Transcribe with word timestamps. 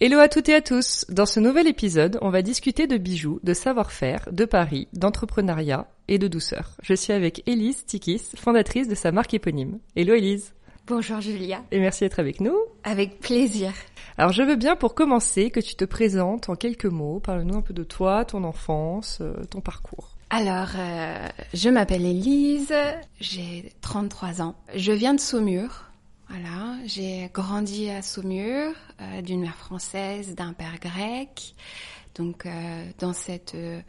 Hello 0.00 0.20
à 0.20 0.28
toutes 0.28 0.48
et 0.48 0.54
à 0.54 0.60
tous. 0.60 1.04
Dans 1.08 1.26
ce 1.26 1.40
nouvel 1.40 1.66
épisode, 1.66 2.20
on 2.22 2.30
va 2.30 2.40
discuter 2.40 2.86
de 2.86 2.98
bijoux, 2.98 3.40
de 3.42 3.52
savoir-faire, 3.52 4.28
de 4.30 4.44
paris, 4.44 4.86
d'entrepreneuriat 4.92 5.88
et 6.06 6.18
de 6.18 6.28
douceur. 6.28 6.76
Je 6.84 6.94
suis 6.94 7.12
avec 7.12 7.42
Elise 7.48 7.84
Tikis, 7.84 8.22
fondatrice 8.36 8.86
de 8.86 8.94
sa 8.94 9.10
marque 9.10 9.34
éponyme. 9.34 9.80
Hello 9.96 10.14
Elise. 10.14 10.54
Bonjour 10.86 11.20
Julia. 11.20 11.64
Et 11.72 11.80
merci 11.80 12.04
d'être 12.04 12.20
avec 12.20 12.40
nous. 12.40 12.56
Avec 12.84 13.18
plaisir. 13.18 13.72
Alors 14.18 14.30
je 14.30 14.44
veux 14.44 14.54
bien 14.54 14.76
pour 14.76 14.94
commencer 14.94 15.50
que 15.50 15.58
tu 15.58 15.74
te 15.74 15.84
présentes 15.84 16.48
en 16.48 16.54
quelques 16.54 16.86
mots. 16.86 17.18
Parle-nous 17.18 17.56
un 17.56 17.62
peu 17.62 17.74
de 17.74 17.82
toi, 17.82 18.24
ton 18.24 18.44
enfance, 18.44 19.18
euh, 19.20 19.34
ton 19.50 19.60
parcours. 19.60 20.16
Alors, 20.30 20.68
euh, 20.78 21.26
je 21.54 21.70
m'appelle 21.70 22.06
Elise, 22.06 22.72
j'ai 23.18 23.72
33 23.80 24.42
ans. 24.42 24.54
Je 24.76 24.92
viens 24.92 25.14
de 25.14 25.20
Saumur. 25.20 25.87
Voilà, 26.30 26.76
j'ai 26.84 27.30
grandi 27.32 27.88
à 27.88 28.02
Saumur, 28.02 28.74
euh, 29.00 29.22
d'une 29.22 29.40
mère 29.40 29.56
française, 29.56 30.34
d'un 30.34 30.52
père 30.52 30.78
grec. 30.78 31.54
Donc, 32.16 32.44
euh, 32.44 32.84
dans 32.98 33.14
cette 33.14 33.54
euh, 33.54 33.80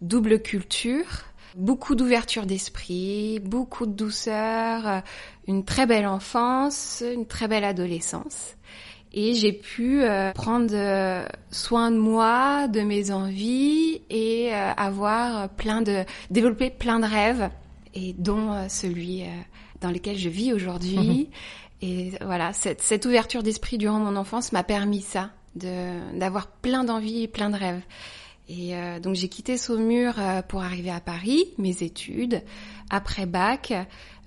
double 0.00 0.42
culture, 0.42 1.06
beaucoup 1.54 1.94
d'ouverture 1.94 2.46
d'esprit, 2.46 3.38
beaucoup 3.38 3.86
de 3.86 3.92
douceur, 3.92 5.02
une 5.46 5.64
très 5.64 5.86
belle 5.86 6.08
enfance, 6.08 7.04
une 7.14 7.26
très 7.26 7.46
belle 7.46 7.62
adolescence. 7.62 8.56
Et 9.12 9.34
j'ai 9.34 9.52
pu 9.52 10.02
prendre 10.34 11.24
soin 11.52 11.92
de 11.92 11.96
moi, 11.96 12.66
de 12.66 12.80
mes 12.80 13.12
envies 13.12 14.02
et 14.10 14.52
avoir 14.52 15.48
plein 15.50 15.82
de 15.82 16.02
développer 16.32 16.70
plein 16.70 16.98
de 16.98 17.06
rêves 17.06 17.48
et 17.94 18.12
dont 18.14 18.68
celui 18.68 19.22
dans 19.80 19.92
lequel 19.92 20.16
je 20.18 20.28
vis 20.28 20.52
aujourd'hui. 20.52 21.28
Et 21.84 22.12
voilà, 22.22 22.52
cette, 22.54 22.80
cette 22.80 23.04
ouverture 23.04 23.42
d'esprit 23.42 23.76
durant 23.76 23.98
mon 23.98 24.16
enfance 24.16 24.52
m'a 24.52 24.64
permis 24.64 25.02
ça, 25.02 25.32
de 25.54 26.18
d'avoir 26.18 26.46
plein 26.46 26.82
d'envies 26.82 27.24
et 27.24 27.28
plein 27.28 27.50
de 27.50 27.56
rêves. 27.56 27.82
Et 28.48 28.74
euh, 28.74 29.00
donc 29.00 29.14
j'ai 29.14 29.28
quitté 29.28 29.58
Saumur 29.58 30.14
euh, 30.18 30.40
pour 30.42 30.62
arriver 30.62 30.90
à 30.90 31.00
Paris, 31.00 31.44
mes 31.58 31.82
études, 31.82 32.42
après 32.88 33.26
bac, 33.26 33.72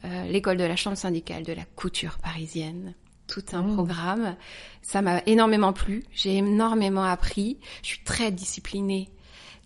euh, 0.06 0.24
l'école 0.26 0.58
de 0.58 0.64
la 0.64 0.76
chambre 0.76 0.98
syndicale 0.98 1.44
de 1.44 1.54
la 1.54 1.66
couture 1.76 2.18
parisienne 2.20 2.94
tout 3.28 3.44
un 3.52 3.68
Oh. 3.68 3.74
programme. 3.74 4.36
Ça 4.82 5.02
m'a 5.02 5.22
énormément 5.26 5.74
plu. 5.74 6.04
J'ai 6.14 6.38
énormément 6.38 7.04
appris. 7.04 7.58
Je 7.84 7.88
suis 7.90 8.04
très 8.04 8.32
disciplinée. 8.32 9.10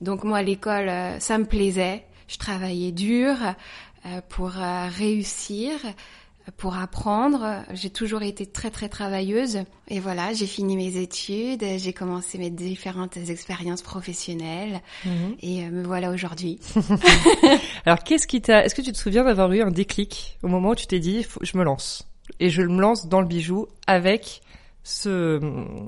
Donc 0.01 0.23
moi, 0.23 0.41
l'école, 0.41 0.89
euh, 0.89 1.19
ça 1.19 1.37
me 1.37 1.45
plaisait. 1.45 2.03
Je 2.27 2.37
travaillais 2.37 2.91
dur 2.91 3.35
euh, 4.05 4.21
pour 4.29 4.49
réussir, 4.49 5.73
pour 6.57 6.75
apprendre. 6.75 7.63
J'ai 7.73 7.89
toujours 7.89 8.23
été 8.23 8.45
très 8.45 8.71
très 8.71 8.89
travailleuse. 8.89 9.59
Et 9.87 9.99
voilà, 9.99 10.33
j'ai 10.33 10.47
fini 10.47 10.75
mes 10.75 10.97
études. 10.97 11.63
J'ai 11.77 11.93
commencé 11.93 12.37
mes 12.37 12.49
différentes 12.49 13.17
expériences 13.17 13.81
professionnelles. 13.81 14.81
Et 15.41 15.63
euh, 15.63 15.69
me 15.69 15.83
voilà 15.83 16.11
aujourd'hui. 16.11 16.59
Alors 17.85 18.03
qu'est-ce 18.03 18.27
qui 18.27 18.41
t'a 18.41 18.65
Est-ce 18.65 18.75
que 18.75 18.81
tu 18.81 18.91
te 18.91 18.97
souviens 18.97 19.23
d'avoir 19.23 19.51
eu 19.51 19.61
un 19.61 19.71
déclic 19.71 20.37
au 20.43 20.47
moment 20.47 20.69
où 20.69 20.75
tu 20.75 20.87
t'es 20.87 20.99
dit 20.99 21.25
je 21.41 21.57
me 21.57 21.63
lance 21.63 22.07
et 22.39 22.49
je 22.49 22.61
me 22.61 22.79
lance 22.79 23.07
dans 23.07 23.21
le 23.21 23.27
bijou 23.27 23.67
avec 23.87 24.41
ce 24.83 25.39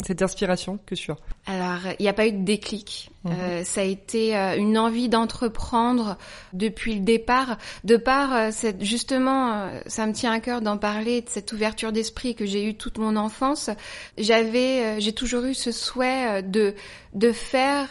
cette 0.05 0.21
inspiration 0.21 0.79
que 0.85 0.95
tu 0.95 1.11
as. 1.11 1.17
Alors, 1.45 1.93
il 1.99 2.03
n'y 2.03 2.09
a 2.09 2.13
pas 2.13 2.27
eu 2.27 2.31
de 2.31 2.43
déclic. 2.43 3.09
Euh, 3.25 3.63
ça 3.63 3.81
a 3.81 3.83
été 3.85 4.37
euh, 4.37 4.57
une 4.57 4.77
envie 4.77 5.09
d'entreprendre 5.09 6.17
depuis 6.51 6.95
le 6.95 6.99
départ. 6.99 7.57
De 7.83 7.97
par, 7.97 8.35
euh, 8.35 8.49
cette, 8.51 8.83
justement, 8.83 9.53
euh, 9.53 9.79
ça 9.87 10.05
me 10.05 10.13
tient 10.13 10.31
à 10.31 10.39
cœur 10.39 10.61
d'en 10.61 10.77
parler, 10.77 11.21
de 11.21 11.29
cette 11.29 11.53
ouverture 11.53 11.91
d'esprit 11.91 12.35
que 12.35 12.45
j'ai 12.45 12.65
eue 12.65 12.75
toute 12.75 12.97
mon 12.97 13.15
enfance. 13.15 13.69
J'avais, 14.17 14.83
euh, 14.83 14.99
j'ai 14.99 15.13
toujours 15.13 15.43
eu 15.45 15.53
ce 15.53 15.71
souhait 15.71 16.39
euh, 16.39 16.41
de 16.41 16.75
de 17.13 17.31
faire 17.31 17.87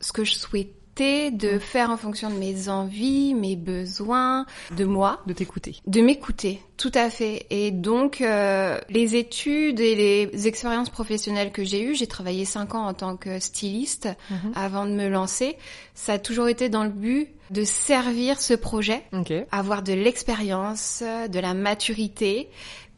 ce 0.00 0.12
que 0.12 0.24
je 0.24 0.34
souhaitais, 0.34 0.72
de 1.00 1.58
faire 1.58 1.88
en 1.90 1.96
fonction 1.96 2.28
de 2.28 2.34
mes 2.34 2.68
envies, 2.68 3.34
mes 3.34 3.56
besoins, 3.56 4.44
de 4.76 4.84
moi 4.84 5.22
de 5.26 5.32
t'écouter. 5.32 5.76
de 5.86 6.00
m'écouter, 6.02 6.60
tout 6.76 6.92
à 6.94 7.08
fait. 7.08 7.46
Et 7.48 7.70
donc, 7.70 8.20
euh, 8.20 8.78
les 8.90 9.16
études 9.16 9.80
et 9.80 9.94
les 9.94 10.46
expériences 10.46 10.90
professionnelles 10.90 11.52
que 11.52 11.64
j'ai 11.64 11.82
eues, 11.82 11.94
j'ai 11.94 12.06
travaillé 12.06 12.44
cinq 12.44 12.74
ans 12.74 12.86
en 12.86 12.92
tant 12.92 13.16
que 13.16 13.38
styliste 13.38 14.08
avant 14.54 14.84
de 14.84 14.90
me 14.90 15.08
lancer. 15.08 15.56
Ça 15.94 16.14
a 16.14 16.18
toujours 16.18 16.48
été 16.48 16.68
dans 16.68 16.84
le 16.84 16.90
but 16.90 17.28
de 17.50 17.64
servir 17.64 18.38
ce 18.38 18.52
projet, 18.52 19.02
avoir 19.50 19.82
de 19.82 19.94
l'expérience, 19.94 21.02
de 21.02 21.40
la 21.40 21.54
maturité, 21.54 22.50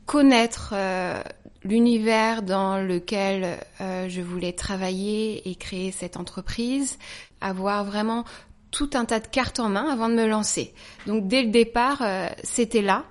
connaître 0.06 0.72
euh, 0.74 1.22
l'univers 1.64 2.42
dans 2.42 2.78
lequel 2.78 3.58
euh, 3.80 4.08
je 4.08 4.20
voulais 4.20 4.52
travailler 4.52 5.48
et 5.48 5.54
créer 5.54 5.92
cette 5.92 6.16
entreprise, 6.16 6.98
avoir 7.40 7.84
vraiment 7.84 8.24
tout 8.70 8.90
un 8.94 9.04
tas 9.04 9.20
de 9.20 9.26
cartes 9.26 9.60
en 9.60 9.68
main 9.68 9.88
avant 9.90 10.08
de 10.08 10.14
me 10.14 10.26
lancer. 10.26 10.74
Donc 11.06 11.28
dès 11.28 11.42
le 11.42 11.50
départ, 11.50 12.02
euh, 12.02 12.28
c'était 12.42 12.82
là. 12.82 13.04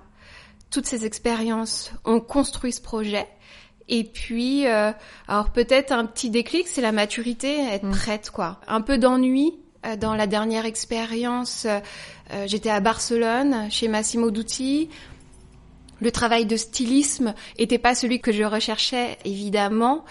Toutes 0.70 0.86
ces 0.86 1.04
expériences 1.04 1.92
ont 2.04 2.20
construit 2.20 2.72
ce 2.72 2.80
projet. 2.80 3.26
Et 3.88 4.04
puis, 4.04 4.66
euh, 4.66 4.92
alors 5.28 5.50
peut-être 5.50 5.92
un 5.92 6.06
petit 6.06 6.30
déclic, 6.30 6.66
c'est 6.66 6.80
la 6.80 6.92
maturité, 6.92 7.60
être 7.60 7.88
prête 7.90 8.30
quoi. 8.30 8.60
Un 8.66 8.80
peu 8.80 8.96
d'ennui 8.96 9.54
euh, 9.84 9.96
dans 9.96 10.14
la 10.14 10.26
dernière 10.26 10.64
expérience. 10.66 11.64
euh, 11.66 11.80
euh, 12.32 12.44
J'étais 12.46 12.70
à 12.70 12.80
Barcelone 12.80 13.70
chez 13.70 13.88
Massimo 13.88 14.30
Dutti. 14.30 14.88
Le 16.02 16.10
travail 16.10 16.44
de 16.46 16.56
stylisme 16.56 17.34
était 17.58 17.78
pas 17.78 17.94
celui 17.94 18.20
que 18.20 18.32
je 18.32 18.42
recherchais 18.44 19.16
évidemment, 19.24 20.04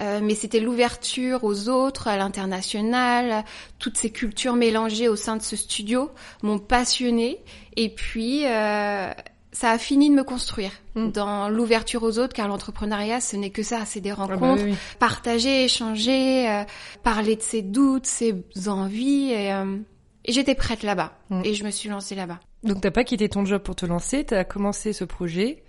euh, 0.00 0.20
mais 0.22 0.34
c'était 0.34 0.60
l'ouverture 0.60 1.44
aux 1.44 1.68
autres, 1.68 2.08
à 2.08 2.16
l'international, 2.16 3.44
toutes 3.78 3.96
ces 3.96 4.10
cultures 4.10 4.54
mélangées 4.54 5.08
au 5.08 5.16
sein 5.16 5.36
de 5.36 5.42
ce 5.42 5.56
studio 5.56 6.10
m'ont 6.42 6.58
passionnée. 6.58 7.38
Et 7.76 7.88
puis 7.88 8.44
euh, 8.46 9.10
ça 9.52 9.70
a 9.70 9.78
fini 9.78 10.10
de 10.10 10.14
me 10.14 10.24
construire 10.24 10.72
Mm. 10.96 11.10
dans 11.10 11.48
l'ouverture 11.50 12.02
aux 12.02 12.18
autres, 12.18 12.32
car 12.32 12.48
l'entrepreneuriat 12.48 13.20
ce 13.20 13.36
n'est 13.36 13.50
que 13.50 13.62
ça, 13.62 13.84
c'est 13.84 14.00
des 14.00 14.10
Ah 14.10 14.16
bah 14.16 14.24
rencontres, 14.24 14.64
oui, 14.64 14.70
oui. 14.70 14.76
partager, 14.98 15.64
échanger, 15.64 16.48
euh, 16.50 16.64
parler 17.02 17.36
de 17.36 17.42
ses 17.42 17.62
doutes, 17.62 18.06
ses 18.06 18.34
envies. 18.66 19.30
Et, 19.30 19.52
euh, 19.52 19.76
et 20.24 20.32
j'étais 20.32 20.54
prête 20.54 20.82
là-bas. 20.82 21.12
Mm. 21.30 21.42
Et 21.44 21.54
je 21.54 21.64
me 21.64 21.70
suis 21.70 21.88
lancée 21.88 22.14
là-bas. 22.14 22.40
Donc 22.66 22.80
t'as 22.80 22.90
pas 22.90 23.04
quitté 23.04 23.28
ton 23.28 23.44
job 23.44 23.62
pour 23.62 23.76
te 23.76 23.86
lancer, 23.86 24.24
t'as 24.24 24.44
commencé 24.44 24.92
ce 24.92 25.04
projet 25.04 25.62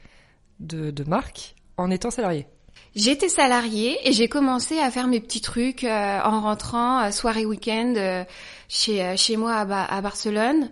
de, 0.59 0.91
de 0.91 1.03
marque 1.03 1.55
en 1.77 1.91
étant 1.91 2.11
salarié. 2.11 2.47
J'étais 2.95 3.29
salariée 3.29 3.97
et 4.07 4.11
j'ai 4.13 4.27
commencé 4.27 4.79
à 4.79 4.89
faire 4.91 5.07
mes 5.07 5.19
petits 5.19 5.41
trucs 5.41 5.83
euh, 5.83 6.19
en 6.23 6.41
rentrant 6.41 7.03
euh, 7.03 7.11
soirée 7.11 7.45
week-end 7.45 7.93
euh, 7.97 8.23
chez 8.67 9.15
chez 9.17 9.37
moi 9.37 9.53
à, 9.55 9.65
Ba- 9.65 9.83
à 9.85 10.01
Barcelone. 10.01 10.71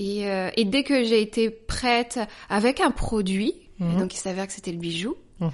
Et, 0.00 0.26
et 0.56 0.64
dès 0.64 0.84
que 0.84 1.02
j'ai 1.02 1.20
été 1.20 1.50
prête 1.50 2.20
avec 2.48 2.80
un 2.80 2.92
produit, 2.92 3.52
Mhm. 3.80 3.98
donc 3.98 4.14
il 4.14 4.18
s'avère 4.18 4.46
que 4.46 4.52
c'était 4.52 4.70
le 4.72 4.78
bijou, 4.78 5.16
euh, 5.42 5.48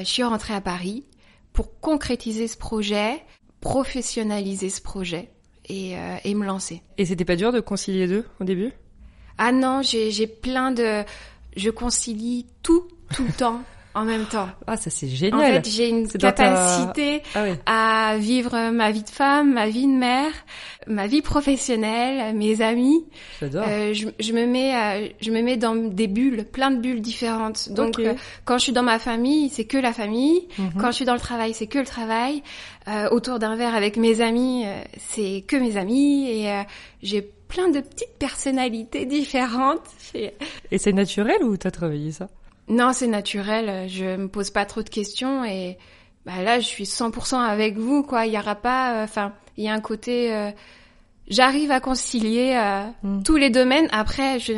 je 0.00 0.04
suis 0.04 0.22
rentrée 0.24 0.54
à 0.54 0.60
Paris 0.60 1.04
pour 1.52 1.78
concrétiser 1.80 2.46
ce 2.48 2.56
projet, 2.56 3.22
professionnaliser 3.60 4.70
ce 4.70 4.80
projet 4.80 5.30
et, 5.68 5.94
et 6.24 6.34
me 6.34 6.44
lancer. 6.46 6.82
Et 6.98 7.04
c'était 7.06 7.24
pas 7.24 7.36
dur 7.36 7.52
de 7.52 7.60
concilier 7.60 8.00
les 8.00 8.08
deux 8.08 8.24
au 8.40 8.44
début? 8.44 8.72
Ah 9.42 9.52
non, 9.52 9.80
j'ai 9.82 10.10
j'ai 10.10 10.26
plein 10.26 10.70
de... 10.70 11.02
Je 11.56 11.70
concilie 11.70 12.46
tout, 12.62 12.84
tout 13.14 13.24
le 13.24 13.32
temps. 13.32 13.60
en 13.94 14.04
même 14.04 14.26
temps. 14.26 14.48
Ah, 14.68 14.76
ça 14.76 14.88
c'est 14.88 15.06
En 15.06 15.16
génial. 15.16 15.52
fait, 15.64 15.68
j'ai 15.68 15.88
une 15.88 16.06
ta- 16.06 16.30
capacité 16.30 17.22
Ah 17.66 18.12
à 18.12 18.16
vivre 18.18 18.70
ma 18.70 18.92
vie 18.92 19.02
de 19.02 19.08
femme, 19.10 19.52
ma 19.54 19.66
vie 19.68 19.86
de 19.86 19.98
mère, 20.08 20.30
ma 20.86 21.08
vie 21.08 21.22
professionnelle, 21.22 22.34
mes 22.36 22.62
amis. 22.62 23.04
J'adore. 23.40 23.64
Euh, 23.66 23.92
je, 23.92 24.06
je 24.20 24.32
me 24.32 24.46
mets, 24.46 25.12
je 25.20 25.30
me 25.32 25.42
mets 25.42 25.56
dans 25.56 25.74
des 25.74 26.06
bulles, 26.06 26.44
plein 26.44 26.70
de 26.70 26.76
bulles 26.80 27.00
différentes. 27.00 27.68
Donc, 27.72 27.98
euh, 27.98 28.14
quand 28.44 28.58
je 28.58 28.62
suis 28.64 28.72
dans 28.72 28.84
ma 28.84 29.00
famille, 29.00 29.48
c'est 29.48 29.64
que 29.64 29.76
la 29.78 29.92
famille. 29.92 30.46
Mhm. 30.58 30.70
Quand 30.78 30.92
je 30.92 30.96
suis 30.96 31.04
dans 31.04 31.14
le 31.14 31.20
travail, 31.20 31.52
c'est 31.54 31.66
que 31.66 31.78
le 31.78 31.84
travail. 31.86 32.42
Euh, 32.88 33.08
autour 33.10 33.38
d'un 33.40 33.56
verre 33.56 33.74
avec 33.74 33.96
mes 33.96 34.20
amis, 34.20 34.64
euh, 34.66 34.82
c'est 35.08 35.44
que 35.48 35.56
mes 35.56 35.76
amis. 35.76 36.28
Et 36.30 36.48
j'ai 37.02 37.28
plein 37.50 37.68
de 37.68 37.80
petites 37.80 38.16
personnalités 38.18 39.04
différentes. 39.06 39.82
Et- 40.14 40.32
c'est 40.78 40.92
naturel 40.92 41.42
ou 41.42 41.56
t'as 41.56 41.70
travaillé 41.70 42.12
ça? 42.12 42.28
Non, 42.68 42.92
c'est 42.92 43.06
naturel. 43.08 43.88
Je 43.88 44.16
me 44.16 44.28
pose 44.28 44.50
pas 44.50 44.64
trop 44.64 44.82
de 44.82 44.88
questions 44.88 45.44
et 45.44 45.76
bah 46.24 46.42
là, 46.42 46.60
je 46.60 46.66
suis 46.66 46.84
100% 46.86 47.38
avec 47.40 47.76
vous, 47.76 48.02
quoi. 48.02 48.26
Il 48.26 48.32
y 48.32 48.38
aura 48.38 48.54
pas, 48.54 49.00
euh, 49.00 49.04
enfin, 49.04 49.32
il 49.56 49.64
y 49.64 49.68
a 49.68 49.72
un 49.74 49.80
côté, 49.80 50.32
euh, 50.34 50.50
j'arrive 51.28 51.70
à 51.70 51.80
concilier 51.80 52.54
euh, 52.56 52.82
Mm. 53.02 53.22
tous 53.24 53.36
les 53.36 53.50
domaines. 53.50 53.88
Après, 53.90 54.38
je, 54.38 54.52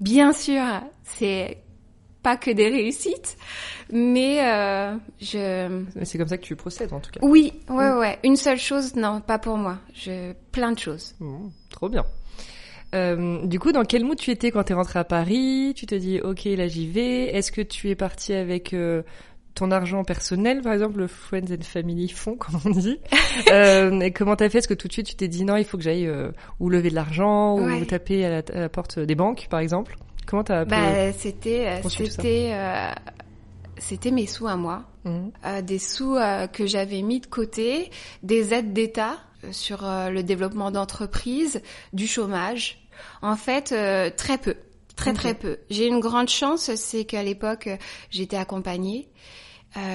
bien 0.00 0.32
sûr, 0.32 0.62
c'est 1.04 1.58
pas 2.22 2.36
que 2.36 2.50
des 2.50 2.68
réussites, 2.68 3.36
mais 3.92 4.38
euh, 4.44 4.96
je, 5.20 5.68
Mais 5.96 6.04
C'est 6.04 6.18
comme 6.18 6.28
ça 6.28 6.38
que 6.38 6.42
tu 6.44 6.56
procèdes 6.56 6.92
en 6.92 7.00
tout 7.00 7.10
cas. 7.10 7.20
oui, 7.22 7.52
ouais, 7.68 7.90
Mm. 7.92 7.98
ouais. 7.98 8.18
Une 8.24 8.36
seule 8.36 8.58
chose, 8.58 8.94
non, 8.96 9.20
pas 9.20 9.38
pour 9.38 9.56
moi. 9.56 9.78
Je, 9.94 10.32
plein 10.52 10.72
de 10.72 10.78
choses. 10.78 11.14
Mmh, 11.20 11.48
trop 11.70 11.88
bien. 11.88 12.04
Euh, 12.94 13.44
du 13.46 13.58
coup, 13.58 13.72
dans 13.72 13.84
quel 13.84 14.04
mood 14.04 14.16
tu 14.18 14.30
étais 14.30 14.50
quand 14.50 14.62
t'es 14.64 14.74
rentré 14.74 14.98
à 14.98 15.04
Paris? 15.04 15.72
Tu 15.76 15.86
te 15.86 15.94
dis, 15.94 16.20
ok, 16.20 16.44
là 16.44 16.66
j'y 16.68 16.86
vais. 16.88 17.34
Est-ce 17.34 17.52
que 17.52 17.60
tu 17.60 17.90
es 17.90 17.94
parti 17.96 18.32
avec 18.32 18.72
euh, 18.72 19.02
ton 19.54 19.70
argent 19.70 20.04
personnel, 20.04 20.62
par 20.62 20.72
exemple, 20.72 20.98
le 20.98 21.06
Friends 21.08 21.50
and 21.50 21.62
Family 21.62 22.08
Fonds, 22.08 22.36
comme 22.38 22.60
on 22.64 22.70
dit 22.70 22.98
euh, 23.50 24.00
Et 24.00 24.12
comment 24.12 24.36
t'as 24.36 24.48
fait? 24.48 24.58
Est-ce 24.58 24.68
que 24.68 24.74
tout 24.74 24.86
de 24.88 24.92
suite 24.92 25.06
tu 25.06 25.14
t'es 25.16 25.28
dit, 25.28 25.44
non, 25.44 25.56
il 25.56 25.64
faut 25.64 25.76
que 25.76 25.82
j'aille 25.82 26.06
euh, 26.06 26.30
ou 26.60 26.70
lever 26.70 26.90
de 26.90 26.94
l'argent 26.94 27.58
ou 27.58 27.84
taper 27.84 28.24
à 28.24 28.30
la, 28.30 28.42
à 28.54 28.60
la 28.60 28.68
porte 28.68 28.98
des 28.98 29.14
banques, 29.14 29.46
par 29.50 29.60
exemple? 29.60 29.96
Comment 30.26 30.44
t'as 30.44 30.64
Bah, 30.64 31.12
c'était, 31.12 31.66
euh, 31.66 31.88
c'était, 31.88 32.50
euh, 32.52 32.90
c'était 33.78 34.10
mes 34.10 34.26
sous 34.26 34.46
à 34.46 34.56
moi. 34.56 34.84
Mmh. 35.04 35.28
euh, 35.44 35.62
des 35.62 35.78
sous 35.78 36.16
euh, 36.16 36.46
que 36.48 36.66
j'avais 36.66 37.00
mis 37.02 37.20
de 37.20 37.26
côté, 37.26 37.90
des 38.24 38.52
aides 38.54 38.72
d'État 38.72 39.18
euh, 39.44 39.52
sur 39.52 39.84
euh, 39.86 40.10
le 40.10 40.22
développement 40.24 40.70
d'entreprises, 40.72 41.62
du 41.92 42.06
chômage. 42.06 42.88
En 43.22 43.36
fait, 43.36 43.74
très 44.16 44.38
peu, 44.38 44.54
très 44.96 45.12
très 45.12 45.34
peu. 45.34 45.58
J'ai 45.70 45.86
une 45.86 46.00
grande 46.00 46.28
chance, 46.30 46.74
c'est 46.76 47.04
qu'à 47.04 47.22
l'époque, 47.22 47.68
j'étais 48.10 48.36
accompagnée. 48.38 49.08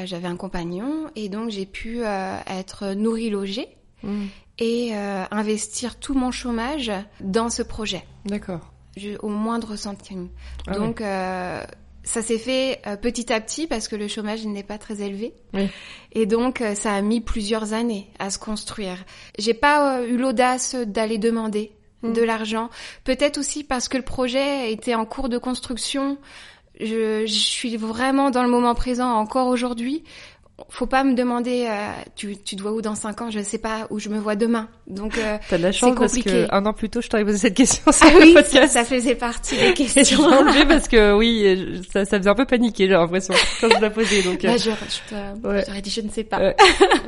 J'avais 0.05 0.27
un 0.27 0.35
compagnon 0.35 1.09
et 1.15 1.27
donc 1.27 1.49
j'ai 1.49 1.65
pu 1.65 2.01
être 2.03 2.93
nourrie, 2.93 3.29
logée 3.31 3.67
Mmh. 4.03 4.25
et 4.59 4.93
investir 4.95 5.99
tout 5.99 6.13
mon 6.15 6.31
chômage 6.31 6.91
dans 7.19 7.49
ce 7.49 7.61
projet, 7.63 8.03
D'accord. 8.25 8.61
je- 8.97 9.17
au 9.21 9.29
moindre 9.29 9.75
centime. 9.75 10.29
Ah 10.67 10.73
donc 10.75 11.01
euh, 11.01 11.63
ça 12.03 12.21
s'est 12.21 12.37
fait 12.37 12.81
euh, 12.87 12.95
petit 12.95 13.31
à 13.31 13.39
petit 13.39 13.67
parce 13.67 13.87
que 13.87 13.95
le 13.95 14.07
chômage 14.07 14.45
n'est 14.45 14.63
pas 14.63 14.77
très 14.77 15.01
élevé. 15.01 15.33
Oui. 15.53 15.67
Et 16.13 16.25
donc 16.25 16.61
euh, 16.61 16.75
ça 16.75 16.93
a 16.93 17.01
mis 17.01 17.21
plusieurs 17.21 17.73
années 17.73 18.09
à 18.19 18.29
se 18.29 18.39
construire. 18.39 19.03
J'ai 19.37 19.53
pas 19.53 19.99
euh, 19.99 20.07
eu 20.07 20.17
l'audace 20.17 20.75
d'aller 20.75 21.17
demander 21.17 21.73
Mm. 22.01 22.13
de 22.13 22.21
l'argent. 22.21 22.69
Peut-être 23.03 23.37
aussi 23.37 23.63
parce 23.63 23.87
que 23.87 23.97
le 23.97 24.03
projet 24.03 24.71
était 24.71 24.95
en 24.95 25.05
cours 25.05 25.29
de 25.29 25.37
construction. 25.37 26.17
Je, 26.79 27.25
je 27.27 27.33
suis 27.33 27.77
vraiment 27.77 28.31
dans 28.31 28.43
le 28.43 28.49
moment 28.49 28.73
présent 28.73 29.11
encore 29.11 29.47
aujourd'hui. 29.47 30.03
Faut 30.69 30.85
pas 30.85 31.03
me 31.03 31.13
demander 31.13 31.65
euh, 31.69 31.89
tu, 32.15 32.37
tu 32.41 32.55
te 32.55 32.61
vois 32.61 32.71
où 32.71 32.81
dans 32.81 32.95
cinq 32.95 33.21
ans, 33.21 33.29
je 33.31 33.39
ne 33.39 33.43
sais 33.43 33.57
pas 33.57 33.87
où 33.89 33.99
je 33.99 34.09
me 34.09 34.19
vois 34.19 34.35
demain. 34.35 34.67
Donc 34.87 35.17
euh, 35.17 35.37
T'as 35.49 35.57
de 35.57 35.63
la 35.63 35.71
chance 35.71 35.95
parce 35.97 36.17
que 36.17 36.47
un 36.53 36.65
an 36.65 36.73
plus 36.73 36.89
tôt, 36.89 37.01
je 37.01 37.07
t'aurais 37.09 37.23
posé 37.25 37.37
cette 37.37 37.53
question 37.55 37.91
sur 37.91 38.07
ah 38.07 38.11
le 38.13 38.19
oui, 38.19 38.33
ça, 38.33 38.41
podcast. 38.43 38.73
ça 38.73 38.83
faisait 38.85 39.15
partie 39.15 39.55
des 39.57 39.67
Et 39.69 39.73
questions. 39.73 40.21
enlevé 40.23 40.65
parce 40.67 40.87
que 40.87 41.13
oui, 41.15 41.81
ça, 41.91 42.05
ça 42.05 42.17
faisait 42.17 42.29
un 42.29 42.35
peu 42.35 42.45
paniquer, 42.45 42.85
j'ai 42.87 42.93
l'impression, 42.93 43.33
quand 43.59 43.69
je 43.69 43.81
l'ai 43.81 43.89
posé. 43.89 44.23
Donc, 44.23 44.43
euh, 44.45 44.49
Bah, 44.49 44.57
je, 44.57 44.71
je 44.71 45.47
Ouais. 45.47 45.81
dit 45.81 45.89
je 45.89 46.01
ne 46.01 46.09
sais 46.09 46.23
pas. 46.23 46.39
Euh, 46.39 46.53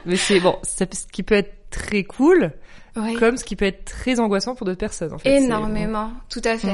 mais 0.06 0.16
c'est 0.16 0.40
bon, 0.40 0.58
ça- 0.64 0.86
ce 0.92 1.06
qui 1.12 1.24
peut 1.24 1.36
être 1.36 1.54
très 1.70 2.04
cool, 2.04 2.52
Ouais. 2.96 3.16
comme 3.16 3.38
ce 3.38 3.44
qui 3.44 3.56
peut 3.56 3.66
être 3.66 3.86
très 3.86 4.20
angoissant 4.20 4.54
pour 4.54 4.66
d'autres 4.68 4.78
personnes. 4.78 5.14
En 5.14 5.18
fait. 5.18 5.38
Énormément, 5.38 6.12
tout 6.30 6.42
à 6.46 6.58
fait. 6.60 6.74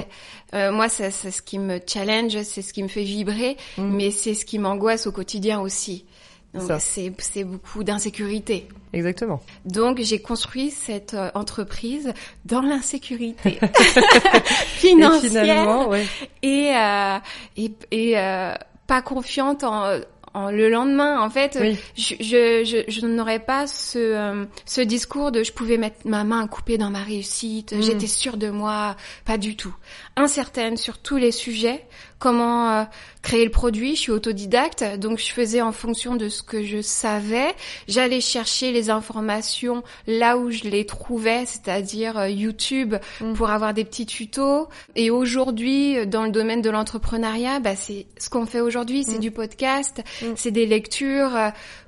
Mm. 0.51 0.55
Euh, 0.55 0.71
moi, 0.73 0.89
c'est 0.89 1.11
c'est 1.11 1.31
ce 1.31 1.41
qui 1.41 1.57
me 1.59 1.79
challenge, 1.87 2.41
c'est 2.43 2.61
ce 2.61 2.73
qui 2.73 2.83
me 2.83 2.89
fait 2.89 3.03
vibrer, 3.03 3.55
Mm. 3.77 3.83
mais 3.95 4.11
c'est 4.11 4.33
ce 4.33 4.43
qui 4.43 4.59
m'angoisse 4.59 5.07
au 5.07 5.13
quotidien 5.13 5.61
aussi. 5.61 6.05
Donc 6.53 6.71
c'est 6.79 7.11
c'est 7.19 7.43
beaucoup 7.43 7.83
d'insécurité. 7.83 8.67
Exactement. 8.93 9.39
Donc 9.65 9.99
j'ai 10.01 10.19
construit 10.19 10.71
cette 10.71 11.13
euh, 11.13 11.29
entreprise 11.35 12.11
dans 12.45 12.61
l'insécurité 12.61 13.59
Et 13.61 14.39
financière 14.79 15.87
ouais. 15.89 16.05
et 16.41 16.71
euh, 16.75 17.17
et, 17.57 17.71
et 17.91 18.17
euh, 18.17 18.53
pas 18.87 19.01
confiante 19.03 19.63
en, 19.63 19.99
en 20.33 20.49
le 20.51 20.69
lendemain. 20.69 21.21
En 21.21 21.29
fait, 21.29 21.57
Oui. 21.61 21.77
je, 21.95 22.15
je, 22.19 22.63
je, 22.87 22.91
je 22.91 23.05
n'aurais 23.05 23.39
pas 23.39 23.67
ce, 23.67 23.99
euh, 23.99 24.45
ce 24.65 24.81
discours 24.81 25.31
de 25.31 25.43
je 25.43 25.51
pouvais 25.53 25.77
mettre 25.77 25.97
ma 26.05 26.23
main 26.23 26.47
coupée 26.47 26.77
dans 26.79 26.89
ma 26.89 27.03
réussite, 27.03 27.73
Mm. 27.73 27.81
j'étais 27.83 28.07
sûre 28.07 28.37
de 28.37 28.49
moi, 28.49 28.95
pas 29.25 29.37
du 29.37 29.55
tout. 29.55 29.75
Incertaine 30.15 30.77
sur 30.77 30.97
tous 30.97 31.17
les 31.17 31.31
sujets, 31.31 31.85
comment 32.19 32.69
euh, 32.71 32.83
créer 33.21 33.45
le 33.45 33.50
produit, 33.51 33.95
je 33.95 34.01
suis 34.01 34.12
autodidacte, 34.12 34.83
donc 34.98 35.18
je 35.19 35.31
faisais 35.31 35.62
en 35.62 35.71
fonction 35.71 36.16
de 36.16 36.30
ce 36.30 36.44
que 36.44 36.63
je 36.63 36.81
savais, 36.81 37.56
j'allais 37.88 38.21
chercher 38.21 38.71
les 38.71 38.89
informations 38.89 39.83
là 40.06 40.38
où 40.38 40.51
je 40.51 40.63
les 40.66 40.86
trouvais, 40.86 41.45
c'est-à-dire 41.45 42.18
euh, 42.19 42.30
YouTube 42.30 42.95
Mm. 43.21 43.33
pour 43.33 43.50
avoir 43.50 43.74
des 43.74 43.86
petits 43.86 44.06
tutos. 44.06 44.68
Et 44.95 45.10
aujourd'hui, 45.10 45.98
euh, 45.98 46.06
dans 46.06 46.24
le 46.24 46.30
domaine 46.31 46.62
de 46.62 46.69
l'entrepreneuriat, 46.69 47.60
bah, 47.60 47.75
c'est 47.75 48.06
ce 48.18 48.30
qu'on 48.30 48.45
fait 48.45 48.62
aujourd'hui, 48.62 49.04
c'est 49.04 49.18
Mm. 49.18 49.21
du 49.21 49.31
podcast, 49.31 50.01
Mm. 50.21 50.25
c'est 50.36 50.51
des 50.51 50.66
lectures 50.66 51.31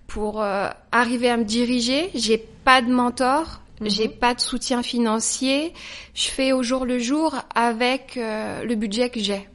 pour 0.08 0.42
euh, 0.42 0.68
arriver 0.92 1.30
à 1.30 1.38
me 1.38 1.44
diriger. 1.46 2.10
J'ai 2.16 2.38
pas 2.38 2.82
de 2.82 2.92
mentor. 2.92 3.62
Mhm. 3.80 3.90
J'ai 3.90 4.08
pas 4.10 4.34
de 4.36 4.40
soutien 4.42 4.84
financier. 4.84 5.74
Je 6.14 6.28
fais 6.30 6.52
au 6.52 6.62
jour 6.64 6.86
le 6.86 7.00
jour 7.00 7.36
avec 7.56 8.16
euh, 8.18 8.64
le 8.64 8.76
budget 8.76 9.10
que 9.10 9.20
j'ai. 9.20 9.48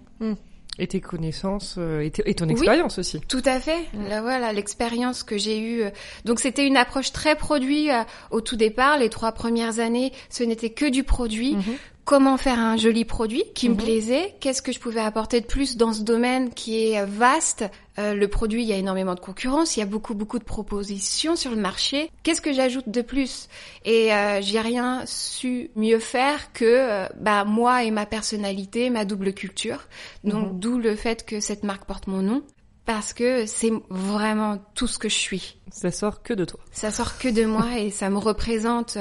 Et 0.79 0.87
tes 0.87 1.01
connaissances 1.01 1.77
euh, 1.79 2.01
et, 2.03 2.13
et 2.27 2.35
ton 2.35 2.45
Oui. 2.47 2.53
expérience 2.53 2.99
aussi. 2.99 3.21
Tout 3.29 3.43
à 3.47 3.59
fait. 3.61 3.79
Là 4.11 4.21
voilà 4.21 4.53
l'expérience 4.53 5.23
que 5.23 5.39
j'ai 5.39 5.59
eue. 5.59 5.83
euh, 5.85 5.91
Donc 6.27 6.39
c'était 6.39 6.67
une 6.67 6.77
approche 6.77 7.13
très 7.13 7.35
produit 7.35 7.91
euh, 7.91 8.03
au 8.31 8.41
tout 8.43 8.57
départ. 8.57 8.99
Les 8.99 9.09
trois 9.09 9.33
premières 9.33 9.79
années, 9.81 10.13
ce 10.29 10.43
n'était 10.45 10.71
que 10.71 10.89
du 10.91 11.03
produit. 11.03 11.55
Mhm. 11.55 11.63
Comment 12.07 12.37
faire 12.37 12.61
un 12.61 12.77
joli 12.77 13.05
produit 13.05 13.43
qui 13.57 13.69
Mhm. 13.69 13.75
me 13.75 13.81
plaisait 13.83 14.35
Qu'est-ce 14.39 14.63
que 14.63 14.71
je 14.71 14.79
pouvais 14.79 15.01
apporter 15.01 15.41
de 15.41 15.47
plus 15.47 15.77
dans 15.77 15.93
ce 15.93 16.03
domaine 16.03 16.55
qui 16.55 16.87
est 16.93 17.01
euh, 17.01 17.05
vaste 17.05 17.65
Euh, 17.99 18.15
Le 18.15 18.29
produit, 18.29 18.63
il 18.63 18.69
y 18.69 18.73
a 18.73 18.77
énormément 18.77 19.15
de 19.17 19.21
concurrence, 19.21 19.77
il 19.77 19.81
y 19.81 19.83
a 19.83 19.87
beaucoup 19.87 20.15
beaucoup 20.15 20.39
de 20.39 20.45
propositions 20.45 21.35
sur 21.35 21.51
le 21.51 21.57
marché. 21.57 22.11
Qu'est-ce 22.23 22.41
que 22.43 22.53
j'ajoute 22.53 22.89
de 22.91 23.01
plus? 23.03 23.49
Et 23.87 24.13
euh, 24.15 24.41
j'ai 24.43 24.61
rien 24.61 25.03
su 25.07 25.71
mieux 25.77 25.99
faire 25.99 26.53
que 26.53 26.65
euh, 26.67 27.07
bah 27.19 27.45
moi 27.45 27.85
et 27.85 27.91
ma 27.91 28.05
personnalité, 28.07 28.89
ma 28.91 29.05
double 29.07 29.33
culture. 29.33 29.81
Donc 30.25 30.53
Mhm. 30.53 30.61
d'où 30.61 30.79
le 30.79 30.95
fait 30.95 31.25
que 31.27 31.41
cette 31.41 31.65
marque 31.65 31.87
porte 31.87 32.07
mon 32.07 32.21
nom 32.23 32.43
parce 32.85 33.13
que 33.15 33.47
c'est 33.47 33.73
vraiment 33.91 34.59
tout 34.77 34.87
ce 34.87 34.99
que 34.99 35.09
je 35.09 35.17
suis. 35.17 35.57
Ça 35.73 35.91
sort 35.91 36.23
que 36.23 36.35
de 36.35 36.45
toi. 36.45 36.61
Ça 36.71 36.91
sort 36.93 37.19
que 37.19 37.29
de 37.29 37.47
moi 37.47 37.79
et 37.79 37.91
ça 37.91 38.11
me 38.11 38.19
représente 38.19 38.97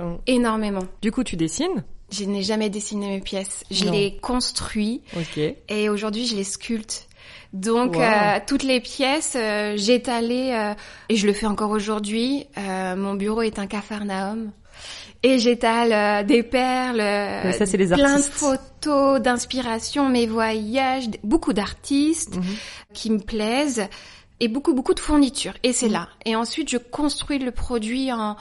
Mm. 0.00 0.16
énormément. 0.26 0.82
Du 1.02 1.10
coup, 1.12 1.22
tu 1.24 1.36
dessines? 1.36 1.84
Je 2.10 2.24
n'ai 2.24 2.42
jamais 2.42 2.70
dessiné 2.70 3.08
mes 3.08 3.20
pièces. 3.20 3.64
Je 3.70 3.84
Non. 3.84 3.92
les 3.92 4.16
construis 4.16 5.02
Ok. 5.16 5.38
et 5.68 5.88
aujourd'hui 5.88 6.26
je 6.26 6.34
les 6.36 6.44
sculpte. 6.44 7.06
Donc 7.52 7.94
Wow. 7.96 8.02
euh, 8.02 8.38
toutes 8.46 8.62
les 8.62 8.80
pièces, 8.80 9.34
euh, 9.36 9.74
j'étalais 9.76 10.54
euh, 10.54 10.74
et 11.08 11.16
je 11.16 11.26
le 11.26 11.32
fais 11.32 11.46
encore 11.46 11.70
aujourd'hui. 11.70 12.46
Euh, 12.58 12.94
mon 12.96 13.14
bureau 13.14 13.42
est 13.42 13.58
un 13.58 13.66
capharnaüm 13.66 14.52
et 15.22 15.38
j'étale 15.38 15.92
euh, 15.92 16.22
des 16.26 16.42
perles, 16.42 17.00
euh, 17.00 17.40
Mais 17.44 17.52
ça, 17.52 17.66
c'est 17.66 17.76
les 17.76 17.86
plein 17.88 18.12
artistes. 18.14 18.28
de 18.32 18.34
photos 18.38 19.20
d'inspiration, 19.20 20.08
mes 20.08 20.26
voyages, 20.26 21.06
beaucoup 21.24 21.52
d'artistes 21.52 22.36
Mhm. 22.36 22.44
qui 22.94 23.10
me 23.10 23.18
plaisent 23.18 23.86
et 24.38 24.48
beaucoup 24.48 24.72
beaucoup 24.72 24.94
de 24.94 25.00
fournitures. 25.00 25.54
Et 25.64 25.72
c'est 25.72 25.86
Mhm. 25.86 25.92
là. 25.92 26.08
Et 26.24 26.36
ensuite 26.36 26.70
je 26.70 26.78
construis 26.78 27.38
le 27.38 27.50
produit 27.50 28.12
en 28.12 28.36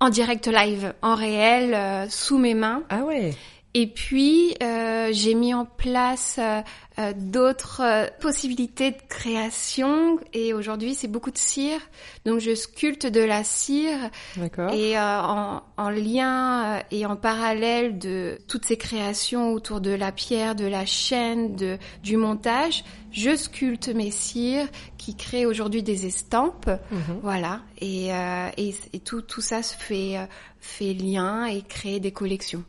en 0.00 0.08
direct 0.08 0.46
live, 0.46 0.94
en 1.02 1.14
réel, 1.14 1.74
euh, 1.74 2.06
sous 2.08 2.38
mes 2.38 2.54
mains. 2.54 2.82
Ah 2.88 3.04
ouais. 3.04 3.34
Et 3.72 3.86
puis, 3.86 4.56
euh, 4.64 5.10
j'ai 5.12 5.34
mis 5.34 5.54
en 5.54 5.64
place 5.64 6.40
euh, 6.40 6.60
euh, 6.98 7.12
d'autres 7.16 7.82
euh, 7.84 8.06
possibilités 8.20 8.90
de 8.90 8.96
création. 9.08 10.18
Et 10.32 10.52
aujourd'hui, 10.52 10.94
c'est 10.94 11.06
beaucoup 11.06 11.30
de 11.30 11.38
cire. 11.38 11.78
Donc, 12.26 12.40
je 12.40 12.52
sculpte 12.56 13.06
de 13.06 13.20
la 13.20 13.44
cire. 13.44 14.10
D'accord. 14.36 14.72
Et 14.72 14.98
euh, 14.98 15.20
en, 15.22 15.62
en 15.76 15.88
lien 15.90 16.82
et 16.90 17.06
en 17.06 17.14
parallèle 17.14 18.00
de 18.00 18.38
toutes 18.48 18.64
ces 18.64 18.76
créations 18.76 19.52
autour 19.52 19.80
de 19.80 19.92
la 19.92 20.10
pierre, 20.10 20.56
de 20.56 20.66
la 20.66 20.84
chaîne, 20.84 21.54
de, 21.54 21.78
du 22.02 22.16
montage, 22.16 22.82
je 23.12 23.36
sculpte 23.36 23.88
mes 23.88 24.10
cires 24.10 24.66
qui 24.98 25.14
créent 25.14 25.46
aujourd'hui 25.46 25.84
des 25.84 26.06
estampes. 26.06 26.70
Mhm. 26.90 27.20
Voilà. 27.22 27.60
Et, 27.80 28.12
euh, 28.12 28.48
et, 28.56 28.74
et 28.92 28.98
tout, 28.98 29.22
tout 29.22 29.42
ça 29.42 29.62
se 29.62 29.76
fait, 29.76 30.16
fait 30.58 30.92
lien 30.92 31.44
et 31.44 31.62
crée 31.62 32.00
des 32.00 32.10
collections. 32.10 32.64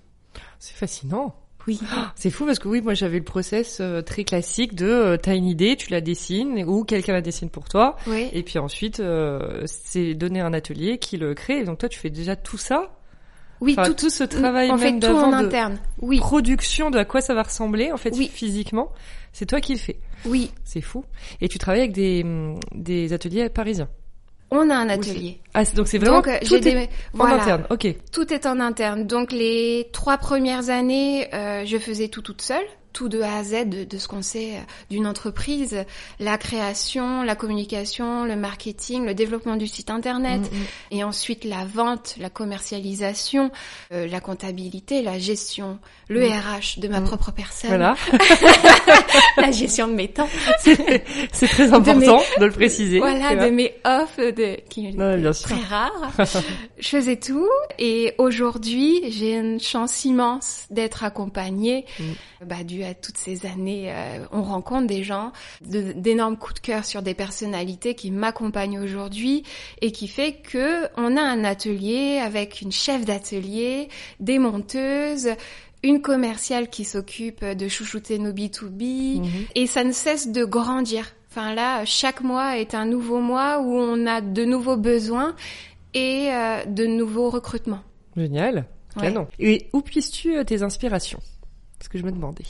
C'est 0.60 0.76
fascinant. 0.76 1.36
Oui. 1.68 1.80
C'est 2.16 2.32
fou 2.32 2.46
parce 2.46 2.58
que 2.60 2.68
oui, 2.68 2.82
moi 2.82 2.94
j'avais 2.96 3.20
le 3.20 3.24
process 3.24 3.78
euh, 3.82 4.02
très 4.02 4.24
classique 4.24 4.74
de 4.76 4.88
euh, 4.88 5.18
t'as 5.18 5.36
une 5.36 5.46
idée, 5.46 5.76
tu 5.76 5.92
la 5.92 6.02
dessines 6.02 6.64
ou 6.66 6.84
quelqu'un 6.84 7.14
la 7.14 7.22
dessine 7.22 7.50
pour 7.50 7.70
toi 7.70 7.96
Oui. 8.08 8.30
et 8.34 8.42
puis 8.44 8.58
ensuite 8.58 9.00
euh, 9.00 9.62
c'est 9.66 10.16
donner 10.16 10.42
un 10.42 10.54
atelier 10.54 10.98
qui 10.98 11.18
le 11.18 11.34
crée. 11.36 11.60
Et 11.60 11.64
donc 11.64 11.78
toi 11.78 11.88
tu 11.90 12.00
fais 12.00 12.10
déjà 12.10 12.36
tout 12.36 12.58
ça, 12.58 12.98
Oui, 13.60 13.76
Enfin, 13.78 13.84
tout, 13.90 13.94
tout 13.94 14.10
ce 14.10 14.24
travail 14.24 14.72
on 14.72 14.78
fait 14.78 14.86
même 14.92 15.00
tout 15.00 15.08
en 15.10 15.30
de 15.30 15.36
interne. 15.36 15.78
Oui. 16.02 16.18
production 16.18 16.90
de 16.90 16.98
à 16.98 17.06
quoi 17.06 17.22
ça 17.22 17.36
va 17.36 17.44
ressembler 17.44 17.92
en 17.92 17.98
fait 17.98 18.16
Oui. 18.18 18.28
physiquement, 18.34 18.92
c'est 19.32 19.46
toi 19.46 19.62
qui 19.62 19.74
le 19.74 19.80
fais. 19.80 20.00
Oui. 20.26 20.52
C'est 20.64 20.82
fou. 20.82 21.06
Et 21.42 21.48
tu 21.48 21.60
travailles 21.60 21.82
avec 21.82 21.94
des 21.94 22.26
des 22.74 23.14
ateliers 23.14 23.50
parisiens. 23.50 23.88
On 24.52 24.70
a 24.70 24.76
un 24.76 24.90
atelier. 24.90 25.40
Ah 25.54 25.64
c'est- 25.64 25.76
donc 25.78 25.88
c'est 25.88 25.98
vraiment 25.98 26.18
Donc, 26.18 26.28
euh, 26.28 26.38
tout 26.42 26.48
j'ai 26.48 26.56
est 26.58 26.60
des, 26.60 26.90
en 27.18 27.26
interne. 27.26 27.64
Ok. 27.70 27.88
Tout 28.12 28.34
est 28.34 28.46
en 28.46 28.60
interne. 28.60 29.08
Donc 29.08 29.32
les 29.32 29.88
trois 29.94 30.18
premières 30.18 30.70
années, 30.70 31.34
euh, 31.34 31.64
je 31.66 31.78
faisais 31.78 32.10
tout 32.10 32.22
toute 32.22 32.42
seule, 32.42 32.66
tout 32.94 33.10
de 33.10 33.22
A 33.22 33.38
à 33.38 33.44
Z 33.44 33.66
de, 33.70 33.84
de 33.84 33.98
ce 33.98 34.08
qu'on 34.08 34.22
sait 34.22 34.52
euh, 34.56 34.60
d'une 34.90 35.08
entreprise, 35.08 35.86
la 36.20 36.38
création, 36.38 37.24
la 37.24 37.36
communication, 37.36 38.26
le 38.26 38.36
marketing, 38.36 39.06
le 39.06 39.14
développement 39.14 39.56
du 39.56 39.68
site 39.68 39.90
internet, 39.90 40.42
Mm, 40.42 40.56
mm. 40.56 40.66
et 40.98 41.04
ensuite 41.04 41.44
la 41.46 41.66
vente, 41.66 42.16
la 42.20 42.30
commercialisation, 42.30 43.52
euh, 43.94 44.08
la 44.08 44.20
comptabilité, 44.20 45.02
la 45.02 45.20
gestion, 45.20 45.80
le 46.10 46.26
RH 46.28 46.80
de 46.80 46.88
ma 46.88 47.00
Mm. 47.00 47.06
propre 47.06 47.32
personne, 47.32 47.70
Voilà. 47.70 47.96
la 49.38 49.52
gestion 49.52 49.88
de 49.88 49.94
mes 49.94 50.08
temps, 50.10 50.28
c'est 50.62 51.48
très 51.48 51.74
important 51.74 52.22
de, 52.40 52.46
le 52.46 52.52
préciser. 52.52 53.00
voilà, 53.00 53.36
de 53.36 53.50
mes 53.52 53.74
offs, 53.86 54.18
de 54.18 54.58
qui 54.70 54.82
Ouais, 54.92 55.18
bien 55.18 55.34
sûr. 55.34 55.50
très 55.50 55.62
rares. 55.66 56.12
je 56.80 56.88
faisais 56.88 57.16
tout 57.18 57.48
et 57.80 58.14
aujourd'hui 58.18 59.12
j'ai 59.12 59.36
une 59.38 59.60
chance 59.60 60.06
immense 60.06 60.66
d'être 60.70 61.04
accompagnée 61.04 61.86
Mm. 62.00 62.04
bah, 62.46 62.64
dû 62.82 62.88
à 62.88 62.94
toutes 62.94 63.18
ces 63.18 63.46
années 63.46 63.92
euh, 63.92 64.26
on 64.32 64.42
rencontre 64.44 64.88
des 64.88 65.04
gens 65.04 65.32
de- 65.66 65.92
d'énormes 65.94 66.38
coups 66.38 66.56
de 66.56 66.60
cœur 66.60 66.86
sur 66.86 67.02
des 67.02 67.14
personnalités 67.14 67.96
qui 67.96 68.12
m'accompagnent 68.12 68.80
aujourd'hui 68.80 69.44
et 69.82 69.92
qui 69.92 70.08
fait 70.08 70.34
que 70.34 70.86
on 70.98 71.18
a 71.18 71.22
un 71.22 71.44
atelier 71.44 72.18
avec 72.24 72.62
une 72.62 72.72
chef 72.72 73.06
d'atelier 73.06 73.90
des 74.20 74.40
monteuses 74.40 75.30
une 75.84 76.02
commerciale 76.02 76.70
qui 76.70 76.86
s'occupe 76.86 77.44
de 77.44 77.68
chouchouter 77.68 78.20
nos 78.20 78.32
B2B 78.32 79.20
Mhm. 79.22 79.28
et 79.56 79.66
ça 79.68 79.84
ne 79.84 79.92
cesse 79.92 80.28
de 80.32 80.46
grandir. 80.46 81.08
Enfin 81.32 81.56
là, 81.56 81.86
chaque 81.86 82.22
mois 82.22 82.58
est 82.60 82.76
un 82.76 82.86
nouveau 82.86 83.20
mois 83.20 83.60
où 83.62 83.74
on 83.74 84.06
a 84.06 84.22
de 84.22 84.44
nouveaux 84.46 84.78
besoins 84.78 85.36
et 85.94 86.30
euh, 86.32 86.66
de 86.66 86.86
nouveaux 86.86 87.30
recrutements. 87.32 87.82
Génial. 88.16 88.66
Ouais. 88.98 89.14
Et 89.40 89.70
où 89.74 89.82
puisses-tu 89.82 90.36
euh, 90.38 90.44
tes 90.44 90.62
inspirations? 90.62 91.20
C'est 91.80 91.86
ce 91.86 91.90
que 91.90 91.98
je 91.98 92.04
me 92.04 92.12
demandais. 92.12 92.44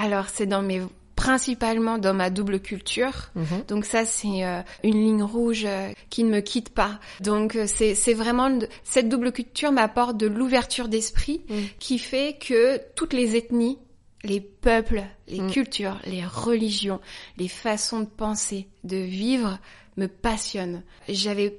Alors 0.00 0.28
c'est 0.28 0.46
dans 0.46 0.62
mes 0.62 0.82
principalement 1.16 1.98
dans 1.98 2.14
ma 2.14 2.30
double 2.30 2.60
culture. 2.60 3.30
Mhm. 3.34 3.64
Donc 3.68 3.84
ça 3.84 4.06
c'est 4.06 4.42
euh, 4.44 4.62
une 4.82 4.94
ligne 5.04 5.22
rouge 5.22 5.64
euh, 5.66 5.90
qui 6.08 6.24
ne 6.24 6.30
me 6.30 6.40
quitte 6.40 6.70
pas. 6.70 6.98
Donc 7.20 7.56
euh, 7.56 7.66
c'est 7.66 7.94
c'est 7.94 8.14
vraiment 8.14 8.58
cette 8.84 9.10
double 9.10 9.30
culture 9.30 9.70
m'apporte 9.70 10.16
de 10.16 10.26
l'ouverture 10.26 10.88
d'esprit 10.88 11.42
Mm. 11.50 11.54
qui 11.78 11.98
fait 11.98 12.38
que 12.40 12.80
toutes 12.96 13.12
les 13.12 13.36
ethnies, 13.36 13.78
les 14.24 14.40
peuples, 14.40 15.02
les 15.28 15.40
Mm. 15.40 15.50
cultures, 15.50 15.98
les 16.06 16.24
religions, 16.24 17.00
les 17.36 17.48
façons 17.48 18.00
de 18.00 18.06
penser, 18.06 18.66
de 18.84 18.96
vivre 18.96 19.58
me 19.98 20.06
passionnent. 20.06 20.82
J'avais 21.08 21.58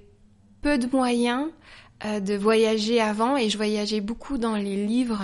peu 0.64 0.80
de 0.80 0.88
moyens 0.92 1.46
euh, 2.06 2.20
de 2.20 2.34
voyager 2.36 3.00
avant 3.00 3.38
et 3.38 3.48
je 3.50 3.58
voyageais 3.58 4.02
beaucoup 4.02 4.40
dans 4.40 4.56
les 4.56 4.76
livres, 4.88 5.22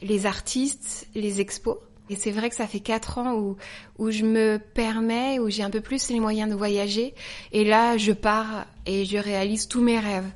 les 0.00 0.26
artistes, 0.26 1.08
les 1.16 1.40
expos. 1.40 1.78
Et 2.10 2.16
c'est 2.16 2.32
vrai 2.32 2.50
que 2.50 2.56
ça 2.56 2.66
fait 2.66 2.80
quatre 2.80 3.18
ans 3.18 3.34
où, 3.34 3.56
où 3.98 4.10
je 4.10 4.24
me 4.24 4.58
permets, 4.58 5.38
où 5.38 5.48
j'ai 5.48 5.62
un 5.62 5.70
peu 5.70 5.80
plus 5.80 6.10
les 6.10 6.18
moyens 6.18 6.50
de 6.50 6.56
voyager. 6.56 7.14
Et 7.52 7.64
là, 7.64 7.96
je 7.96 8.10
pars 8.10 8.66
et 8.84 9.04
je 9.04 9.16
réalise 9.16 9.68
tous 9.68 9.80
mes 9.80 9.98
rêves. 10.00 10.26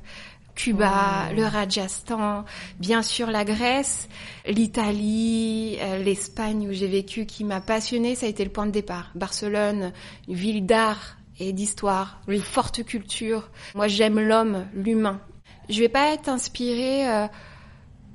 Cuba, 0.55 1.33
le 1.35 1.43
Rajasthan, 1.43 2.45
bien 2.79 3.01
sûr 3.01 3.29
la 3.29 3.43
Grèce, 3.43 4.07
l'Italie, 4.47 5.77
euh, 5.81 6.01
l'Espagne 6.01 6.69
où 6.69 6.71
j'ai 6.71 6.87
vécu 6.87 7.25
qui 7.25 7.43
m'a 7.43 7.59
passionnée, 7.59 8.15
ça 8.15 8.25
a 8.25 8.29
été 8.29 8.45
le 8.45 8.51
point 8.51 8.65
de 8.65 8.71
départ. 8.71 9.11
Barcelone, 9.15 9.91
une 10.29 10.35
ville 10.35 10.65
d'art 10.65 11.17
et 11.41 11.51
d'histoire, 11.51 12.21
Oui. 12.29 12.39
forte 12.39 12.85
culture. 12.85 13.49
Moi 13.75 13.89
j'aime 13.89 14.17
l'homme, 14.17 14.65
l'humain. 14.73 15.19
Je 15.67 15.81
vais 15.81 15.89
pas 15.89 16.13
être 16.13 16.29
inspirée 16.29 17.05
euh, 17.05 17.27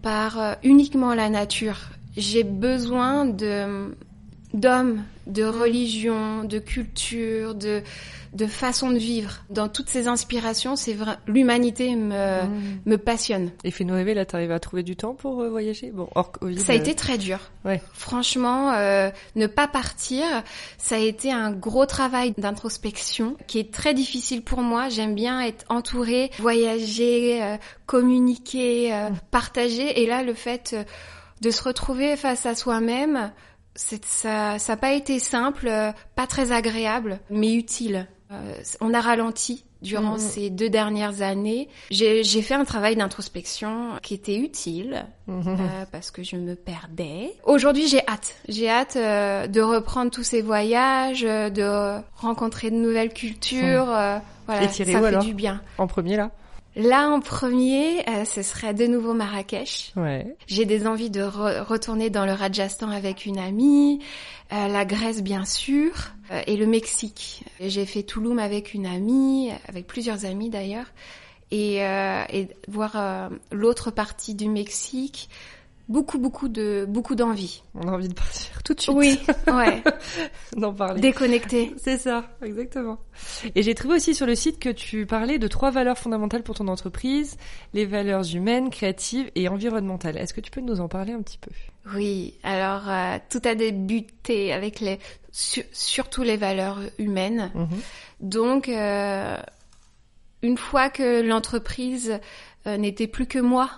par 0.00 0.40
euh, 0.40 0.54
uniquement 0.62 1.12
la 1.12 1.28
nature. 1.28 1.76
J'ai 2.16 2.44
besoin 2.44 3.24
de 3.24 3.94
d'hommes, 4.52 5.04
de 5.28 5.44
religion, 5.44 6.42
de 6.42 6.58
culture, 6.58 7.54
de 7.54 7.82
de 8.32 8.46
façon 8.46 8.90
de 8.92 8.96
vivre. 8.98 9.42
Dans 9.50 9.68
toutes 9.68 9.88
ces 9.88 10.06
inspirations, 10.06 10.76
c'est 10.76 10.92
vrai, 10.92 11.16
l'humanité 11.26 11.96
me 11.96 12.44
Mhm. 12.44 12.80
me 12.86 12.96
passionne. 12.96 13.50
Et 13.64 13.72
fais-nous 13.72 13.94
rêver, 13.94 14.14
là, 14.14 14.24
t'arrives 14.24 14.52
à 14.52 14.60
trouver 14.60 14.84
du 14.84 14.94
temps 14.94 15.14
pour 15.14 15.40
euh, 15.40 15.48
voyager? 15.50 15.90
Bon, 15.90 16.08
hors 16.14 16.30
Covid. 16.30 16.58
Ça 16.60 16.72
a 16.72 16.76
euh, 16.76 16.78
été 16.78 16.94
très 16.94 17.18
dur. 17.18 17.38
Ouais. 17.64 17.82
Franchement, 17.92 18.72
euh, 18.72 19.10
ne 19.34 19.48
pas 19.48 19.66
partir, 19.66 20.24
ça 20.78 20.94
a 20.94 20.98
été 20.98 21.32
un 21.32 21.50
gros 21.50 21.86
travail 21.86 22.32
d'introspection 22.38 23.36
qui 23.48 23.58
est 23.58 23.72
très 23.72 23.94
difficile 23.94 24.42
pour 24.42 24.60
moi. 24.62 24.88
J'aime 24.88 25.16
bien 25.16 25.40
être 25.40 25.64
entourée, 25.68 26.30
voyager, 26.38 27.42
euh, 27.42 27.56
communiquer, 27.86 28.94
euh, 28.94 29.08
partager. 29.32 30.02
Et 30.02 30.06
là, 30.06 30.22
le 30.22 30.34
fait 30.34 30.76
de 31.40 31.50
se 31.50 31.62
retrouver 31.62 32.16
face 32.16 32.46
à 32.46 32.54
soi-même, 32.54 33.32
c'est 33.74 34.04
ça, 34.04 34.56
n'a 34.68 34.76
pas 34.76 34.92
été 34.92 35.18
simple, 35.18 35.68
euh, 35.68 35.92
pas 36.14 36.26
très 36.26 36.52
agréable, 36.52 37.20
mais 37.30 37.54
utile. 37.54 38.06
Euh, 38.32 38.54
on 38.80 38.94
a 38.94 39.00
ralenti 39.00 39.64
durant 39.82 40.12
Mhm. 40.12 40.18
ces 40.18 40.50
deux 40.50 40.68
dernières 40.68 41.22
années. 41.22 41.68
J'ai 41.90 42.22
j'ai 42.22 42.42
fait 42.42 42.54
un 42.54 42.64
travail 42.64 42.94
d'introspection 42.96 43.92
qui 44.02 44.14
était 44.14 44.36
utile 44.36 45.06
Mhm. 45.26 45.48
euh, 45.48 45.84
parce 45.90 46.10
que 46.10 46.22
je 46.22 46.36
me 46.36 46.54
perdais. 46.54 47.32
Aujourd'hui, 47.44 47.88
j'ai 47.88 48.06
hâte. 48.06 48.34
J'ai 48.48 48.68
hâte 48.68 48.96
euh, 48.96 49.46
de 49.46 49.60
reprendre 49.60 50.10
tous 50.10 50.22
ces 50.22 50.42
voyages, 50.42 51.24
euh, 51.24 51.48
de 51.50 52.00
rencontrer 52.16 52.70
de 52.70 52.76
nouvelles 52.76 53.12
cultures. 53.14 53.88
euh, 53.90 54.18
voilà, 54.46 54.64
Et 54.64 54.68
ça 54.68 54.82
où, 54.82 54.86
fait 54.86 54.94
alors 55.08 55.24
du 55.24 55.32
bien. 55.34 55.62
En 55.78 55.86
premier, 55.86 56.16
là? 56.16 56.30
Là, 56.76 57.08
en 57.08 57.20
premier, 57.20 58.08
euh, 58.08 58.24
ce 58.24 58.42
serait 58.42 58.74
de 58.74 58.86
nouveau 58.86 59.12
Marrakech. 59.12 59.92
Ouais. 59.96 60.34
J'ai 60.46 60.64
des 60.64 60.86
envies 60.86 61.10
de 61.10 61.20
re- 61.20 61.62
retourner 61.62 62.10
dans 62.10 62.24
le 62.26 62.32
Rajasthan 62.32 62.90
avec 62.90 63.26
une 63.26 63.38
amie, 63.38 64.00
euh, 64.52 64.68
la 64.68 64.84
Grèce 64.84 65.22
bien 65.22 65.44
sûr, 65.44 65.92
euh, 66.30 66.40
et 66.46 66.56
le 66.56 66.66
Mexique. 66.66 67.42
J'ai 67.60 67.86
fait 67.86 68.02
Touloum 68.04 68.38
avec 68.38 68.72
une 68.72 68.86
amie, 68.86 69.50
avec 69.68 69.86
plusieurs 69.86 70.24
amis 70.24 70.48
d'ailleurs, 70.48 70.86
et, 71.50 71.78
et 71.78 72.48
voir 72.68 73.30
l'autre 73.50 73.90
partie 73.90 74.36
du 74.36 74.48
Mexique. 74.48 75.28
Beaucoup, 75.90 76.18
beaucoup 76.20 76.48
de, 76.48 76.86
beaucoup 76.88 77.16
d'envie. 77.16 77.62
On 77.74 77.88
a 77.88 77.90
envie 77.90 78.06
de 78.08 78.14
partir 78.14 78.62
tout 78.62 78.74
de 78.74 78.80
suite. 78.80 78.94
Oui, 78.96 79.18
ouais. 79.52 79.82
D'en 80.56 80.72
parler. 80.72 81.00
Déconnecté. 81.00 81.74
C'est 81.78 81.98
ça, 81.98 82.30
exactement. 82.42 82.98
Et 83.56 83.62
j'ai 83.64 83.74
trouvé 83.74 83.96
aussi 83.96 84.14
sur 84.14 84.24
le 84.24 84.36
site 84.36 84.60
que 84.60 84.68
tu 84.68 85.04
parlais 85.04 85.40
de 85.40 85.48
trois 85.48 85.72
valeurs 85.72 85.98
fondamentales 85.98 86.44
pour 86.44 86.54
ton 86.54 86.68
entreprise, 86.68 87.36
les 87.74 87.86
valeurs 87.86 88.22
humaines, 88.34 88.70
créatives 88.70 89.32
et 89.34 89.48
environnementales. 89.48 90.16
Est-ce 90.16 90.32
que 90.32 90.40
tu 90.40 90.52
peux 90.52 90.60
nous 90.60 90.80
en 90.80 90.86
parler 90.86 91.12
un 91.12 91.22
petit 91.22 91.38
peu? 91.38 91.50
Oui, 91.96 92.34
alors 92.44 92.88
euh, 92.88 93.16
tout 93.28 93.40
a 93.44 93.56
débuté 93.56 94.52
avec 94.52 94.78
les, 94.78 95.00
su- 95.32 95.64
surtout 95.72 96.22
les 96.22 96.36
valeurs 96.36 96.78
humaines. 96.98 97.50
Mhm. 97.56 97.68
Donc, 98.20 98.68
euh, 98.68 99.36
une 100.42 100.56
fois 100.56 100.88
que 100.88 101.20
l'entreprise 101.22 102.20
euh, 102.68 102.76
n'était 102.76 103.08
plus 103.08 103.26
que 103.26 103.40
moi, 103.40 103.70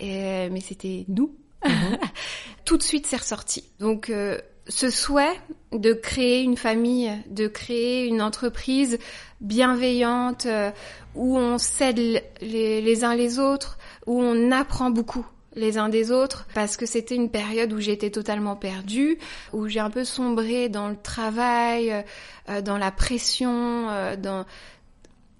et- 0.00 0.48
mais 0.50 0.60
c'était 0.60 1.04
nous, 1.08 1.34
tout 2.64 2.76
de 2.76 2.82
suite 2.82 3.06
c'est 3.06 3.16
ressorti. 3.18 3.64
Donc, 3.78 4.10
euh, 4.10 4.38
ce 4.68 4.88
souhait 4.90 5.38
de 5.72 5.92
créer 5.92 6.42
une 6.42 6.56
famille, 6.56 7.10
de 7.28 7.48
créer 7.48 8.06
une 8.06 8.22
entreprise 8.22 8.98
bienveillante, 9.40 10.46
euh, 10.46 10.70
où 11.14 11.36
on 11.36 11.58
s'aide 11.58 11.98
les, 12.40 12.80
les 12.80 13.04
uns 13.04 13.14
les 13.16 13.38
autres, 13.38 13.78
où 14.06 14.22
on 14.22 14.50
apprend 14.52 14.90
beaucoup. 14.90 15.26
les 15.56 15.78
uns 15.78 15.88
des 15.88 16.12
autres 16.12 16.46
parce 16.54 16.76
que 16.76 16.86
c'était 16.86 17.16
une 17.16 17.28
période 17.28 17.72
où 17.72 17.80
j'étais 17.80 18.10
totalement 18.10 18.54
perdue, 18.54 19.18
où 19.52 19.66
j'ai 19.66 19.80
un 19.80 19.90
peu 19.90 20.04
sombré 20.04 20.68
dans 20.68 20.88
le 20.88 20.96
travail, 20.96 22.04
euh, 22.48 22.60
dans 22.62 22.78
la 22.78 22.92
pression, 22.92 23.88
euh, 23.90 24.14
dans 24.14 24.46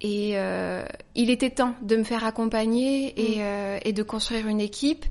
et 0.01 0.31
euh, 0.33 0.83
il 1.15 1.29
était 1.29 1.51
temps 1.51 1.75
de 1.83 1.95
me 1.95 2.03
faire 2.03 2.25
accompagner 2.25 3.13
et, 3.17 3.37
Mm. 3.37 3.41
euh, 3.41 3.77
et 3.85 3.93
de 3.93 4.03
construire 4.03 4.47
une 4.47 4.59
équipe. 4.59 5.05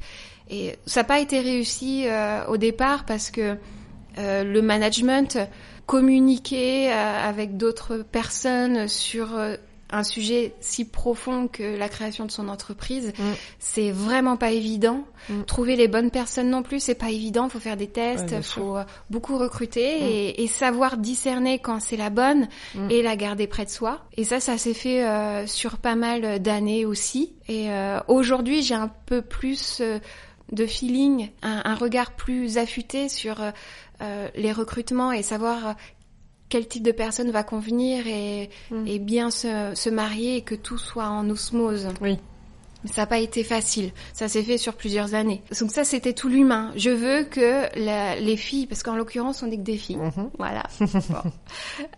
Et 0.50 0.74
ça 0.84 1.00
n'a 1.00 1.04
pas 1.04 1.20
été 1.20 1.38
réussi 1.40 2.04
euh, 2.06 2.44
au 2.46 2.56
départ 2.56 3.04
parce 3.06 3.30
que 3.30 3.56
euh, 4.18 4.42
le 4.42 4.62
management 4.62 5.38
communiquer 5.86 6.92
euh, 6.92 6.94
avec 7.28 7.56
d'autres 7.56 7.98
personnes 7.98 8.88
sur 8.88 9.36
euh, 9.36 9.56
un 9.92 10.02
sujet 10.04 10.54
si 10.60 10.84
profond 10.84 11.48
que 11.48 11.76
la 11.76 11.88
création 11.88 12.24
de 12.26 12.30
son 12.30 12.48
entreprise, 12.48 13.12
Mm. 13.18 13.22
c'est 13.58 13.90
vraiment 13.90 14.36
pas 14.36 14.50
évident. 14.52 15.04
Mm. 15.28 15.42
Trouver 15.44 15.76
les 15.76 15.88
bonnes 15.88 16.10
personnes 16.10 16.50
non 16.50 16.62
plus, 16.62 16.80
c'est 16.80 16.94
pas 16.94 17.10
évident. 17.10 17.48
Faut 17.48 17.58
faire 17.60 17.76
des 17.76 17.88
tests, 17.88 18.30
Ouais, 18.32 18.42
sûr. 18.42 18.62
faut 18.62 18.76
euh, 18.76 18.84
beaucoup 19.10 19.36
recruter 19.38 20.00
Mm. 20.00 20.02
et, 20.04 20.42
et 20.42 20.46
savoir 20.46 20.96
discerner 20.96 21.58
quand 21.58 21.80
c'est 21.80 21.96
la 21.96 22.10
bonne 22.10 22.48
Mm. 22.74 22.90
et 22.90 23.02
la 23.02 23.16
garder 23.16 23.46
près 23.46 23.64
de 23.64 23.70
soi. 23.70 24.00
Et 24.16 24.24
ça, 24.24 24.40
ça 24.40 24.58
s'est 24.58 24.74
fait 24.74 25.04
euh, 25.06 25.46
sur 25.46 25.78
pas 25.78 25.94
mal 25.96 26.40
d'années 26.40 26.84
aussi. 26.86 27.34
Et 27.48 27.70
euh, 27.70 27.98
aujourd'hui, 28.08 28.62
j'ai 28.62 28.74
un 28.74 28.90
peu 29.06 29.22
plus 29.22 29.78
euh, 29.80 29.98
de 30.52 30.66
feeling, 30.66 31.30
un, 31.42 31.62
un 31.64 31.74
regard 31.74 32.12
plus 32.12 32.58
affûté 32.58 33.08
sur 33.08 33.36
euh, 34.02 34.28
les 34.34 34.52
recrutements 34.52 35.12
et 35.12 35.22
savoir 35.22 35.74
quel 36.50 36.68
type 36.68 36.82
de 36.82 36.92
personne 36.92 37.30
va 37.30 37.42
convenir 37.44 38.06
et, 38.06 38.50
Mm. 38.70 38.86
et 38.86 38.98
bien 38.98 39.30
se, 39.30 39.72
se 39.74 39.88
marier 39.88 40.36
et 40.36 40.42
que 40.42 40.54
tout 40.54 40.76
soit 40.78 41.08
en 41.08 41.30
osmose. 41.30 41.88
Oui. 42.02 42.18
Ça 42.86 43.02
n'a 43.02 43.06
pas 43.06 43.18
été 43.18 43.44
facile. 43.44 43.92
Ça 44.12 44.26
s'est 44.28 44.42
fait 44.42 44.56
sur 44.58 44.74
plusieurs 44.74 45.14
années. 45.14 45.42
Donc 45.60 45.70
ça, 45.70 45.84
c'était 45.84 46.12
tout 46.14 46.28
l'humain. 46.28 46.72
Je 46.76 46.90
veux 46.90 47.24
que 47.24 47.66
la- 47.78 48.16
les 48.16 48.36
filles, 48.36 48.66
parce 48.66 48.82
qu'en 48.82 48.96
l'occurrence, 48.96 49.42
on 49.42 49.46
n'est 49.48 49.56
que 49.58 49.62
des 49.62 49.76
filles. 49.76 49.96
Mhm. 49.96 50.30
Voilà. 50.38 50.62
Bon. 50.80 51.30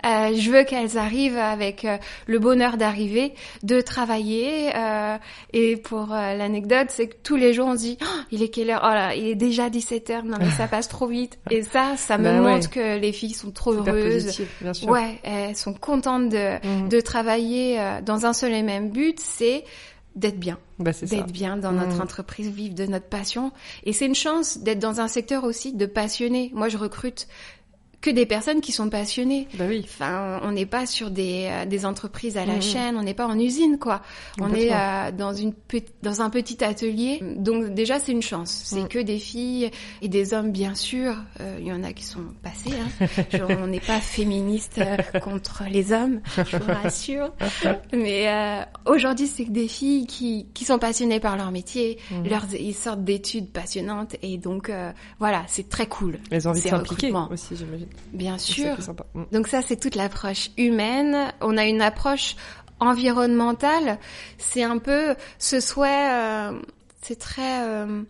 Euh, 0.05 0.35
je 0.37 0.51
veux 0.51 0.65
qu'elles 0.65 0.99
arrivent 0.99 1.39
avec 1.39 1.85
euh, 1.85 1.99
le 2.27 2.39
bonheur 2.39 2.77
d'arriver, 2.77 3.35
de 3.63 3.81
travailler. 3.81 4.71
euh, 4.75 5.17
et 5.53 5.77
pour 5.77 6.07
l'anecdote, 6.09 6.87
c'est 6.89 7.09
que 7.09 7.17
tous 7.23 7.37
les 7.37 7.53
jours, 7.53 7.69
on 7.69 7.75
se 7.75 7.79
dit, 7.83 7.99
Oh, 8.03 8.07
il 8.31 8.43
est 8.43 8.49
quelle 8.49 8.71
heure? 8.71 8.81
Oh 8.85 8.89
là, 8.93 9.15
il 9.15 9.27
est 9.27 9.35
déjà 9.35 9.71
17 9.71 10.11
heures. 10.11 10.25
Non 10.25 10.37
mais 10.41 10.51
ça 10.51 10.67
passe 10.69 10.89
trop 10.89 11.07
vite. 11.07 11.39
Et 11.51 11.63
ça, 11.63 11.95
ça 11.97 12.19
me 12.19 12.25
Bah 12.25 12.33
ouais. 12.43 12.53
montre 12.55 12.71
que 12.71 12.99
les 12.99 13.13
filles 13.13 13.35
sont 13.35 13.51
trop 13.51 13.73
heureuses. 13.73 14.25
positif, 14.25 14.49
bien 14.61 14.73
sûr. 14.75 14.89
Ouais, 14.89 15.19
elles 15.23 15.57
sont 15.57 15.75
contentes 15.75 16.29
de, 16.29 16.53
Mhm. 16.67 16.89
de 16.89 17.01
travailler 17.01 17.79
dans 18.05 18.27
un 18.27 18.33
seul 18.33 18.53
et 18.53 18.63
même 18.63 18.91
but, 18.91 19.19
c'est 19.21 19.65
d'être 20.17 20.39
bien, 20.39 20.59
Bah, 20.79 20.91
d'être 20.93 21.33
bien 21.33 21.57
dans 21.57 21.73
notre 21.73 21.97
Mhm. 21.97 22.01
entreprise, 22.03 22.49
vivre 22.51 22.75
de 22.75 22.87
notre 22.87 23.07
passion. 23.07 23.53
Et 23.85 23.93
c'est 23.93 24.07
une 24.07 24.15
chance 24.15 24.59
d'être 24.59 24.79
dans 24.79 25.01
un 25.01 25.09
secteur 25.09 25.45
aussi 25.45 25.73
de 25.73 25.87
passionnés. 25.87 26.51
Moi, 26.55 26.69
je 26.69 26.77
recrute 26.77 27.29
que 28.03 28.11
des 28.11 28.27
personnes 28.27 28.61
qui 28.61 28.73
sont 28.73 28.91
passionnées. 28.91 29.49
Bah 29.55 29.65
oui. 29.69 29.81
Enfin, 29.85 30.41
on 30.43 30.51
n'est 30.53 30.67
pas 30.67 30.85
sur 30.87 31.11
des, 31.11 31.49
euh, 31.51 31.65
des 31.65 31.87
entreprises 31.87 32.37
à 32.37 32.45
la 32.45 32.57
Mhm. 32.57 32.63
chaîne, 32.63 32.97
on 32.99 33.03
n'est 33.03 33.15
pas 33.15 33.27
en 33.27 33.39
usine, 33.39 33.79
quoi. 33.79 34.03
On 34.41 34.53
est 34.53 34.73
euh, 34.75 35.11
dans, 35.13 35.33
une 35.33 35.55
dans 36.03 36.21
un 36.21 36.29
petit 36.29 36.63
atelier. 36.65 37.21
Donc 37.37 37.73
déjà, 37.73 37.99
c'est 38.01 38.13
une 38.13 38.21
chance. 38.23 38.63
C'est 38.65 38.81
Mhm. 38.83 38.89
que 38.89 38.99
des 38.99 39.19
filles 39.19 39.71
et 40.03 40.09
des 40.09 40.35
hommes, 40.35 40.51
bien 40.53 40.75
sûr. 40.75 41.15
Euh, 41.41 41.57
Il 41.61 41.67
y 41.69 41.73
en 41.73 41.85
a 41.85 41.93
qui 41.93 42.05
sont 42.05 42.25
passés. 42.43 42.71
Hein. 43.01 43.07
Je- 43.33 43.39
on 43.45 43.69
n'est 43.69 43.79
pas 43.81 44.01
féministe 44.01 44.79
euh, 44.79 44.97
contre 45.21 45.63
les 45.71 45.93
hommes, 45.93 46.21
je 46.37 46.57
vous 46.57 46.73
rassure. 46.83 47.33
Mais 47.93 48.29
euh, 48.29 48.63
aujourd'hui, 48.87 49.27
c'est 49.29 49.45
que 49.45 49.51
des 49.53 49.69
filles 49.69 50.07
qui, 50.07 50.47
qui 50.55 50.65
sont 50.65 50.79
passionnées 50.79 51.21
par 51.21 51.37
leur 51.37 51.51
métier. 51.53 51.99
Mhm. 52.11 52.29
Leurs, 52.29 52.47
ils 52.59 52.75
sortent 52.75 53.05
d'études 53.05 53.51
passionnantes. 53.51 54.17
Et 54.23 54.39
donc, 54.39 54.71
euh, 54.71 54.91
voilà, 55.21 55.45
c'est 55.47 55.69
très 55.69 55.87
cool. 55.87 56.19
Elles 56.33 56.49
ont 56.49 56.51
envie 56.51 56.63
de 56.63 56.69
s'impliquer 56.69 57.13
aussi, 57.31 57.55
j'imagine. 57.57 57.87
Bien 58.13 58.39
ça 58.39 58.53
sûr. 58.53 58.83
sympa. 58.83 59.05
Mm. 59.15 59.23
Donc 59.33 59.49
ça, 59.49 59.61
c'est 59.63 59.77
toute 59.81 59.95
l'approche 59.95 60.51
humaine. 60.59 61.33
On 61.41 61.57
a 61.57 61.65
une 61.65 61.81
approche 61.83 62.37
environnementale. 62.81 63.99
C'est 64.39 64.63
un 64.63 64.79
peu 64.79 65.15
ce 65.39 65.61
souhait, 65.61 66.11
euh, 66.13 66.53
c'est 67.01 67.19
très 67.19 67.63
euh, 67.67 68.03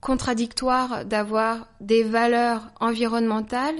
contradictoire 0.00 1.04
d'avoir 1.04 1.68
des 1.80 2.02
valeurs 2.02 2.62
environnementales 2.80 3.76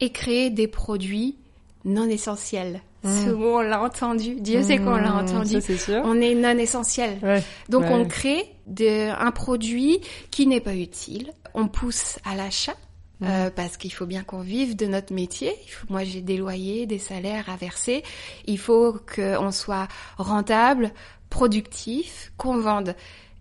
et 0.00 0.10
créer 0.10 0.50
des 0.50 0.68
produits 0.68 1.36
non 1.84 2.08
essentiels. 2.08 2.80
Mm. 3.04 3.24
Ce 3.24 3.30
mot, 3.30 3.58
on 3.58 3.60
l'a 3.60 3.80
entendu. 3.82 4.34
Dieu 4.40 4.62
sait 4.62 4.78
qu'on 4.78 4.96
l'a 4.96 5.10
Mm, 5.12 5.18
entendu. 5.26 5.52
Ça, 5.54 5.60
c'est 5.60 5.76
sûr. 5.78 6.02
On 6.04 6.20
est 6.20 6.34
non 6.34 6.58
essentiel. 6.58 7.18
Ouais. 7.22 7.42
Donc 7.68 7.82
Ouais. 7.82 7.92
on 7.92 8.04
crée 8.06 8.42
de, 8.66 9.10
un 9.10 9.30
produit 9.30 10.00
qui 10.30 10.46
n'est 10.46 10.60
pas 10.60 10.74
utile. 10.74 11.32
On 11.54 11.68
pousse 11.68 12.18
à 12.24 12.34
l'achat. 12.34 12.74
Mmh. 13.20 13.26
euh, 13.26 13.50
parce 13.50 13.78
qu'il 13.78 13.92
faut 13.92 14.04
bien 14.04 14.22
qu'on 14.22 14.40
vive 14.40 14.76
de 14.76 14.84
notre 14.84 15.14
métier. 15.14 15.54
Moi, 15.88 16.04
j'ai 16.04 16.20
des 16.20 16.36
loyers, 16.36 16.84
des 16.86 16.98
salaires 16.98 17.48
à 17.48 17.56
verser. 17.56 18.02
Il 18.46 18.58
faut 18.58 18.98
qu'on 19.14 19.50
soit 19.52 19.88
rentable, 20.18 20.92
productif, 21.30 22.32
qu'on 22.36 22.58
vende. 22.58 22.94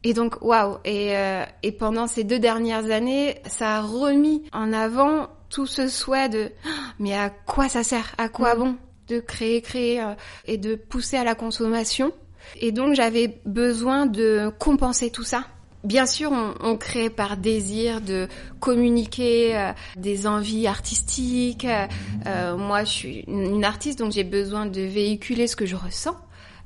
Et 0.06 0.14
donc, 0.14 0.42
waouh 0.42 0.78
Et, 0.86 1.18
euh, 1.18 1.44
et 1.62 1.72
pendant 1.74 2.08
ces 2.08 2.24
deux 2.24 2.40
dernières 2.40 2.90
années, 2.90 3.36
ça 3.48 3.78
a 3.78 3.82
remis 3.82 4.44
en 4.54 4.72
avant 4.72 5.28
tout 5.50 5.66
ce 5.66 5.88
souhait 5.88 6.30
de 6.30 6.52
Ah, 6.66 6.94
mais 7.00 7.14
à 7.14 7.30
quoi 7.30 7.68
ça 7.68 7.84
sert? 7.84 8.16
À 8.18 8.30
quoi 8.30 8.56
bon 8.56 8.78
de 9.08 9.20
créer, 9.20 9.62
créer 9.62 10.02
euh, 10.02 10.14
et 10.46 10.58
de 10.58 10.76
pousser 10.76 11.18
à 11.18 11.24
la 11.24 11.36
consommation? 11.36 12.14
Et 12.62 12.72
donc, 12.72 12.94
j'avais 12.94 13.40
besoin 13.46 14.06
de 14.06 14.52
compenser 14.58 15.10
tout 15.10 15.24
ça. 15.24 15.46
Bien 15.86 16.06
sûr, 16.06 16.32
on, 16.32 16.54
on 16.62 16.78
crée 16.78 17.10
par 17.10 17.38
désir 17.38 18.02
de 18.02 18.28
communiquer 18.60 19.56
euh, 19.58 19.72
des 19.96 20.28
envies 20.28 20.68
artistiques. 20.68 21.66
Euh, 21.66 21.86
euh, 22.26 22.58
moi, 22.58 22.84
je 22.84 22.90
suis 22.92 23.20
une 23.28 23.64
artiste, 23.64 24.00
donc 24.00 24.12
j'ai 24.12 24.24
besoin 24.24 24.66
de 24.66 24.82
véhiculer 24.82 25.48
ce 25.48 25.56
que 25.56 25.66
je 25.66 25.76
ressens. 25.76 26.16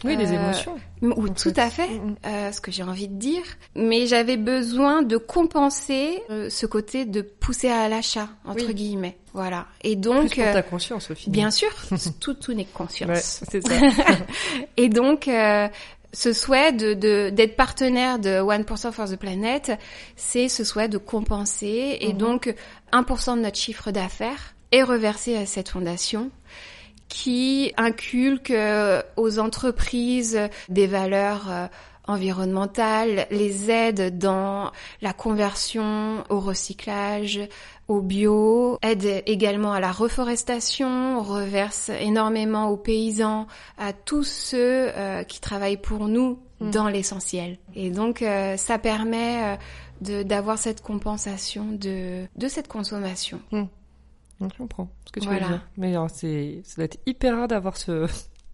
Oui, 0.05 0.15
des 0.15 0.31
Euh, 0.31 0.35
émotions. 0.35 0.77
Ou 1.01 1.27
tout 1.27 1.49
fait. 1.53 1.59
à 1.59 1.69
fait, 1.69 1.89
Mm, 1.89 2.11
mm. 2.11 2.15
euh, 2.25 2.51
ce 2.53 2.61
que 2.61 2.71
j'ai 2.71 2.83
envie 2.83 3.09
de 3.09 3.15
dire. 3.19 3.43
Mais 3.75 4.07
j'avais 4.07 4.37
besoin 4.37 5.01
de 5.01 5.17
compenser 5.17 6.23
euh, 6.29 6.49
ce 6.49 6.65
côté 6.65 7.03
de 7.03 7.21
pousser 7.21 7.67
à 7.69 7.89
l'achat, 7.89 8.29
entre 8.45 8.67
Oui. 8.67 8.73
guillemets. 8.73 9.17
Voilà. 9.33 9.67
Et 9.83 9.95
Plus 9.95 10.01
donc, 10.01 10.35
pour 10.35 10.43
euh, 10.45 10.53
ta 10.53 10.61
conscience, 10.61 11.11
au 11.11 11.15
final. 11.15 11.33
bien 11.33 11.51
sûr, 11.51 11.67
tout, 12.21 12.33
tout 12.33 12.53
n'est 12.53 12.63
que 12.63 12.69
Ouais, 12.69 12.75
conscience. 12.87 13.43
c'est 13.51 13.61
ça. 13.67 13.73
Et 14.77 14.87
donc, 14.87 15.27
euh, 15.27 15.67
ce 16.13 16.33
souhait 16.33 16.71
de 16.71 16.93
de- 16.93 17.29
d'être 17.29 17.55
partenaire 17.55 18.19
de 18.19 18.39
1% 18.41 18.91
for 18.91 19.07
the 19.09 19.15
Planet, 19.15 19.71
c'est 20.15 20.49
ce 20.49 20.63
souhait 20.63 20.87
de 20.89 20.97
compenser. 20.97 21.97
Et 22.01 22.13
Mhm. 22.13 22.17
donc, 22.17 22.55
1% 22.91 23.35
de 23.37 23.41
notre 23.41 23.57
chiffre 23.57 23.91
d'affaires 23.91 24.55
est 24.71 24.83
reversé 24.83 25.35
à 25.37 25.45
cette 25.45 25.69
fondation 25.69 26.31
qui 27.07 27.73
inculque 27.77 28.51
euh, 28.51 29.01
aux 29.17 29.39
entreprises 29.39 30.39
des 30.69 30.85
valeurs 30.87 31.47
euh, 31.49 31.67
environnementales, 32.07 33.27
les 33.31 33.69
aide 33.71 34.17
dans 34.17 34.71
la 35.01 35.13
conversion 35.13 36.23
au 36.29 36.39
recyclage, 36.39 37.39
au 37.89 38.01
bio, 38.01 38.77
aide 38.81 39.23
également 39.25 39.73
à 39.73 39.79
la 39.81 39.91
reforestation, 39.91 41.21
reverse 41.21 41.89
énormément 41.99 42.69
aux 42.69 42.77
paysans, 42.77 43.47
à 43.77 43.91
tous 43.93 44.23
ceux 44.23 44.89
euh, 44.95 45.23
qui 45.23 45.41
travaillent 45.41 45.77
pour 45.81 46.07
nous 46.07 46.39
Mm. 46.61 46.71
dans 46.71 46.89
l'essentiel. 46.89 47.57
Et 47.73 47.89
donc 47.89 48.21
euh, 48.21 48.57
ça 48.57 48.77
permet 48.77 49.41
euh, 49.43 49.55
de- 50.01 50.23
d'avoir 50.23 50.57
cette 50.57 50.81
compensation 50.81 51.65
de, 51.71 52.25
de 52.35 52.47
cette 52.49 52.67
consommation. 52.67 53.39
Je 53.53 54.47
comprends 54.57 54.89
ce 55.05 55.11
que 55.13 55.21
tu 55.21 55.27
Voilà. 55.27 55.45
veux 55.45 55.51
dire. 55.53 55.67
Mais 55.77 55.91
alors, 55.95 56.09
c'est, 56.09 56.61
ça 56.65 56.75
doit 56.75 56.85
être 56.85 56.99
hyper 57.05 57.37
rare 57.37 57.47
d'avoir 57.47 57.77
ce 57.77 58.07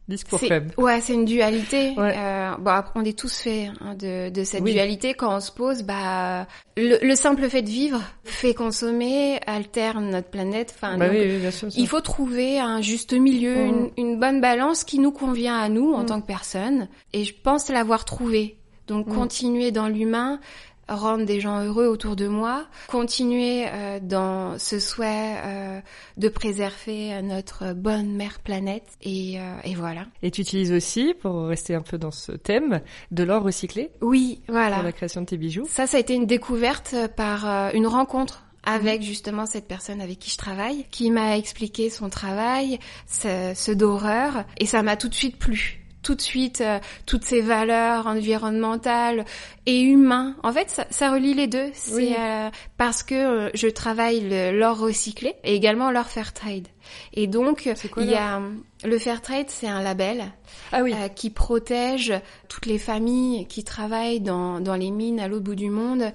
discours 0.08 0.40
faible. 0.40 0.72
Ouais, 0.78 1.02
c'est 1.02 1.14
une 1.14 1.26
dualité. 1.26 1.94
Ouais. 1.98 2.14
Euh, 2.18 2.52
bon, 2.60 2.84
on 2.96 3.04
est 3.04 3.18
tous 3.18 3.34
faits 3.42 3.70
hein, 3.82 3.96
de, 3.96 4.30
de 4.30 4.44
cette 4.44 4.62
Oui. 4.62 4.74
dualité. 4.74 5.14
Quand 5.14 5.36
on 5.36 5.40
se 5.40 5.52
pose, 5.52 5.84
bah, 5.84 6.48
le, 6.78 6.98
le 7.06 7.16
simple 7.16 7.50
fait 7.50 7.62
de 7.64 7.70
vivre, 7.70 8.02
fait 8.24 8.54
consommer, 8.54 9.40
alterne 9.48 10.10
notre 10.12 10.30
planète. 10.30 10.74
Enfin, 10.76 10.98
Bah 10.98 11.08
donc, 11.08 11.16
oui, 11.18 11.24
oui, 11.26 11.38
bien 11.40 11.52
sûr. 11.52 11.70
il 11.76 11.88
faut 11.88 12.02
trouver 12.02 12.60
un 12.60 12.82
juste 12.82 13.14
milieu, 13.14 13.56
Mhm. 13.56 13.90
une, 13.98 14.10
une 14.12 14.20
bonne 14.20 14.42
balance 14.42 14.84
qui 14.84 15.00
nous 15.00 15.12
convient 15.12 15.58
à 15.58 15.70
nous 15.70 15.94
en 15.94 16.02
Mhm. 16.02 16.06
tant 16.06 16.22
que 16.22 16.28
personne. 16.28 16.88
Et 17.14 17.24
je 17.24 17.34
pense 17.34 17.70
l'avoir 17.70 18.06
trouvé. 18.06 18.58
Donc, 18.88 19.08
Mhm. 19.08 19.16
continuer 19.16 19.72
dans 19.72 19.88
l'humain, 19.88 20.40
rendre 20.88 21.26
des 21.26 21.40
gens 21.40 21.64
heureux 21.64 21.88
autour 21.88 22.16
de 22.16 22.28
moi, 22.28 22.66
continuer 22.88 23.66
euh, 23.68 24.00
dans 24.02 24.58
ce 24.60 24.80
souhait 24.80 25.36
euh, 25.44 25.80
de 26.18 26.30
préserver 26.30 27.22
notre 27.22 27.74
bonne 27.74 28.16
mère 28.16 28.40
planète. 28.40 28.86
Et, 29.02 29.40
euh, 29.40 29.56
et 29.64 29.76
voilà. 29.76 30.06
Et 30.22 30.32
tu 30.32 30.42
utilises 30.42 30.72
aussi, 30.72 31.14
pour 31.14 31.48
rester 31.48 31.76
un 31.76 31.82
peu 31.82 31.98
dans 31.98 32.12
ce 32.12 32.32
thème, 32.32 32.82
de 33.12 33.24
l'or 33.24 33.44
recyclé 33.44 33.92
Oui, 34.02 34.42
voilà. 34.48 34.76
pour 34.78 34.84
la 34.86 34.92
création 34.92 35.22
de 35.22 35.26
tes 35.26 35.38
bijoux. 35.38 35.66
Ça, 35.70 35.88
ça 35.88 35.98
a 35.98 36.00
été 36.00 36.14
une 36.14 36.26
découverte 36.26 36.96
par 37.16 37.48
euh, 37.50 37.70
une 37.74 37.88
rencontre 37.88 38.44
avec 38.64 39.04
justement 39.04 39.46
cette 39.46 39.68
personne 39.68 40.02
avec 40.02 40.18
qui 40.20 40.32
je 40.32 40.38
travaille, 40.38 40.86
qui 40.90 41.12
m'a 41.12 41.38
expliqué 41.38 41.90
son 41.92 42.10
travail, 42.10 42.80
ce, 43.08 43.54
ce 43.56 43.72
doreur, 43.72 44.44
et 44.58 44.66
ça 44.66 44.82
m'a 44.82 44.98
tout 44.98 45.08
de 45.08 45.14
suite 45.14 45.38
plu. 45.38 45.85
Tout 46.06 46.16
de 46.16 46.22
suite 46.22 46.62
euh, 46.62 46.80
toutes 47.06 47.24
ces 47.24 47.42
valeurs 47.42 48.06
environnementales 48.08 49.26
et 49.66 49.82
humains. 49.82 50.36
En 50.44 50.54
fait, 50.54 50.70
ça, 50.70 50.86
ça 50.92 51.12
relie 51.12 51.34
les 51.34 51.48
deux. 51.48 51.70
C'est 51.74 51.96
Oui. 51.96 52.14
euh, 52.18 52.50
parce 52.78 53.02
que 53.04 53.16
euh, 53.16 53.50
je 53.56 53.68
travaille 53.68 54.22
le- 54.22 54.52
l'or 54.58 54.78
recyclé 54.78 55.34
et 55.44 55.56
également 55.56 55.90
l'or 55.92 56.06
fair 56.06 56.32
trade. 56.32 56.68
Et 57.14 57.26
donc, 57.28 57.68
quoi, 57.92 58.04
il 58.04 58.12
y 58.12 58.16
a 58.16 58.40
le 58.84 59.00
fair 59.00 59.22
trade, 59.22 59.48
c'est 59.50 59.68
un 59.68 59.82
label 59.82 60.26
Ah 60.72 60.84
oui. 60.84 60.94
euh, 60.94 61.08
qui 61.10 61.32
protège 61.32 62.14
toutes 62.48 62.68
les 62.68 62.78
familles 62.78 63.48
qui 63.48 63.64
travaillent 63.64 64.22
dans, 64.22 64.60
dans 64.60 64.76
les 64.76 64.92
mines 64.92 65.20
à 65.20 65.28
l'autre 65.28 65.44
bout 65.46 65.56
du 65.56 65.72
monde. 65.72 66.12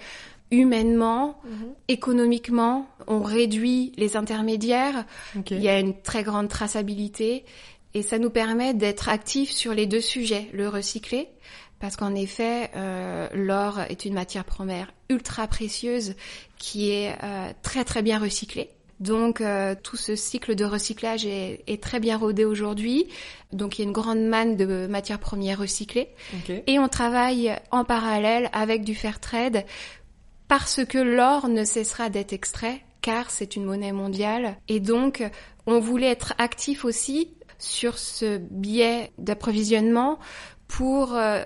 Humainement, 0.53 1.39
Mhm. 1.45 1.75
économiquement, 1.89 2.87
on 3.07 3.21
réduit 3.23 3.93
les 3.97 4.17
intermédiaires. 4.17 5.05
Il 5.51 5.61
y 5.63 5.69
a 5.69 5.79
une 5.79 5.95
très 6.01 6.23
grande 6.25 6.49
traçabilité 6.49 7.45
et 7.95 8.03
ça 8.03 8.19
nous 8.19 8.31
permet 8.31 8.75
d'être 8.75 9.09
actifs 9.09 9.51
sur 9.51 9.75
les 9.75 9.87
deux 9.87 10.01
sujets, 10.01 10.49
le 10.53 10.69
recycler, 10.69 11.29
parce 11.81 11.97
qu'en 11.97 12.15
effet, 12.15 12.71
euh, 12.77 13.29
l'or 13.33 13.81
est 13.89 14.05
une 14.05 14.15
matière 14.15 14.45
première 14.45 14.93
ultra 15.09 15.47
précieuse 15.47 16.15
qui 16.59 16.91
est 16.91 17.17
euh, 17.23 17.53
très 17.63 17.85
très 17.85 18.03
bien 18.03 18.19
recyclée. 18.19 18.71
Donc 19.01 19.41
euh, 19.41 19.75
tout 19.83 19.97
ce 19.97 20.15
cycle 20.15 20.55
de 20.55 20.67
recyclage 20.67 21.25
est, 21.25 21.65
est 21.67 21.83
très 21.83 22.01
bien 22.01 22.19
rodé 22.19 22.45
aujourd'hui. 22.45 23.07
Donc 23.53 23.79
il 23.79 23.83
y 23.83 23.85
a 23.85 23.89
une 23.89 23.95
grande 23.95 24.21
manne 24.21 24.57
de 24.57 24.87
matières 24.89 25.19
premières 25.19 25.59
recyclées. 25.59 26.11
Et 26.67 26.79
on 26.79 26.89
travaille 26.89 27.57
en 27.71 27.85
parallèle 27.85 28.51
avec 28.53 28.85
du 28.85 28.95
fair 28.95 29.19
trade 29.19 29.65
parce 30.49 30.85
que 30.85 30.99
l'or 30.99 31.49
ne 31.49 31.65
cessera 31.65 32.11
d'être 32.11 32.35
extrait 32.35 32.83
car 33.01 33.31
c'est 33.31 33.57
une 33.57 33.65
monnaie 33.65 33.93
mondiale. 33.93 34.57
Et 34.69 34.81
donc, 34.81 35.23
on 35.67 35.81
voulait 35.81 36.11
être 36.11 36.35
actif 36.37 36.85
aussi 36.85 37.31
sur 37.61 37.99
ce 37.99 38.39
biais 38.39 39.13
d'approvisionnement 39.19 40.19
pour 40.67 41.15
euh, 41.15 41.43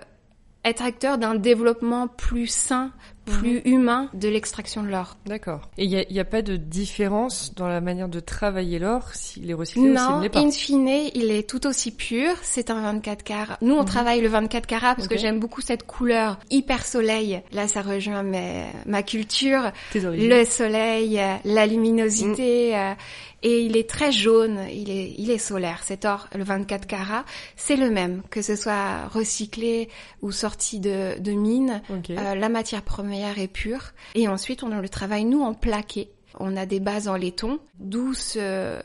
être 0.64 0.82
acteur 0.82 1.18
d'un 1.18 1.34
développement 1.34 2.08
plus 2.08 2.46
sain, 2.46 2.92
plus 3.24 3.58
humain 3.64 4.08
de 4.14 4.28
l'extraction 4.28 4.82
de 4.82 4.88
l'or. 4.88 5.16
D'accord. 5.26 5.62
Et 5.78 5.84
il 5.84 5.90
n'y 6.10 6.18
a, 6.18 6.22
a 6.22 6.24
pas 6.24 6.42
de 6.42 6.56
différence 6.56 7.54
dans 7.54 7.68
la 7.68 7.80
manière 7.80 8.08
de 8.08 8.20
travailler 8.20 8.78
l'or 8.78 9.08
s'il 9.14 9.50
est 9.50 9.54
recyclé 9.54 9.82
ou 9.82 9.84
s'il 9.86 9.92
ne 9.94 9.98
Non, 9.98 10.20
l'est 10.20 10.28
pas? 10.28 10.40
in 10.40 10.50
fine, 10.50 10.88
il 11.14 11.30
est 11.30 11.48
tout 11.48 11.66
aussi 11.66 11.90
pur. 11.90 12.32
C'est 12.42 12.70
un 12.70 12.80
24 12.82 13.22
carats. 13.22 13.58
Nous, 13.62 13.74
on 13.74 13.84
travaille 13.84 14.20
le 14.20 14.28
24 14.28 14.66
carats 14.66 14.94
parce 14.94 15.06
Ok. 15.06 15.14
que 15.14 15.18
j'aime 15.18 15.40
beaucoup 15.40 15.60
cette 15.60 15.84
couleur 15.86 16.38
hyper 16.50 16.84
soleil. 16.84 17.40
Là, 17.52 17.66
ça 17.68 17.82
rejoint 17.82 18.22
mes- 18.22 18.66
ma 18.86 19.02
culture. 19.02 19.72
Le 19.94 20.44
soleil, 20.44 21.20
la 21.44 21.66
luminosité, 21.66 22.76
euh, 22.76 22.92
et 23.42 23.60
il 23.60 23.76
est 23.76 23.88
très 23.88 24.10
jaune, 24.10 24.58
il 24.72 24.90
est, 24.90 25.14
il 25.18 25.30
est 25.30 25.38
solaire. 25.38 25.82
Cet 25.82 26.04
or, 26.06 26.28
le 26.34 26.42
24 26.44 26.86
carats, 26.86 27.24
c'est 27.56 27.76
le 27.76 27.90
même, 27.90 28.22
que 28.30 28.40
ce 28.40 28.56
soit 28.56 29.06
recyclé 29.12 29.88
ou 30.22 30.32
sorti 30.32 30.80
de, 30.80 31.18
de 31.20 31.32
mine. 31.32 31.82
Ok. 31.90 32.10
Euh, 32.10 32.34
la 32.34 32.48
matière 32.48 32.82
première 32.82 33.13
est 33.14 33.48
pure. 33.48 33.92
Et 34.14 34.28
ensuite, 34.28 34.62
on 34.62 34.68
le 34.68 34.88
travaille, 34.88 35.24
nous, 35.24 35.42
en 35.42 35.54
plaqué. 35.54 36.10
On 36.40 36.56
a 36.56 36.66
des 36.66 36.80
bases 36.80 37.06
en 37.08 37.14
laiton, 37.16 37.60
d'où 37.78 38.12
ce, 38.14 38.80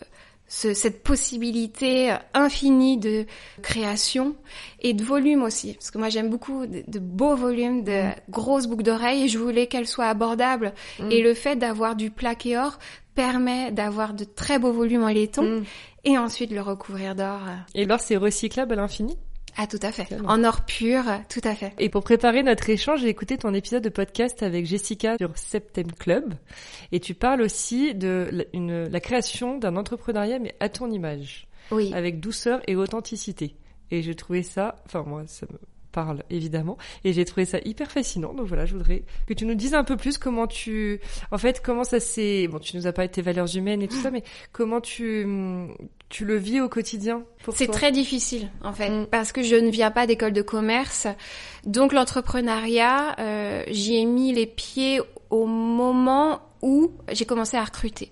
ce- 0.47 0.73
cette 0.75 1.03
possibilité 1.03 2.15
infinie 2.33 2.97
de 2.97 3.25
création 3.61 4.35
et 4.81 4.93
de 4.93 5.03
volume 5.03 5.43
aussi. 5.43 5.73
Parce 5.73 5.91
que 5.91 5.97
moi, 5.97 6.09
j'aime 6.09 6.29
beaucoup 6.29 6.65
de, 6.65 6.83
de 6.87 6.99
beaux 6.99 7.35
volumes, 7.35 7.83
de 7.83 8.03
grosses 8.29 8.67
boucles 8.67 8.83
d'oreilles 8.83 9.23
et 9.23 9.27
je 9.27 9.37
voulais 9.39 9.67
qu'elles 9.67 9.87
soient 9.87 10.07
abordables. 10.07 10.73
Et 11.09 11.21
le 11.21 11.33
fait 11.33 11.55
d'avoir 11.55 11.95
du 11.95 12.11
plaqué 12.11 12.57
or 12.57 12.77
permet 13.15 13.71
d'avoir 13.71 14.13
de 14.13 14.23
très 14.23 14.59
beaux 14.59 14.71
volumes 14.71 15.03
en 15.03 15.09
laiton 15.09 15.43
Mm. 15.59 15.63
et 16.05 16.17
ensuite 16.17 16.51
le 16.51 16.61
recouvrir 16.61 17.15
d'or. 17.15 17.39
euh, 17.47 17.55
Et 17.75 17.85
l'or, 17.85 17.99
c'est 17.99 18.15
recyclable 18.15 18.73
à 18.73 18.75
l'infini? 18.77 19.17
Ah, 19.57 19.67
tout 19.67 19.79
à 19.81 19.91
fait. 19.91 20.07
En 20.25 20.43
or 20.43 20.65
pur, 20.65 21.03
tout 21.29 21.41
à 21.43 21.53
fait. 21.55 21.73
Et 21.79 21.89
pour 21.89 22.03
préparer 22.03 22.43
notre 22.43 22.69
échange, 22.69 23.01
j'ai 23.01 23.09
écouté 23.09 23.37
ton 23.37 23.53
épisode 23.53 23.83
de 23.83 23.89
podcast 23.89 24.41
avec 24.43 24.65
Jessica 24.65 25.17
sur 25.17 25.37
Septem 25.37 25.91
Club. 25.91 26.33
Et 26.91 26.99
tu 26.99 27.13
parles 27.13 27.41
aussi 27.41 27.93
de 27.95 28.29
la, 28.31 28.43
une- 28.53 28.85
la 28.87 28.99
création 28.99 29.57
d'un 29.57 29.75
entrepreneuriat, 29.75 30.39
mais 30.39 30.55
à 30.59 30.69
ton 30.69 30.89
image, 30.91 31.47
Oui. 31.71 31.91
avec 31.93 32.19
douceur 32.19 32.61
et 32.67 32.75
authenticité. 32.75 33.55
Et 33.91 34.01
j'ai 34.01 34.15
trouvé 34.15 34.43
ça, 34.43 34.75
enfin 34.85 35.03
moi, 35.05 35.23
ça 35.27 35.45
me 35.51 35.57
parle 35.91 36.23
évidemment, 36.29 36.77
et 37.03 37.13
j'ai 37.13 37.25
trouvé 37.25 37.45
ça 37.45 37.59
hyper 37.63 37.91
fascinant. 37.91 38.33
Donc 38.33 38.47
voilà, 38.47 38.65
je 38.65 38.73
voudrais 38.73 39.03
que 39.27 39.33
tu 39.33 39.45
nous 39.45 39.55
dises 39.55 39.73
un 39.73 39.83
peu 39.83 39.97
plus 39.97 40.17
comment 40.17 40.47
tu, 40.47 40.99
en 41.31 41.37
fait, 41.37 41.61
comment 41.63 41.83
ça 41.83 41.99
s'est, 41.99 42.47
bon, 42.47 42.59
tu 42.59 42.75
nous 42.75 42.87
as 42.87 42.91
parlé 42.91 43.07
de 43.07 43.13
tes 43.13 43.21
valeurs 43.21 43.55
humaines 43.55 43.81
et 43.81 43.87
tout 43.87 44.01
ça, 44.01 44.11
mais 44.11 44.23
comment 44.51 44.81
tu, 44.81 45.25
tu 46.09 46.25
le 46.25 46.35
vis 46.35 46.61
au 46.61 46.69
quotidien 46.69 47.23
C'est 47.53 47.71
très 47.71 47.91
difficile 47.91 48.49
en 48.63 48.73
fait 48.73 48.89
Mm. 48.89 49.05
parce 49.07 49.31
que 49.31 49.43
je 49.43 49.55
ne 49.55 49.69
viens 49.69 49.91
pas 49.91 50.07
d'école 50.07 50.33
de 50.33 50.41
commerce, 50.41 51.07
donc 51.65 51.93
l'entrepreneuriat, 51.93 53.15
euh, 53.19 53.63
j'y 53.67 53.97
ai 53.97 54.05
mis 54.05 54.33
les 54.33 54.45
pieds 54.45 55.01
au 55.29 55.45
moment 55.45 56.41
où 56.61 56.91
j'ai 57.11 57.25
commencé 57.25 57.57
à 57.57 57.63
recruter. 57.63 58.11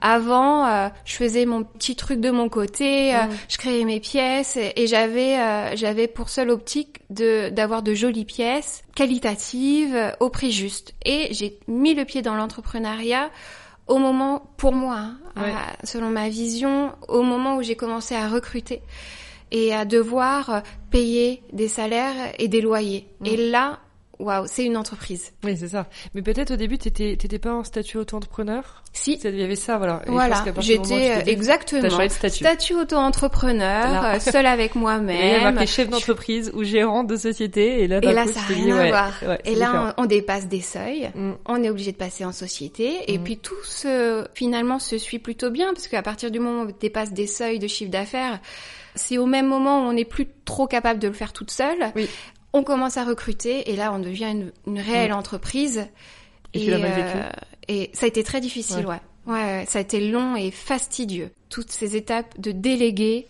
Avant, 0.00 0.66
euh, 0.66 0.88
je 1.04 1.14
faisais 1.14 1.46
mon 1.46 1.64
petit 1.64 1.96
truc 1.96 2.20
de 2.20 2.30
mon 2.30 2.48
côté, 2.48 3.14
euh, 3.14 3.20
je 3.48 3.56
créais 3.58 3.84
mes 3.84 4.00
pièces 4.00 4.56
et, 4.56 4.72
et 4.76 4.86
j'avais 4.86 5.38
euh, 5.38 5.76
j'avais 5.76 6.06
pour 6.08 6.28
seule 6.28 6.50
optique 6.50 7.00
de 7.10 7.48
d'avoir 7.50 7.82
de 7.82 7.94
jolies 7.94 8.24
pièces 8.24 8.82
qualitatives 8.94 9.94
euh, 9.94 10.10
au 10.20 10.28
prix 10.30 10.52
juste. 10.52 10.94
Et 11.04 11.28
j'ai 11.32 11.58
mis 11.68 11.94
le 11.94 12.04
pied 12.04 12.22
dans 12.22 12.34
l'entrepreneuriat 12.34 13.30
au 13.86 13.98
moment, 13.98 14.50
pour 14.56 14.72
moi, 14.72 14.96
hein, 14.96 15.18
Ouais. 15.36 15.52
à- 15.52 15.86
selon 15.86 16.08
ma 16.10 16.28
vision, 16.28 16.92
au 17.08 17.22
moment 17.22 17.56
où 17.56 17.62
j'ai 17.62 17.76
commencé 17.76 18.14
à 18.16 18.26
recruter 18.28 18.82
et 19.52 19.72
à 19.72 19.84
devoir 19.84 20.50
euh, 20.50 20.60
payer 20.90 21.42
des 21.52 21.68
salaires 21.68 22.32
et 22.38 22.48
des 22.48 22.60
loyers. 22.60 23.06
Et 23.24 23.36
là, 23.36 23.78
waouh, 24.18 24.46
c'est 24.46 24.64
une 24.64 24.76
entreprise. 24.76 25.32
Oui, 25.44 25.56
c'est 25.58 25.68
ça. 25.68 25.86
Mais 26.14 26.22
peut-être 26.22 26.52
au 26.52 26.56
début, 26.56 26.78
t'étais, 26.78 27.16
t'étais 27.16 27.38
pas 27.38 27.52
en 27.54 27.64
statut 27.64 27.98
auto-entrepreneur 27.98 28.82
Si, 28.92 29.18
Il 29.24 29.38
y 29.38 29.42
avait 29.42 29.56
ça, 29.56 29.76
voilà. 29.78 30.02
Et 30.06 30.10
voilà, 30.10 30.44
j'étais 30.58 31.22
exactement 31.30 31.82
de 31.82 32.08
statut. 32.08 32.74
auto-entrepreneur, 32.74 34.04
euh, 34.04 34.20
seule 34.20 34.46
avec 34.46 34.72
Et 34.72 34.74
il 34.74 34.78
y 34.78 34.82
moi-même. 34.82 35.54
marqué 35.54 35.66
chef 35.66 35.88
d'entreprise 35.88 36.50
ou 36.54 36.64
gérant 36.64 37.04
de 37.04 37.16
société, 37.16 37.82
et 37.82 37.88
là, 37.88 38.00
Et 38.02 38.12
là, 38.12 38.24
coup, 38.24 38.32
ça 38.32 38.40
n'a 38.40 38.46
rien 38.46 38.64
dit, 38.64 38.72
à 38.72 38.76
ouais, 38.76 38.88
voir. 38.90 39.12
ouais, 39.26 39.40
et 39.44 39.54
là, 39.54 39.66
différent. 39.66 39.92
on 39.98 40.06
dépasse 40.06 40.46
des 40.48 40.60
seuils. 40.60 41.10
Mm. 41.14 41.32
On 41.46 41.62
est 41.62 41.70
obligé 41.70 41.92
de 41.92 41.96
passer 41.96 42.24
en 42.24 42.32
société. 42.32 42.98
Et 43.12 43.18
Mm. 43.18 43.24
puis 43.24 43.36
tout 43.38 43.62
se, 43.64 44.26
finalement, 44.34 44.78
se 44.78 44.98
suit 44.98 45.18
plutôt 45.18 45.50
bien 45.50 45.72
parce 45.72 45.88
qu'à 45.88 46.02
partir 46.02 46.30
du 46.30 46.38
moment 46.40 46.62
où 46.62 46.66
on 46.68 46.72
dépasse 46.80 47.12
des 47.12 47.26
seuils 47.26 47.58
de 47.58 47.66
chiffre 47.66 47.90
d'affaires, 47.90 48.40
c'est 48.94 49.18
au 49.18 49.26
même 49.26 49.46
moment 49.46 49.80
où 49.80 49.88
on 49.88 49.92
n'est 49.92 50.04
plus 50.06 50.26
trop 50.44 50.66
capable 50.66 50.98
de 51.00 51.08
le 51.08 51.14
faire 51.14 51.32
toute 51.32 51.50
seule. 51.50 51.92
Oui. 51.94 52.08
On 52.58 52.62
commence 52.64 52.96
à 52.96 53.04
recruter 53.04 53.70
et 53.70 53.76
là, 53.76 53.92
on 53.92 53.98
devient 53.98 54.30
une, 54.32 54.52
une 54.66 54.80
réelle 54.80 55.12
entreprise. 55.12 55.86
Et 56.54 56.60
tu 56.64 56.70
l'as 56.70 56.78
mal 56.78 56.92
vécu 56.92 57.18
et 57.68 57.90
ça 57.92 58.06
a 58.06 58.08
été 58.08 58.22
très 58.22 58.40
difficile, 58.40 58.86
ouais. 58.86 59.00
ouais. 59.26 59.34
ouais, 59.34 59.64
ça 59.66 59.78
a 59.78 59.82
été 59.82 60.00
long 60.08 60.36
et 60.36 60.50
fastidieux. 60.50 61.30
Toutes 61.50 61.70
ces 61.70 61.96
étapes 61.96 62.40
de 62.40 62.52
déléguer, 62.52 63.26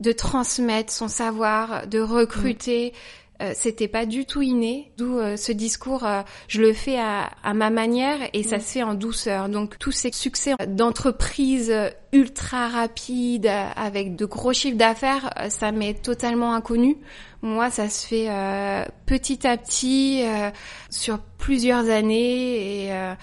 de 0.00 0.12
transmettre 0.12 0.92
son 0.92 1.08
savoir, 1.08 1.86
de 1.88 1.98
recruter. 1.98 2.92
euh, 3.40 3.52
c'était 3.54 3.88
pas 3.88 4.04
du 4.04 4.26
tout 4.26 4.42
inné, 4.42 4.92
d'où 4.96 5.18
euh, 5.18 5.36
ce 5.36 5.52
discours, 5.52 6.04
euh, 6.04 6.22
je 6.48 6.60
le 6.60 6.72
fais 6.72 6.98
à, 6.98 7.30
à 7.42 7.54
ma 7.54 7.70
manière 7.70 8.18
et 8.32 8.42
ça 8.42 8.58
se 8.58 8.72
fait 8.72 8.82
en 8.82 8.94
douceur. 8.94 9.48
Donc 9.48 9.78
tous 9.78 9.92
ces 9.92 10.12
succès 10.12 10.54
d'entreprise 10.66 11.70
euh, 11.70 11.88
ultra 12.12 12.68
rapides 12.68 13.46
euh, 13.46 13.68
avec 13.76 14.16
de 14.16 14.26
gros 14.26 14.52
chiffres 14.52 14.76
d'affaires, 14.76 15.30
euh, 15.38 15.50
ça 15.50 15.72
m'est 15.72 15.94
totalement 16.02 16.52
inconnu. 16.54 16.96
Moi, 17.42 17.70
ça 17.70 17.88
se 17.88 18.06
fait 18.06 18.28
euh, 18.30 18.84
petit 19.06 19.46
à 19.46 19.56
petit, 19.56 20.22
euh, 20.24 20.50
sur 20.90 21.20
plusieurs 21.20 21.88
années 21.88 22.84
et 22.86 22.92
euh, 22.92 23.14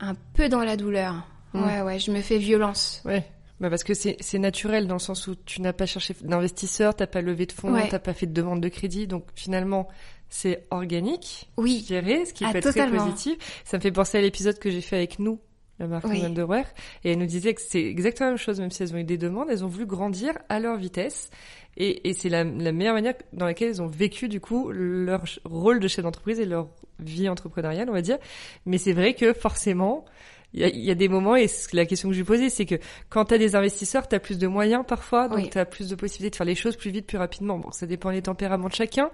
un 0.00 0.14
peu 0.34 0.48
dans 0.48 0.64
la 0.64 0.76
douleur. 0.76 1.14
Ouais, 1.54 1.82
ouais, 1.82 1.98
je 1.98 2.10
me 2.10 2.20
fais 2.20 2.38
violence. 2.38 3.02
Ouais. 3.04 3.24
Bah 3.60 3.68
parce 3.68 3.84
que 3.84 3.92
c'est 3.92 4.16
c'est 4.20 4.38
naturel 4.38 4.86
dans 4.86 4.94
le 4.94 5.00
sens 5.00 5.26
où 5.26 5.34
tu 5.34 5.60
n'as 5.60 5.74
pas 5.74 5.84
cherché 5.84 6.16
d'investisseur, 6.22 6.94
t'as 6.94 7.06
pas 7.06 7.20
levé 7.20 7.44
de 7.44 7.52
fonds, 7.52 7.72
Ouais. 7.74 7.88
t'as 7.88 7.98
pas 7.98 8.14
fait 8.14 8.24
de 8.26 8.32
demande 8.32 8.60
de 8.62 8.68
crédit, 8.68 9.06
donc 9.06 9.26
finalement 9.34 9.86
c'est 10.30 10.66
organique, 10.70 11.50
Oui, 11.58 11.84
géré, 11.86 12.24
ce 12.24 12.32
qui 12.32 12.44
Ah, 12.46 12.52
peut 12.52 12.58
être 12.58 12.64
totalement. 12.64 12.96
très 13.02 13.10
positif. 13.10 13.62
Ça 13.66 13.76
me 13.76 13.82
fait 13.82 13.92
penser 13.92 14.16
à 14.16 14.22
l'épisode 14.22 14.58
que 14.58 14.70
j'ai 14.70 14.80
fait 14.80 14.96
avec 14.96 15.18
nous, 15.18 15.40
la 15.78 15.88
marque 15.88 16.06
Oui. 16.06 16.24
Underwear, 16.24 16.64
et 17.04 17.12
elle 17.12 17.18
nous 17.18 17.26
disait 17.26 17.52
que 17.52 17.60
c'est 17.60 17.84
exactement 17.84 18.28
la 18.28 18.32
même 18.32 18.38
chose, 18.38 18.60
même 18.60 18.70
si 18.70 18.82
elles 18.82 18.94
ont 18.94 18.98
eu 18.98 19.04
des 19.04 19.18
demandes, 19.18 19.48
elles 19.50 19.62
ont 19.64 19.68
voulu 19.68 19.84
grandir 19.84 20.38
à 20.48 20.58
leur 20.58 20.76
vitesse, 20.78 21.28
et, 21.76 22.08
et 22.08 22.12
c'est 22.14 22.28
la, 22.28 22.44
la 22.44 22.72
meilleure 22.72 22.94
manière 22.94 23.14
dans 23.32 23.46
laquelle 23.46 23.68
elles 23.68 23.82
ont 23.82 23.86
vécu 23.86 24.28
du 24.28 24.40
coup 24.40 24.70
leur 24.72 25.22
rôle 25.44 25.80
de 25.80 25.88
chef 25.88 26.04
d'entreprise 26.04 26.40
et 26.40 26.46
leur 26.46 26.68
vie 26.98 27.28
entrepreneuriale, 27.28 27.88
on 27.88 27.94
va 27.94 28.02
dire. 28.02 28.18
Mais 28.66 28.76
c'est 28.78 28.92
vrai 28.92 29.14
que 29.14 29.32
forcément, 29.32 30.04
il 30.52 30.60
y 30.60 30.64
a, 30.64 30.68
y 30.68 30.90
a 30.90 30.96
des 30.96 31.08
moments, 31.08 31.36
et 31.36 31.46
la 31.72 31.86
question 31.86 32.08
que 32.08 32.12
je 32.14 32.18
lui 32.18 32.26
posais, 32.26 32.50
c'est 32.50 32.66
que 32.66 32.74
quand 33.08 33.26
tu 33.26 33.34
as 33.34 33.38
des 33.38 33.54
investisseurs, 33.54 34.08
tu 34.08 34.16
as 34.16 34.18
plus 34.20 34.36
de 34.36 34.48
moyens 34.48 34.84
parfois, 34.86 35.28
donc 35.28 35.38
Oui. 35.38 35.48
tu 35.50 35.58
as 35.58 35.64
plus 35.64 35.88
de 35.88 35.94
possibilités 35.94 36.30
de 36.30 36.36
faire 36.36 36.44
les 36.44 36.56
choses 36.56 36.74
plus 36.76 36.90
vite, 36.90 37.06
plus 37.06 37.18
rapidement. 37.18 37.56
Bon, 37.56 37.70
ça 37.70 37.86
dépend 37.86 38.10
des 38.10 38.20
tempéraments 38.22 38.66
de 38.68 38.74
chacun, 38.74 39.10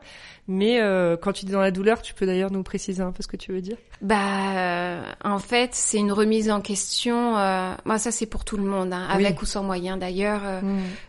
mais 0.48 0.80
euh, 0.80 1.18
quand 1.18 1.32
tu 1.32 1.44
dis 1.44 1.52
dans 1.52 1.60
la 1.60 1.70
douleur, 1.70 2.00
tu 2.00 2.14
peux 2.14 2.24
d'ailleurs 2.24 2.50
nous 2.50 2.62
préciser 2.62 3.02
un 3.02 3.12
peu 3.12 3.22
ce 3.22 3.28
que 3.28 3.36
tu 3.36 3.52
veux 3.52 3.60
dire? 3.60 3.76
Bah, 4.00 4.56
euh, 4.56 5.02
en 5.24 5.38
fait, 5.38 5.74
c'est 5.74 5.98
une 5.98 6.10
remise 6.12 6.50
en 6.50 6.62
question. 6.62 7.36
Euh, 7.36 7.74
moi, 7.84 7.98
ça, 7.98 8.10
c'est 8.10 8.26
pour 8.26 8.46
tout 8.46 8.56
le 8.56 8.64
monde, 8.64 8.94
hein, 8.94 9.06
Oui. 9.16 9.26
avec 9.26 9.42
ou 9.42 9.44
sans 9.44 9.62
moyens 9.62 9.98
d'ailleurs. 9.98 10.40
euh, 10.42 10.60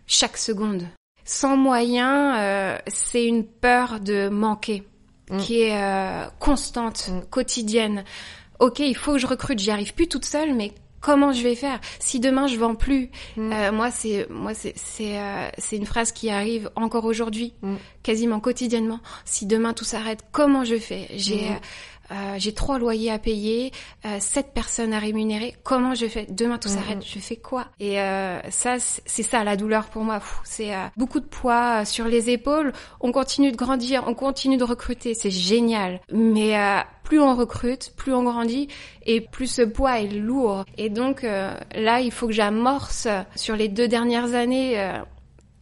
chaque 0.08 0.36
seconde. 0.38 0.84
Sans 1.28 1.56
moyens, 1.58 2.80
c'est 2.88 3.26
une 3.26 3.46
peur 3.46 4.00
de 4.00 4.30
manquer 4.30 4.84
Mm. 5.30 5.38
qui 5.40 5.62
est 5.62 5.78
constante, 6.40 7.10
Mm. 7.12 7.20
quotidienne. 7.30 8.04
Ok, 8.60 8.80
il 8.80 8.96
faut 8.96 9.12
que 9.14 9.18
je 9.20 9.28
recrute, 9.28 9.60
j'y 9.60 9.72
arrive 9.72 9.94
plus 9.94 10.08
toute 10.08 10.24
seule, 10.26 10.54
mais 10.56 10.72
comment 11.02 11.32
je 11.34 11.44
vais 11.44 11.54
faire? 11.56 11.80
Si 12.00 12.20
demain 12.22 12.48
je 12.48 12.56
vends 12.58 12.76
plus 12.76 13.12
Mm. 13.36 13.52
Euh, 13.52 13.72
Moi, 13.74 13.92
c'est 13.92 14.26
moi 14.30 14.54
c'est 14.54 14.74
c'est 14.78 15.20
euh, 15.20 15.50
c'est 15.58 15.76
une 15.76 15.86
phrase 15.86 16.12
qui 16.14 16.30
arrive 16.30 16.72
encore 16.78 17.04
aujourd'hui, 17.06 17.54
Mm. 17.62 17.76
quasiment 18.04 18.40
quotidiennement. 18.40 19.00
Si 19.26 19.46
demain 19.46 19.74
tout 19.74 19.84
s'arrête, 19.86 20.22
comment 20.32 20.64
je 20.64 20.78
fais? 20.78 21.08
J'ai 21.16 21.50
Mm. 21.50 21.60
Euh, 22.12 22.36
j'ai 22.38 22.54
trois 22.54 22.80
loyers 22.80 23.12
à 23.12 23.20
payer, 23.20 23.72
euh, 24.06 24.18
sept 24.20 24.54
personnes 24.54 24.94
à 24.94 25.00
rémunérer. 25.00 25.56
Comment 25.64 25.96
je 25.96 26.08
fais? 26.08 26.26
Demain 26.30 26.58
tout 26.58 26.70
Mhm. 26.70 26.76
s'arrête, 26.76 27.06
je 27.06 27.20
fais 27.20 27.36
quoi? 27.36 27.68
Et 27.80 28.00
euh, 28.00 28.40
ça, 28.50 28.76
c'est 28.80 29.24
ça 29.24 29.44
la 29.44 29.56
douleur 29.58 29.86
pour 29.86 30.04
moi. 30.04 30.20
C'est 30.44 30.74
euh, 30.74 30.86
beaucoup 30.96 31.20
de 31.20 31.26
poids 31.26 31.82
euh, 31.82 31.86
sur 31.86 32.06
les 32.06 32.30
épaules. 32.30 32.72
On 33.02 33.12
continue 33.12 33.52
de 33.52 33.58
grandir, 33.58 34.04
on 34.08 34.14
continue 34.14 34.58
de 34.58 34.64
recruter, 34.64 35.14
c'est 35.14 35.32
génial. 35.32 36.00
Mais 36.12 36.58
euh, 36.58 36.80
plus 37.04 37.20
on 37.20 37.36
recrute, 37.36 37.94
plus 37.96 38.14
on 38.14 38.24
grandit 38.24 38.68
et 39.06 39.22
plus 39.22 39.48
ce 39.48 39.62
poids 39.62 40.00
est 40.02 40.08
lourd. 40.08 40.66
Et 40.78 40.90
donc 40.90 41.24
euh, 41.24 41.54
là, 41.76 42.02
il 42.02 42.12
faut 42.12 42.28
que 42.28 42.34
j'amorce 42.34 43.08
sur 43.36 43.56
les 43.56 43.68
deux 43.70 43.88
dernières 43.88 44.34
années. 44.34 44.80
euh, 44.80 44.94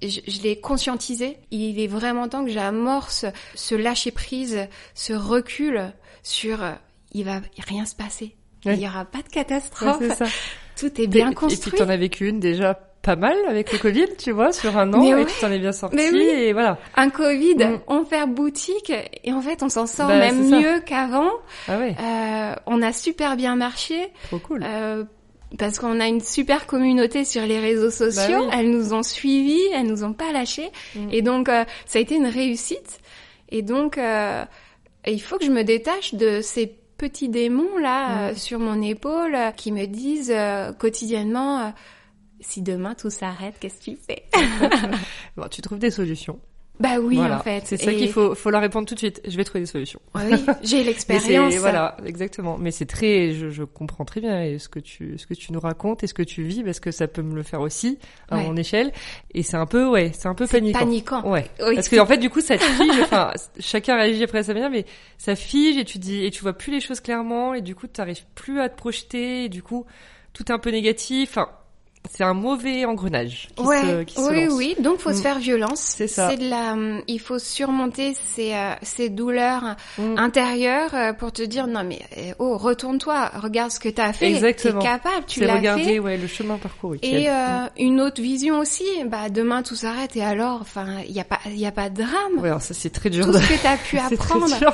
je, 0.01 0.19
je 0.27 0.41
l'ai 0.41 0.59
conscientisé. 0.59 1.37
Il 1.51 1.79
est 1.79 1.87
vraiment 1.87 2.27
temps 2.27 2.43
que 2.45 2.51
j'amorce 2.51 3.25
ce 3.55 3.75
lâcher 3.75 4.11
prise, 4.11 4.67
ce 4.93 5.13
recul 5.13 5.93
sur 6.25 6.63
euh, 6.63 6.71
il 7.13 7.23
va 7.23 7.39
rien 7.67 7.85
se 7.85 7.95
passer. 7.95 8.35
Il 8.65 8.79
y 8.79 8.87
aura 8.87 9.05
pas 9.05 9.19
de 9.19 9.23
Ouais, 9.25 9.29
catastrophe. 9.31 10.03
ça. 10.17 10.25
Tout 10.79 10.99
est 10.99 11.05
bien 11.07 11.29
Et- 11.29 11.31
Et 11.31 11.35
construit. 11.35 11.71
puis 11.71 11.79
t'en 11.79 11.87
as 11.89 11.97
vécu 11.97 12.27
une 12.27 12.39
déjà 12.39 12.73
pas 12.73 13.15
mal 13.15 13.37
avec 13.47 13.71
le 13.71 13.77
Covid, 13.77 14.07
tu 14.17 14.31
vois, 14.31 14.51
sur 14.51 14.75
un 14.75 14.91
an, 14.91 14.99
Mais 14.99 15.09
et 15.09 15.13
ouais. 15.13 15.25
tu 15.27 15.39
t'en 15.39 15.51
es 15.51 15.59
bien 15.59 15.71
sorti, 15.71 15.95
oui. 16.11 16.21
et 16.23 16.51
voilà. 16.53 16.79
Un 16.95 17.11
Covid, 17.11 17.53
Mm. 17.55 17.79
on 17.87 18.03
fait 18.05 18.25
boutique 18.25 18.91
et 19.23 19.31
en 19.31 19.41
fait 19.41 19.61
on 19.61 19.69
s'en 19.69 19.85
sort 19.85 20.07
Bah, 20.07 20.17
même 20.17 20.49
mieux 20.49 20.79
qu'avant. 20.83 21.29
Ah 21.67 21.77
ouais, 21.77 21.95
Euh, 22.01 22.55
on 22.65 22.81
a 22.81 22.91
super 22.91 23.37
bien 23.37 23.55
marché. 23.55 24.07
trop 24.23 24.39
cool. 24.39 24.63
Euh, 24.67 25.03
parce 25.59 25.77
qu'on 25.77 25.99
a 25.99 26.07
une 26.07 26.19
super 26.21 26.65
communauté 26.65 27.23
sur 27.23 27.43
les 27.43 27.59
réseaux 27.59 27.91
sociaux. 27.91 28.39
Bah 28.39 28.45
oui. 28.51 28.57
Elles 28.59 28.71
nous 28.71 28.93
ont 28.95 29.03
suivis, 29.03 29.61
elles 29.75 29.85
nous 29.85 30.03
ont 30.03 30.13
pas 30.13 30.31
lâchés. 30.33 30.71
Mm. 30.95 31.07
Et 31.11 31.21
donc, 31.21 31.47
euh, 31.49 31.63
ça 31.85 31.99
a 31.99 32.01
été 32.01 32.15
une 32.15 32.25
réussite. 32.25 32.99
Et 33.49 33.61
donc, 33.61 33.99
il 35.07 35.21
faut 35.21 35.37
que 35.37 35.45
je 35.45 35.51
me 35.51 35.63
détache 35.63 36.13
de 36.13 36.41
ces 36.41 36.67
petits 36.97 37.29
démons 37.29 37.77
là 37.77 38.29
euh, 38.29 38.35
sur 38.35 38.59
mon 38.59 38.81
épaule 38.81 39.35
euh, 39.35 39.51
qui 39.51 39.71
me 39.71 39.85
disent 39.85 40.31
euh, 40.33 40.71
quotidiennement 40.73 41.73
si 42.39 42.61
demain 42.61 42.93
tout 42.93 43.09
s'arrête, 43.09 43.55
qu'est-ce 43.59 43.79
que 43.79 43.91
tu 43.91 43.97
fais 43.97 44.25
Bon, 45.37 45.47
tu 45.47 45.61
trouves 45.61 45.79
des 45.79 45.91
solutions. 45.91 46.39
Bah 46.79 46.97
oui, 47.01 47.15
voilà. 47.15 47.37
en 47.37 47.39
fait. 47.41 47.61
C'est 47.65 47.77
ça 47.77 47.91
Et- 47.91 47.95
qu'il 47.95 48.09
faut, 48.11 48.35
faut 48.35 48.49
leur 48.49 48.61
répondre 48.61 48.87
tout 48.87 48.93
de 48.95 48.99
suite. 48.99 49.21
Je 49.27 49.37
vais 49.37 49.43
trouver 49.43 49.61
des 49.61 49.65
solutions. 49.65 49.99
Oui, 50.13 50.33
j'ai 50.63 50.83
l'expérience. 50.85 51.55
voilà, 51.55 51.95
exactement. 52.05 52.57
Mais 52.57 52.71
c'est 52.71 52.85
très, 52.85 53.31
je, 53.31 53.49
je 53.49 53.63
comprends 53.63 54.03
très 54.05 54.19
bien 54.21 54.43
et 54.43 54.59
ce 54.59 54.67
que 54.69 54.79
tu, 54.79 55.17
ce 55.17 55.25
que 55.25 55.33
tu 55.33 55.53
nous 55.53 55.59
racontes 55.59 56.03
et 56.03 56.07
ce 56.07 56.13
que 56.13 56.21
tu 56.23 56.43
vis 56.43 56.63
parce 56.63 56.79
que 56.79 56.91
ça 56.91 57.07
peut 57.07 57.21
me 57.21 57.33
le 57.35 57.43
faire 57.43 57.61
aussi 57.61 57.97
à 58.29 58.37
Ouais. 58.37 58.43
mon 58.43 58.55
échelle. 58.57 58.91
Et 59.33 59.41
c'est 59.43 59.57
un 59.57 59.65
peu, 59.65 59.87
ouais, 59.87 60.11
c'est 60.13 60.27
un 60.27 60.35
peu 60.35 60.47
paniquant. 60.47 60.79
paniquant. 60.79 61.29
Ouais. 61.31 61.45
Oui. 61.65 61.75
Parce 61.75 61.87
que 61.89 61.99
en 61.99 62.05
fait, 62.05 62.17
du 62.17 62.29
coup, 62.29 62.41
ça 62.41 62.57
te 62.57 62.63
fige. 62.63 62.99
enfin, 63.03 63.31
chacun 63.59 63.95
réagit 63.95 64.23
après 64.23 64.43
sa 64.43 64.53
manière, 64.53 64.69
mais 64.69 64.85
ça 65.17 65.35
fige 65.35 65.77
et 65.77 65.85
tu 65.85 65.97
dis 65.97 66.25
et 66.25 66.31
tu 66.31 66.41
vois 66.41 66.53
plus 66.53 66.71
les 66.71 66.81
choses 66.81 66.99
clairement 66.99 67.53
et 67.53 67.61
du 67.61 67.73
coup, 67.75 67.87
tu 67.87 67.99
n'arrives 68.01 68.25
plus 68.35 68.59
à 68.59 68.67
te 68.69 68.75
projeter 68.75 69.45
et 69.45 69.49
du 69.49 69.63
coup, 69.63 69.85
tout 70.33 70.43
est 70.43 70.51
un 70.51 70.59
peu 70.59 70.71
négatif. 70.71 71.29
Enfin, 71.31 71.49
c'est 72.13 72.23
un 72.23 72.33
mauvais 72.33 72.85
engrenage 72.85 73.49
qui 73.55 73.63
ouais, 73.63 73.81
se, 73.81 74.03
qui 74.03 74.15
se 74.15 74.21
oui, 74.29 74.45
lance. 74.45 74.53
oui. 74.55 74.75
Donc, 74.79 74.99
faut 74.99 75.11
se 75.13 75.19
Mm. 75.19 75.21
faire 75.23 75.39
violence. 75.39 75.79
C'est 75.81 76.07
ça. 76.07 76.29
C'est 76.29 76.37
de 76.37 76.49
la, 76.49 76.73
hum, 76.73 77.01
il 77.07 77.19
faut 77.19 77.39
surmonter 77.39 78.15
ces, 78.27 78.53
euh, 78.53 78.73
ces 78.81 79.09
douleurs 79.09 79.75
Mm. 79.97 80.17
intérieures 80.17 80.93
euh, 80.93 81.13
pour 81.13 81.31
te 81.31 81.41
dire 81.41 81.67
non 81.67 81.83
mais 81.83 81.99
euh, 82.17 82.33
oh 82.39 82.57
retourne-toi, 82.57 83.31
regarde 83.41 83.71
ce 83.71 83.79
que 83.79 83.89
t'as 83.89 84.13
fait, 84.13 84.31
Exactement. 84.31 84.79
t'es 84.81 84.85
capable, 84.87 85.25
tu 85.27 85.39
C'est 85.39 85.45
l'as 85.45 85.55
regarder, 85.57 85.83
fait. 85.83 85.99
ouais, 85.99 86.17
le 86.17 86.27
chemin 86.27 86.57
parcouru. 86.57 86.99
Et 87.01 87.29
euh, 87.29 87.67
une 87.77 88.01
autre 88.01 88.21
vision 88.21 88.59
aussi, 88.59 88.83
bah 89.07 89.29
demain 89.29 89.63
tout 89.63 89.75
s'arrête 89.75 90.15
et 90.15 90.23
alors, 90.23 90.59
enfin, 90.61 90.97
il 91.07 91.13
y 91.13 91.19
a 91.19 91.23
pas, 91.23 91.39
il 91.47 91.57
y 91.59 91.65
a 91.65 91.71
pas 91.71 91.89
de 91.89 91.95
drame. 92.03 92.39
Ouais, 92.39 92.49
alors 92.49 92.61
ça 92.61 92.73
c'est 92.73 92.89
très 92.89 93.09
dur 93.09 93.25
Tout 93.25 93.31
de... 93.31 93.37
ce 93.37 93.47
que 93.47 93.61
t'as 93.61 93.77
pu 93.77 93.97
C'est 94.09 94.13
apprendre. 94.15 94.47
très 94.47 94.59
dur 94.59 94.73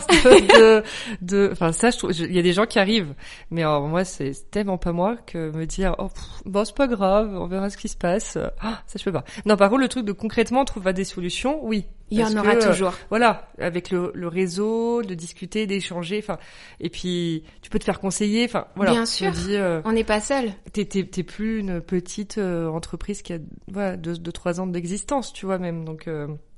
de, 0.60 0.84
de, 1.22 1.50
enfin 1.52 1.72
ça 1.72 1.90
je 1.92 1.98
trouve, 1.98 2.12
il 2.18 2.34
y 2.36 2.40
a 2.40 2.42
des 2.42 2.54
gens 2.54 2.66
qui 2.66 2.80
arrivent, 2.80 3.14
mais 3.52 3.62
alors 3.62 3.88
moi 3.88 4.04
c'est 4.06 4.32
tellement 4.52 4.78
pas 4.78 4.92
moi 4.92 5.16
que 5.26 5.52
me 5.56 5.66
dire 5.66 5.96
oh 6.00 6.08
pff, 6.08 6.24
bon 6.46 6.66
c'est 6.66 6.76
pas 6.76 6.88
grave, 6.88 7.21
on 7.22 7.48
verra 7.48 7.70
ce 7.70 7.78
qui 7.78 7.88
se 7.88 7.98
passe, 7.98 8.38
ah, 8.60 8.82
ça 8.88 9.00
je 9.00 9.04
peux 9.04 9.12
pas. 9.12 9.24
Non 9.46 9.58
par 9.58 9.70
contre 9.70 9.82
le 9.82 9.88
truc 9.88 10.06
de 10.06 10.12
concrètement 10.12 10.66
trouver 10.66 10.94
des 10.94 11.04
solutions, 11.04 11.60
oui. 11.66 11.86
Il 12.14 12.20
y 12.20 12.24
en 12.26 12.36
aura 12.36 12.56
que, 12.58 12.66
euh, 12.66 12.72
toujours. 12.72 12.94
Voilà, 13.10 13.50
avec 13.58 13.90
le, 13.90 14.12
le 14.14 14.28
réseau, 14.28 15.02
de 15.02 15.14
discuter, 15.14 15.66
d'échanger, 15.66 16.20
enfin, 16.22 16.38
et 16.82 16.90
puis 16.90 17.44
tu 17.62 17.70
peux 17.70 17.80
te 17.80 17.86
faire 17.86 18.02
conseiller, 18.02 18.44
enfin 18.44 18.68
voilà. 18.76 18.92
Bien 18.92 19.06
sûr. 19.06 19.32
dis, 19.32 19.56
euh, 19.56 19.82
On 19.86 19.94
n'est 19.94 20.04
pas 20.04 20.20
seul. 20.20 20.52
t'es 20.74 20.86
t'es 20.86 21.24
plus 21.24 21.60
une 21.60 21.80
petite 21.80 22.38
euh, 22.38 22.68
entreprise 22.68 23.22
qui 23.22 23.34
a 23.34 23.38
voilà 23.72 23.96
deux, 23.96 24.18
deux 24.18 24.32
trois 24.34 24.60
ans 24.60 24.68
d'existence, 24.68 25.32
tu 25.32 25.46
vois 25.46 25.58
même, 25.58 25.86
donc 25.86 26.10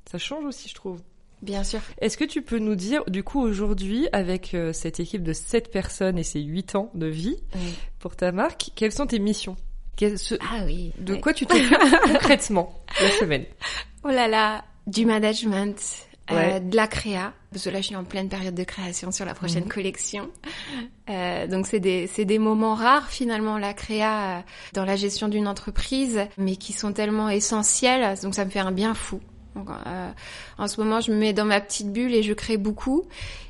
ça 0.09 0.17
change 0.17 0.45
aussi 0.45 0.69
je 0.69 0.75
trouve. 0.75 0.99
Bien 1.43 1.65
sûr. 1.65 1.81
Est-ce 1.99 2.17
que 2.17 2.23
tu 2.23 2.41
peux 2.41 2.57
nous 2.57 2.75
dire, 2.75 3.03
du 3.07 3.21
coup, 3.21 3.41
aujourd'hui, 3.41 4.07
avec 4.13 4.53
euh, 4.53 4.71
cette 4.71 5.01
équipe 5.01 5.23
de 5.23 5.33
7 5.33 5.71
personnes 5.71 6.17
et 6.17 6.23
ces 6.23 6.39
8 6.39 6.75
ans 6.75 6.89
de 6.95 7.07
vie 7.07 7.35
pour 7.99 8.15
ta 8.15 8.31
marque, 8.31 8.71
quelles 8.75 8.93
sont 8.93 9.07
tes 9.07 9.19
missions? 9.19 9.57
Ce- 9.99 10.35
Ah 10.41 10.63
oui. 10.65 10.91
De 10.99 11.13
Ouais. 11.13 11.21
quoi 11.21 11.33
tu 11.33 11.45
t'occupes 11.45 11.77
concrètement 12.05 12.73
la 13.01 13.09
semaine 13.11 13.45
Oh 14.03 14.09
là 14.09 14.27
là, 14.27 14.63
du 14.87 15.05
management, 15.05 15.75
euh, 16.31 16.59
de 16.59 16.75
la 16.75 16.87
créa. 16.87 17.33
Parce 17.51 17.65
que 17.65 17.69
là, 17.69 17.81
je 17.81 17.85
suis 17.87 17.95
en 17.95 18.03
pleine 18.03 18.29
période 18.29 18.55
de 18.55 18.63
création 18.63 19.11
sur 19.11 19.25
la 19.25 19.33
prochaine 19.35 19.63
Mhm. 19.65 19.69
collection. 19.69 20.29
Euh, 21.09 21.47
donc, 21.47 21.67
c'est 21.67 21.79
des, 21.79 22.07
des 22.07 22.39
moments 22.39 22.73
rares, 22.75 23.09
finalement, 23.09 23.57
la 23.57 23.73
créa 23.73 24.37
euh, 24.37 24.41
dans 24.73 24.85
la 24.85 24.95
gestion 24.95 25.27
d'une 25.27 25.47
entreprise, 25.47 26.21
mais 26.37 26.55
qui 26.55 26.73
sont 26.73 26.93
tellement 26.93 27.29
essentiels. 27.29 28.17
Donc, 28.23 28.33
ça 28.35 28.43
me 28.45 28.49
fait 28.49 28.59
un 28.59 28.71
bien 28.71 28.93
fou. 28.93 29.19
Donc, 29.55 29.69
en 30.57 30.67
ce 30.67 30.81
moment, 30.81 30.99
je 30.99 31.11
me 31.11 31.17
mets 31.17 31.31
dans 31.33 31.45
ma 31.45 31.61
petite 31.61 31.91
bulle 31.93 32.15
et 32.15 32.23
je 32.23 32.33
crée 32.33 32.57
beaucoup. 32.57 33.03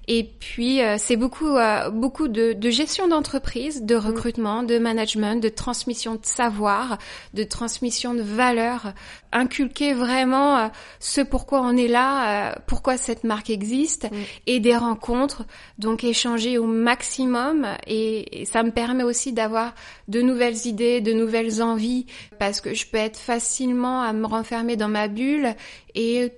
Et 0.08 0.24
puis, 0.40 0.82
euh, 0.82 0.96
c'est 0.98 1.16
beaucoup, 1.16 1.56
euh, 1.58 1.90
beaucoup 1.90 2.28
de, 2.28 2.54
de 2.54 2.70
gestion 2.70 3.08
d'entreprise, 3.08 3.84
de 3.84 3.96
recrutement, 3.96 4.64
de 4.64 4.78
management, 4.78 5.42
de 5.42 5.50
transmission 5.50 6.16
de 6.16 6.26
savoir, 6.26 6.98
de 7.34 7.44
transmission 7.44 8.14
de 8.14 8.22
valeurs, 8.22 8.94
inculquer 9.32 9.94
vraiment 9.94 10.58
euh, 10.58 10.68
ce 11.00 11.22
pourquoi 11.22 11.62
on 11.62 11.76
est 11.78 11.88
là, 11.88 12.52
euh, 12.52 12.56
pourquoi 12.68 12.98
cette 12.98 13.24
marque 13.24 13.50
existe, 13.50 14.04
Mm. 14.12 14.16
et 14.48 14.60
des 14.60 14.76
rencontres, 14.76 15.44
donc 15.78 16.04
échanger 16.04 16.58
au 16.58 16.66
maximum. 16.66 17.68
Et, 17.88 18.42
et 18.42 18.46
ça 18.46 18.64
me 18.64 18.72
permet 18.72 19.04
aussi 19.04 19.34
d'avoir 19.34 19.74
de 20.08 20.22
nouvelles 20.22 20.68
idées, 20.68 21.02
de 21.02 21.14
nouvelles 21.14 21.62
envies, 21.62 22.06
parce 22.40 22.62
que 22.62 22.74
je 22.74 22.86
peux 22.88 22.98
être 22.98 23.18
facilement 23.18 24.02
à 24.02 24.14
me 24.14 24.26
renfermer 24.26 24.76
dans 24.76 24.90
ma 24.90 25.08
bulle 25.08 25.56
et 25.96 26.32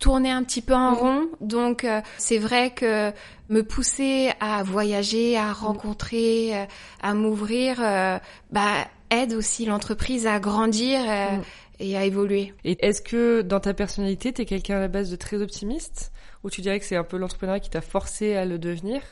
tourner 0.00 0.30
un 0.32 0.42
petit 0.42 0.62
peu 0.62 0.74
en 0.74 0.90
Mm. 0.90 0.94
rond. 0.94 1.28
Donc 1.40 1.84
euh, 1.84 2.00
c'est 2.18 2.38
vrai 2.38 2.70
que 2.70 3.12
me 3.48 3.62
pousser 3.62 4.32
à 4.40 4.62
voyager, 4.64 5.36
à 5.36 5.52
rencontrer, 5.52 6.56
euh, 6.56 6.64
à 7.02 7.14
m'ouvrir, 7.14 7.80
euh, 7.80 8.18
bah 8.50 8.88
aide 9.10 9.34
aussi 9.34 9.66
l'entreprise 9.66 10.26
à 10.26 10.40
grandir 10.40 10.98
euh, 11.08 11.36
Mm. 11.36 11.42
et 11.80 11.96
à 11.96 12.04
évoluer. 12.04 12.52
Et 12.64 12.76
est-ce 12.84 13.02
que 13.02 13.42
dans 13.42 13.60
ta 13.60 13.74
personnalité, 13.74 14.32
t'es 14.32 14.44
quelqu'un 14.44 14.76
à 14.78 14.80
la 14.80 14.88
base 14.88 15.10
de 15.10 15.16
très 15.16 15.40
optimiste? 15.40 16.12
Ou 16.42 16.50
tu 16.50 16.60
dirais 16.62 16.78
que 16.80 16.86
c'est 16.86 16.96
un 16.96 17.04
peu 17.04 17.16
l'entrepreneuriat 17.18 17.60
qui 17.60 17.70
t'a 17.70 17.80
forcé 17.82 18.34
à 18.34 18.44
le 18.44 18.58
devenir? 18.58 19.02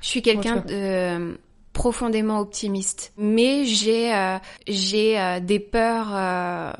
Je 0.00 0.06
suis 0.06 0.22
quelqu'un 0.22 0.60
tu 0.60 0.72
de 0.72 1.36
profondément 1.72 2.38
optimiste, 2.40 3.12
mais 3.16 3.64
j'ai 3.64 4.14
euh, 4.14 4.38
j'ai 4.68 5.18
euh, 5.20 5.40
des 5.40 5.58
peurs 5.60 6.14
euh, 6.14 6.72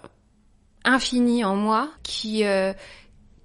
infinies 0.85 1.45
en 1.45 1.57
moi 1.57 1.89
qui 2.03 2.45
euh, 2.45 2.73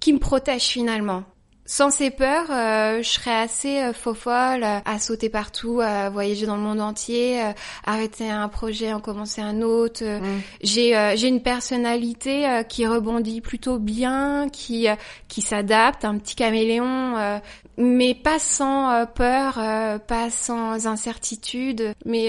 qui 0.04 0.12
me 0.12 0.18
protègent 0.18 0.64
finalement. 0.64 1.22
Sans 1.64 1.88
ces 1.88 2.10
peurs, 2.10 2.50
euh, 2.50 3.02
je 3.02 3.08
serais 3.08 3.34
assez 3.34 3.78
euh, 3.78 3.94
faux 3.94 4.12
folle 4.12 4.62
euh, 4.62 4.80
à 4.84 4.98
sauter 4.98 5.30
partout, 5.30 5.80
à 5.80 6.10
voyager 6.10 6.44
dans 6.44 6.56
le 6.56 6.62
monde 6.62 6.82
entier, 6.82 7.42
arrêter 7.86 8.28
un 8.28 8.50
projet, 8.50 8.92
en 8.92 9.00
commencer 9.00 9.40
un 9.40 9.62
autre. 9.62 10.02
euh, 10.04 10.20
j'ai 10.60 10.92
j'ai 11.16 11.28
une 11.28 11.40
personnalité 11.40 12.62
qui 12.68 12.86
rebondit 12.86 13.40
plutôt 13.40 13.78
bien, 13.78 14.50
qui 14.50 14.88
qui 15.28 15.40
s'adapte, 15.40 16.04
un 16.04 16.18
petit 16.18 16.34
caméléon, 16.34 17.40
mais 17.78 18.14
pas 18.14 18.38
sans 18.38 19.06
peur, 19.06 19.54
pas 20.06 20.28
sans 20.28 20.86
incertitude. 20.86 21.94
Mais 22.04 22.28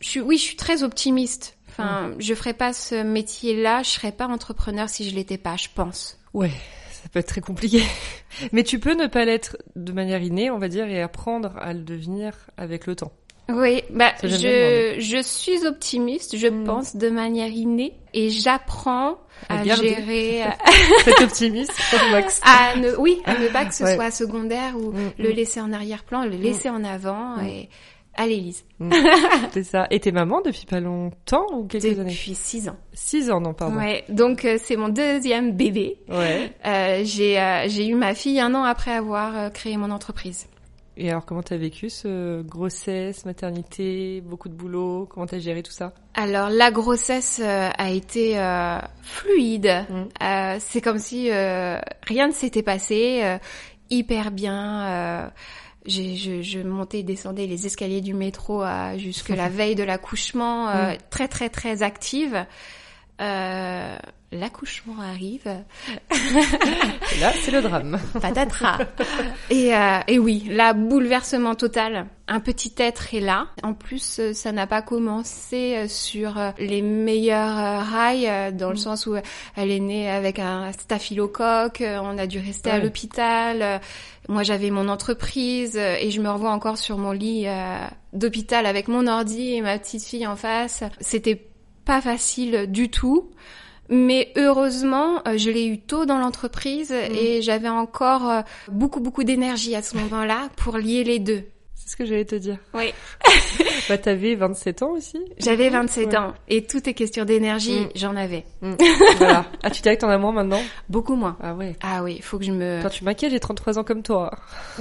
je 0.00 0.08
suis 0.08 0.20
oui, 0.20 0.36
je 0.36 0.42
suis 0.42 0.56
très 0.56 0.82
optimiste. 0.82 1.56
Enfin, 1.68 2.10
je 2.18 2.34
ferais 2.34 2.54
pas 2.54 2.72
ce 2.72 3.04
métier-là, 3.04 3.84
je 3.84 3.90
serais 3.90 4.10
pas 4.10 4.26
entrepreneur 4.26 4.88
si 4.88 5.08
je 5.08 5.14
l'étais 5.14 5.38
pas, 5.38 5.56
je 5.56 5.68
pense. 5.72 6.18
Ouais, 6.34 6.50
ça 7.02 7.08
peut 7.12 7.18
être 7.20 7.28
très 7.28 7.40
compliqué. 7.40 7.82
Mais 8.52 8.62
tu 8.64 8.78
peux 8.78 8.94
ne 8.94 9.06
pas 9.06 9.24
l'être 9.24 9.56
de 9.76 9.92
manière 9.92 10.22
innée, 10.22 10.50
on 10.50 10.58
va 10.58 10.68
dire, 10.68 10.86
et 10.88 11.00
apprendre 11.02 11.56
à 11.60 11.72
le 11.72 11.80
devenir 11.80 12.32
avec 12.56 12.86
le 12.86 12.94
temps. 12.96 13.12
Oui, 13.50 13.82
bah, 13.90 14.12
je, 14.22 14.96
je 14.98 15.22
suis 15.22 15.66
optimiste, 15.66 16.36
je 16.36 16.48
Mm. 16.48 16.64
pense 16.64 16.96
de 16.96 17.08
manière 17.08 17.48
innée 17.48 17.94
et 18.12 18.28
j'apprends 18.28 19.16
À 19.48 19.60
à, 19.60 19.64
gérer, 19.64 20.44
Cet 21.04 21.20
optimiste, 21.22 21.72
Max. 22.12 22.40
à 22.44 22.76
ne, 22.76 22.94
oui, 22.98 23.22
à 23.24 23.38
ne 23.38 23.48
pas 23.48 23.64
que 23.64 23.72
ce 23.74 23.84
Ouais. 23.84 23.94
soit 23.94 24.10
secondaire 24.10 24.76
ou 24.76 24.92
Mm, 24.92 25.12
le 25.18 25.30
mm. 25.30 25.32
laisser 25.32 25.60
en 25.62 25.72
arrière-plan, 25.72 26.24
le 26.24 26.36
laisser 26.36 26.68
en 26.68 26.84
avant 26.84 27.36
Mm. 27.36 27.66
Et 28.18 28.22
allez 28.22 28.36
Lise. 28.36 28.64
C'est 29.52 29.62
ça. 29.64 29.86
Et 29.90 30.00
t'es 30.00 30.12
maman 30.12 30.40
depuis 30.40 30.66
pas 30.66 30.80
longtemps 30.80 31.46
ou 31.52 31.64
quelques 31.66 31.98
années? 31.98 32.10
Depuis 32.10 32.34
six 32.34 32.68
ans. 32.68 32.76
Six 32.92 33.30
ans, 33.30 33.40
non, 33.40 33.54
pardon. 33.54 33.76
Ouais, 33.78 34.04
donc 34.08 34.44
euh, 34.44 34.58
c'est 34.60 34.76
mon 34.76 34.88
deuxième 34.88 35.52
bébé. 35.52 35.98
Ouais. 36.08 36.52
Euh, 36.66 37.02
j'ai 37.04 37.40
euh, 37.40 37.68
j'ai 37.68 37.86
eu 37.86 37.94
ma 37.94 38.14
fille 38.14 38.40
un 38.40 38.54
an 38.54 38.64
après 38.64 38.92
avoir 38.92 39.52
créé 39.52 39.76
mon 39.76 39.90
entreprise. 39.90 40.46
Et 41.00 41.10
alors, 41.10 41.24
comment 41.24 41.44
t'as 41.44 41.56
vécu 41.56 41.90
ce 41.90 42.42
grossesse, 42.42 43.24
maternité, 43.24 44.20
beaucoup 44.20 44.48
de 44.48 44.54
boulot? 44.54 45.06
Comment 45.08 45.26
t'as 45.26 45.38
géré 45.38 45.62
tout 45.62 45.70
ça? 45.70 45.92
Alors 46.14 46.50
la 46.50 46.72
grossesse 46.72 47.40
a 47.40 47.90
été 47.90 48.34
fluide. 49.02 49.86
Mm. 49.88 50.58
C'est 50.58 50.80
comme 50.80 50.98
si 50.98 51.30
rien 51.30 52.26
ne 52.26 52.32
s'était 52.32 52.64
passé, 52.64 53.38
hyper 53.90 54.32
bien. 54.32 55.30
J'ai- 55.88 56.14
je, 56.16 56.42
je 56.42 56.60
montais 56.60 57.00
et 57.00 57.02
descendais 57.02 57.46
les 57.46 57.66
escaliers 57.66 58.00
du 58.00 58.14
métro 58.14 58.62
euh, 58.62 58.96
jusque 58.98 59.28
la 59.36 59.48
veille 59.48 59.74
de 59.74 59.82
l'accouchement, 59.82 60.68
euh, 60.68 60.94
très 61.10 61.26
très 61.28 61.48
très 61.48 61.82
active. 61.82 62.46
Euh, 63.20 63.96
l'accouchement 64.30 65.00
arrive, 65.00 65.46
Et 66.10 67.20
là, 67.20 67.32
c'est 67.34 67.50
le 67.50 67.62
drame. 67.62 67.98
patatras. 68.20 68.78
et, 69.50 69.74
euh, 69.74 69.98
et 70.06 70.18
oui, 70.18 70.46
là, 70.50 70.72
bouleversement 70.74 71.54
total. 71.54 72.06
Un 72.28 72.40
petit 72.40 72.74
être 72.76 73.14
est 73.14 73.20
là. 73.20 73.46
En 73.62 73.72
plus, 73.72 74.18
euh, 74.20 74.32
ça 74.34 74.52
n'a 74.52 74.66
pas 74.66 74.82
commencé 74.82 75.76
euh, 75.76 75.88
sur 75.88 76.38
les 76.58 76.82
meilleurs 76.82 77.86
rails, 77.86 78.54
dans 78.54 78.70
le 78.70 78.76
sens 78.76 79.06
où 79.06 79.16
elle 79.56 79.70
est 79.70 79.80
née 79.80 80.10
avec 80.10 80.38
un 80.38 80.72
staphylocoque, 80.72 81.82
on 81.82 82.18
a 82.18 82.26
dû 82.26 82.38
rester 82.38 82.70
à 82.70 82.78
l'hôpital. 82.78 83.80
Moi, 84.28 84.42
j'avais 84.42 84.70
mon 84.70 84.88
entreprise 84.88 85.76
et 85.76 86.10
je 86.10 86.20
me 86.20 86.28
revois 86.28 86.50
encore 86.50 86.76
sur 86.76 86.98
mon 86.98 87.12
lit 87.12 87.44
euh, 87.46 87.78
d'hôpital 88.12 88.66
avec 88.66 88.86
mon 88.88 89.06
ordi 89.06 89.54
et 89.54 89.62
ma 89.62 89.78
petite 89.78 90.04
fille 90.04 90.26
en 90.26 90.36
face. 90.36 90.84
C'était 91.00 91.46
pas 91.88 92.00
facile 92.00 92.66
du 92.68 92.88
tout. 92.90 93.30
Mais 93.90 94.32
heureusement, 94.36 95.22
euh, 95.26 95.38
je 95.38 95.48
l'ai 95.50 95.66
eu 95.66 95.80
tôt 95.80 96.04
dans 96.04 96.18
l'entreprise 96.18 96.92
et 96.92 97.40
j'avais 97.40 97.70
encore 97.70 98.28
euh, 98.30 98.40
beaucoup 98.70 99.00
beaucoup 99.00 99.24
d'énergie 99.24 99.74
à 99.74 99.80
ce 99.80 99.96
moment-là 99.96 100.50
pour 100.56 100.76
lier 100.76 101.04
les 101.04 101.18
deux. 101.18 101.44
C'est 101.74 101.92
ce 101.92 101.96
que 101.96 102.04
j'allais 102.04 102.26
te 102.26 102.34
dire. 102.36 102.58
Oui. 102.74 102.92
Bah, 103.88 103.96
t'avais 103.96 104.34
27 104.34 104.82
ans 104.82 104.90
aussi 104.90 105.18
J'avais 105.38 105.70
27 105.70 106.08
Ouais. 106.08 106.16
ans 106.18 106.34
et 106.48 106.66
tout 106.66 106.86
est 106.86 106.92
question 106.92 107.24
d'énergie, 107.24 107.80
Mm. 107.80 107.88
j'en 107.94 108.16
avais. 108.16 108.44
Mm. 108.60 108.74
Voilà. 109.16 109.46
Ah, 109.62 109.70
tu 109.70 109.80
dirais 109.80 109.96
que 109.96 110.02
t'en 110.02 110.10
as 110.10 110.18
moins 110.18 110.32
maintenant? 110.32 110.60
Beaucoup 110.90 111.14
moins. 111.14 111.38
Ah 111.42 111.54
ouais. 111.54 111.74
Ah 111.82 112.02
oui, 112.02 112.20
faut 112.20 112.38
que 112.38 112.44
je 112.44 112.52
me 112.52 112.80
Quand 112.82 112.90
tu 112.90 113.04
m'inquiètes, 113.04 113.30
j'ai 113.30 113.40
33 113.40 113.78
ans 113.78 113.84
comme 113.84 114.02
toi. 114.02 114.30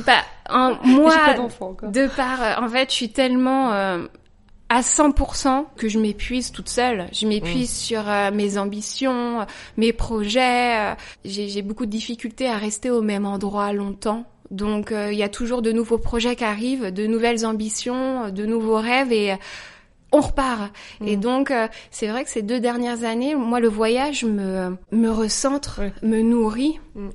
bah 0.06 0.18
en 0.50 0.76
moi 0.84 1.16
pas 1.16 1.40
encore. 1.40 1.90
de 1.90 2.08
par 2.18 2.42
euh, 2.42 2.66
en 2.66 2.68
fait, 2.68 2.90
je 2.90 2.96
suis 2.96 3.10
tellement 3.14 3.72
euh, 3.72 4.00
à 4.70 4.82
100% 4.82 5.66
que 5.78 5.88
je 5.88 5.98
m'épuise 6.00 6.52
toute 6.52 6.70
seule. 6.70 7.08
Je 7.14 7.26
m'épuise 7.28 7.72
sur 7.72 8.10
euh, 8.10 8.32
mes 8.32 8.58
ambitions, 8.58 9.46
mes 9.78 9.94
projets. 9.94 10.92
euh, 10.92 10.96
J'ai 11.26 11.62
beaucoup 11.62 11.86
de 11.86 11.92
difficultés 11.92 12.48
à 12.48 12.58
rester 12.58 12.90
au 12.92 13.02
même 13.02 13.26
endroit 13.26 13.72
longtemps. 13.74 14.26
Donc 14.52 14.92
euh, 14.92 15.12
il 15.12 15.18
y 15.18 15.24
a 15.24 15.30
toujours 15.30 15.62
de 15.62 15.72
nouveaux 15.72 15.98
projets 15.98 16.36
qui 16.36 16.44
arrivent, 16.44 16.92
de 16.92 17.06
nouvelles 17.08 17.46
ambitions, 17.46 18.30
de 18.30 18.46
nouveaux 18.46 18.78
rêves 18.80 19.12
et 19.12 19.34
euh, 19.34 19.36
on 20.14 20.22
repart. 20.22 20.74
Et 21.06 21.18
Mm. 21.18 21.20
donc 21.20 21.52
euh, 21.52 21.68
c'est 21.92 22.08
vrai 22.08 22.24
que 22.24 22.30
ces 22.30 22.42
deux 22.42 22.60
dernières 22.62 23.04
années, 23.04 23.36
moi 23.36 23.60
le 23.60 23.68
voyage 23.68 24.24
me 24.24 24.78
me 24.92 25.10
recentre, 25.10 25.82
me 26.02 26.22
nourrit. 26.22 26.80
Mm. 26.96 27.10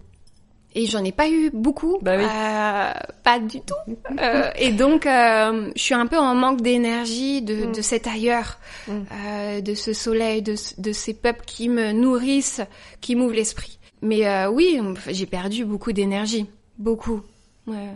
Et 0.74 0.86
j'en 0.86 1.04
ai 1.04 1.12
pas 1.12 1.28
eu 1.28 1.50
beaucoup, 1.52 1.98
Bah 2.00 2.14
oui. 2.16 2.24
Euh, 2.24 2.92
pas 3.22 3.38
du 3.38 3.60
tout. 3.60 3.74
Euh, 4.20 4.50
et 4.56 4.72
donc, 4.72 5.04
euh, 5.06 5.70
je 5.76 5.82
suis 5.82 5.94
un 5.94 6.06
peu 6.06 6.18
en 6.18 6.34
manque 6.34 6.62
d'énergie 6.62 7.42
de, 7.42 7.66
Mm. 7.66 7.72
de 7.72 7.82
cet 7.82 8.06
ailleurs, 8.06 8.58
Mm. 8.88 8.92
euh, 9.26 9.60
de 9.60 9.74
ce 9.74 9.92
soleil, 9.92 10.40
de, 10.42 10.54
de 10.78 10.92
ces 10.92 11.12
peuples 11.14 11.44
qui 11.46 11.68
me 11.68 11.92
nourrissent, 11.92 12.62
qui 13.00 13.16
m'ouvrent 13.16 13.34
l'esprit. 13.34 13.78
Mais 14.00 14.26
euh, 14.26 14.50
oui, 14.50 14.80
j'ai 15.08 15.26
perdu 15.26 15.64
beaucoup 15.64 15.92
d'énergie, 15.92 16.46
beaucoup. 16.78 17.20
Ouais. 17.66 17.90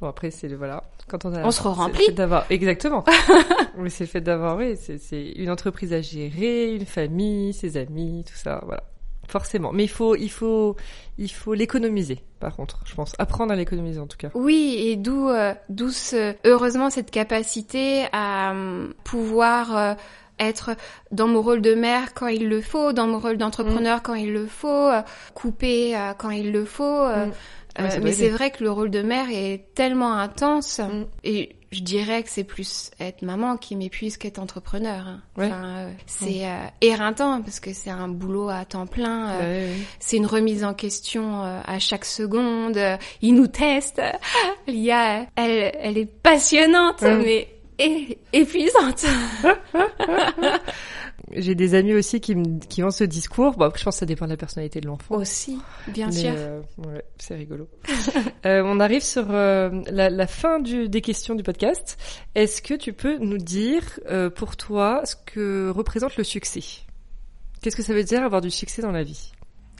Bon, 0.00 0.06
après, 0.08 0.30
c'est 0.30 0.48
le, 0.48 0.56
voilà. 0.56 0.82
Quand 1.08 1.24
on 1.24 1.34
a. 1.34 1.42
On 1.44 1.50
se 1.50 1.60
remplit. 1.62 2.06
fait 2.06 2.12
d'avoir, 2.12 2.46
exactement. 2.48 3.04
Mais 3.76 3.90
c'est 3.90 4.04
le 4.04 4.08
fait 4.08 4.20
d'avoir, 4.20 4.56
oui, 4.56 4.76
c'est, 4.80 4.98
c'est 4.98 5.32
une 5.32 5.50
entreprise 5.50 5.92
à 5.92 6.00
gérer, 6.00 6.72
une 6.74 6.86
famille, 6.86 7.52
ses 7.52 7.76
amis, 7.76 8.24
tout 8.26 8.36
ça, 8.36 8.60
voilà. 8.64 8.84
Forcément. 9.30 9.72
Mais 9.72 9.84
il 9.84 9.88
faut, 9.88 10.14
il 10.16 10.30
faut, 10.30 10.76
il 11.18 11.30
faut 11.30 11.54
l'économiser, 11.54 12.18
par 12.40 12.54
contre, 12.56 12.80
je 12.84 12.94
pense. 12.94 13.12
Apprendre 13.18 13.52
à 13.52 13.56
l'économiser, 13.56 14.00
en 14.00 14.06
tout 14.06 14.16
cas. 14.18 14.30
Oui, 14.34 14.74
et 14.78 14.96
d'où 14.96 15.28
euh, 15.28 15.54
d'où 15.68 15.90
ce- 15.90 16.34
heureusement 16.44 16.90
cette 16.90 17.10
capacité 17.10 18.06
à 18.12 18.50
hum, 18.50 18.92
pouvoir 19.04 19.76
euh, 19.76 19.94
être 20.40 20.70
dans 21.12 21.28
mon 21.28 21.42
rôle 21.42 21.60
de 21.60 21.74
mère 21.74 22.12
quand 22.14 22.26
il 22.26 22.48
le 22.48 22.60
faut, 22.60 22.92
dans 22.92 23.06
mon 23.06 23.18
rôle 23.20 23.36
d'entrepreneur 23.36 23.98
Mm. 23.98 24.02
quand 24.02 24.14
il 24.14 24.32
le 24.32 24.46
faut, 24.46 24.68
euh, 24.88 25.02
couper 25.34 25.96
euh, 25.96 26.12
quand 26.18 26.30
il 26.30 26.50
le 26.50 26.64
faut. 26.64 26.84
euh, 26.84 27.26
Mm. 27.26 27.32
euh, 27.78 27.88
Ouais, 27.88 28.00
mais 28.02 28.12
c'est 28.12 28.30
vrai 28.30 28.50
que 28.50 28.64
le 28.64 28.70
rôle 28.72 28.90
de 28.90 29.02
mère 29.02 29.26
est 29.30 29.66
tellement 29.76 30.14
intense 30.14 30.80
Mm. 30.80 31.04
et 31.24 31.56
je 31.72 31.80
dirais 31.80 32.22
que 32.22 32.28
c'est 32.30 32.44
plus 32.44 32.90
être 32.98 33.22
maman 33.22 33.56
qui 33.56 33.76
m'épuise 33.76 34.16
qu'être 34.16 34.38
entrepreneur. 34.40 35.06
hein. 35.06 35.20
Ouais. 35.36 35.46
Enfin, 35.46 35.64
euh, 35.66 35.90
c'est 36.06 36.44
euh, 36.46 36.56
éreintant 36.80 37.42
parce 37.42 37.60
que 37.60 37.72
c'est 37.72 37.90
un 37.90 38.08
boulot 38.08 38.48
à 38.48 38.64
temps 38.64 38.86
plein. 38.86 39.30
euh, 39.30 39.38
Ouais, 39.40 39.68
ouais. 39.70 39.76
c'est 40.00 40.16
une 40.16 40.26
remise 40.26 40.64
en 40.64 40.74
question 40.74 41.42
à 41.42 41.78
chaque 41.78 42.04
seconde. 42.04 42.78
Il 43.22 43.34
nous 43.34 43.46
teste. 43.46 44.00
Lia, 44.66 45.26
elle, 45.36 45.72
elle 45.80 45.98
est 45.98 46.06
passionnante, 46.22 47.02
mais 47.02 47.48
épuisante. 48.32 49.06
J'ai 51.32 51.54
des 51.54 51.74
amis 51.74 51.94
aussi 51.94 52.20
qui, 52.20 52.34
me, 52.34 52.58
qui 52.58 52.82
ont 52.82 52.90
ce 52.90 53.04
discours. 53.04 53.56
Bon, 53.56 53.70
je 53.76 53.84
pense 53.84 53.94
que 53.94 53.98
ça 54.00 54.06
dépend 54.06 54.24
de 54.26 54.30
la 54.30 54.36
personnalité 54.36 54.80
de 54.80 54.86
l'enfant. 54.86 55.14
Aussi, 55.16 55.58
bien 55.88 56.06
Mais, 56.08 56.12
sûr. 56.12 56.32
euh, 56.34 56.60
ouais, 56.78 57.04
c'est 57.18 57.36
rigolo. 57.36 57.68
Euh, 58.46 58.62
on 58.64 58.80
arrive 58.80 59.02
sur 59.02 59.26
euh, 59.30 59.68
la, 59.90 60.08
la 60.08 60.26
fin 60.26 60.60
du, 60.60 60.88
des 60.88 61.02
questions 61.02 61.34
du 61.34 61.42
podcast. 61.42 61.98
Est-ce 62.34 62.62
que 62.62 62.72
tu 62.72 62.94
peux 62.94 63.18
nous 63.18 63.36
dire, 63.36 64.00
euh, 64.10 64.30
pour 64.30 64.56
toi, 64.56 65.02
ce 65.04 65.14
que 65.14 65.68
représente 65.68 66.16
le 66.16 66.24
succès? 66.24 66.62
Qu'est-ce 67.60 67.76
que 67.76 67.82
ça 67.82 67.92
veut 67.92 68.02
dire 68.02 68.22
avoir 68.22 68.40
du 68.40 68.50
succès 68.50 68.80
dans 68.80 68.92
la 68.92 69.02
vie? 69.02 69.32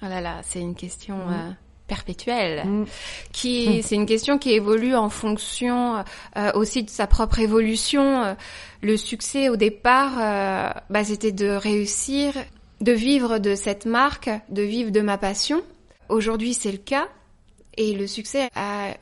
Oh 0.02 0.06
là 0.06 0.20
là, 0.20 0.40
c'est 0.42 0.60
une 0.60 0.74
question 0.74 1.16
Mm. 1.16 1.56
Perpétuelle. 1.90 2.64
Mm. 2.64 2.85
Qui, 3.33 3.83
c'est 3.83 3.96
une 3.96 4.07
question 4.07 4.38
qui 4.38 4.53
évolue 4.53 4.94
en 4.94 5.11
fonction 5.11 6.05
euh, 6.37 6.53
aussi 6.55 6.85
de 6.85 6.90
sa 6.90 7.07
propre 7.09 7.40
évolution. 7.40 8.22
Euh, 8.22 8.35
Le 8.81 8.96
succès 8.96 9.48
au 9.48 9.57
départ, 9.57 10.14
euh, 10.18 10.70
bah, 10.88 11.05
c'était 11.05 11.33
de 11.33 11.48
réussir, 11.48 12.33
de 12.81 12.92
vivre 12.92 13.38
de 13.38 13.57
cette 13.57 13.87
marque, 13.87 14.31
de 14.48 14.62
vivre 14.62 14.90
de 14.90 15.03
ma 15.03 15.18
passion. 15.18 15.62
Aujourd'hui, 16.09 16.55
c'est 16.55 16.72
le 16.72 16.79
cas. 16.79 17.09
Et 17.76 17.92
le 17.94 18.07
succès 18.07 18.48
a 18.55 18.94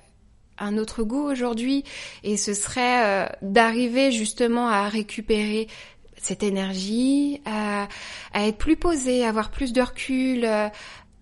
un 0.58 0.78
autre 0.78 1.04
goût 1.04 1.30
aujourd'hui. 1.30 1.84
Et 2.24 2.36
ce 2.36 2.54
serait 2.54 3.04
euh, 3.04 3.26
d'arriver 3.42 4.12
justement 4.12 4.68
à 4.68 4.88
récupérer 4.88 5.68
cette 6.16 6.42
énergie, 6.42 7.40
à, 7.44 7.86
à 8.32 8.46
être 8.48 8.58
plus 8.58 8.76
posé, 8.76 9.24
à 9.24 9.28
avoir 9.28 9.50
plus 9.50 9.72
de 9.72 9.82
recul 9.82 10.48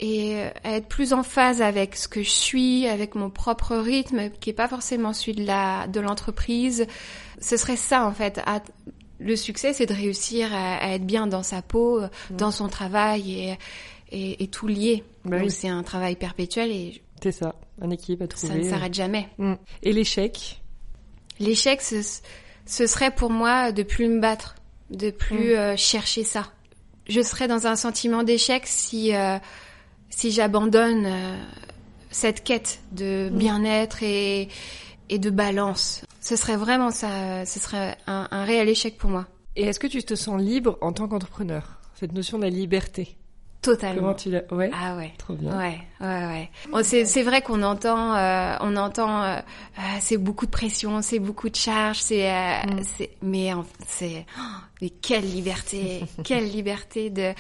et 0.00 0.42
à 0.64 0.76
être 0.76 0.88
plus 0.88 1.12
en 1.12 1.22
phase 1.22 1.62
avec 1.62 1.96
ce 1.96 2.06
que 2.08 2.22
je 2.22 2.30
suis, 2.30 2.86
avec 2.86 3.14
mon 3.14 3.30
propre 3.30 3.76
rythme, 3.76 4.30
qui 4.40 4.50
est 4.50 4.52
pas 4.54 4.68
forcément 4.68 5.12
celui 5.12 5.34
de 5.34 5.46
la 5.46 5.86
de 5.88 6.00
l'entreprise. 6.00 6.86
Ce 7.40 7.56
serait 7.56 7.76
ça 7.76 8.04
en 8.06 8.12
fait. 8.12 8.40
à- 8.46 8.62
le 9.18 9.34
succès, 9.34 9.72
c'est 9.72 9.86
de 9.86 9.94
réussir 9.94 10.52
à, 10.54 10.76
à 10.76 10.88
être 10.90 11.06
bien 11.06 11.26
dans 11.26 11.42
sa 11.42 11.62
peau, 11.62 12.02
dans 12.28 12.50
son 12.50 12.68
travail 12.68 13.32
et, 13.32 13.58
et, 14.12 14.42
et 14.44 14.48
tout 14.48 14.66
lié. 14.66 15.04
Bah 15.24 15.38
oui. 15.40 15.50
c'est 15.50 15.68
un 15.70 15.82
travail 15.82 16.16
perpétuel 16.16 16.70
et 16.70 17.00
C'est 17.22 17.32
ça, 17.32 17.54
un 17.80 17.88
équilibre 17.90 18.24
à 18.30 18.36
ça 18.36 18.48
trouver. 18.48 18.62
ne 18.64 18.68
s'arrête 18.68 18.92
jamais. 18.92 19.30
Mm. 19.38 19.54
Et 19.82 19.92
l'échec? 19.94 20.60
L'échec, 21.40 21.80
ce, 21.80 22.02
ce 22.66 22.86
serait 22.86 23.10
pour 23.10 23.30
moi 23.30 23.72
de 23.72 23.82
plus 23.82 24.06
me 24.08 24.20
battre, 24.20 24.56
de 24.90 25.10
plus 25.10 25.54
Mm. 25.54 25.58
euh, 25.58 25.76
chercher 25.78 26.22
ça. 26.22 26.52
Je 27.08 27.22
serais 27.22 27.48
dans 27.48 27.66
un 27.66 27.76
sentiment 27.76 28.22
d'échec 28.22 28.64
si 28.66 29.14
euh, 29.14 29.38
si 30.10 30.30
j'abandonne 30.30 31.04
euh, 31.06 31.36
cette 32.10 32.44
quête 32.44 32.80
de 32.92 33.28
bien-être 33.32 34.02
et 34.02 34.48
et 35.08 35.18
de 35.20 35.30
balance. 35.30 36.02
Ce 36.20 36.34
serait 36.34 36.56
vraiment 36.56 36.90
ça. 36.90 37.44
Ce 37.46 37.60
serait 37.60 37.96
un, 38.08 38.26
un 38.32 38.44
réel 38.44 38.68
échec 38.68 38.98
pour 38.98 39.08
moi. 39.10 39.26
Et 39.54 39.62
est-ce 39.64 39.78
que 39.78 39.86
tu 39.86 40.02
te 40.02 40.14
sens 40.16 40.40
libre 40.40 40.76
en 40.80 40.92
tant 40.92 41.06
qu'entrepreneur 41.06 41.78
Cette 41.94 42.12
notion 42.12 42.38
de 42.38 42.42
la 42.42 42.50
liberté? 42.50 43.16
Totalement. 43.62 44.00
Comment 44.02 44.14
tu 44.14 44.30
l'as 44.30 44.42
Ouais. 44.52 44.70
Ah 44.74 44.96
ouais. 44.96 45.12
Trop 45.18 45.34
bien. 45.34 45.56
Ouais, 45.56 45.78
ouais, 46.00 46.48
ouais. 46.72 46.82
C'est 46.84 47.04
c'est 47.04 47.22
vrai 47.22 47.40
qu'on 47.42 47.62
entend, 47.62 48.14
euh, 48.14 48.56
on 48.60 48.76
entend, 48.76 49.22
euh, 49.22 49.36
euh, 49.78 49.80
c'est 50.00 50.18
beaucoup 50.18 50.46
de 50.46 50.50
pression, 50.50 51.02
c'est 51.02 51.18
beaucoup 51.20 51.48
de 51.48 51.56
charge, 51.56 51.98
c'est, 51.98 52.30
euh, 52.30 52.62
Mm. 52.66 52.80
c'est, 52.96 53.10
mais 53.22 53.50
c'est, 53.86 54.26
oh, 54.38 54.42
mais 54.82 54.90
quelle 54.90 55.24
liberté, 55.24 56.02
quelle 56.24 56.48
liberté 56.48 57.10
de 57.10 57.32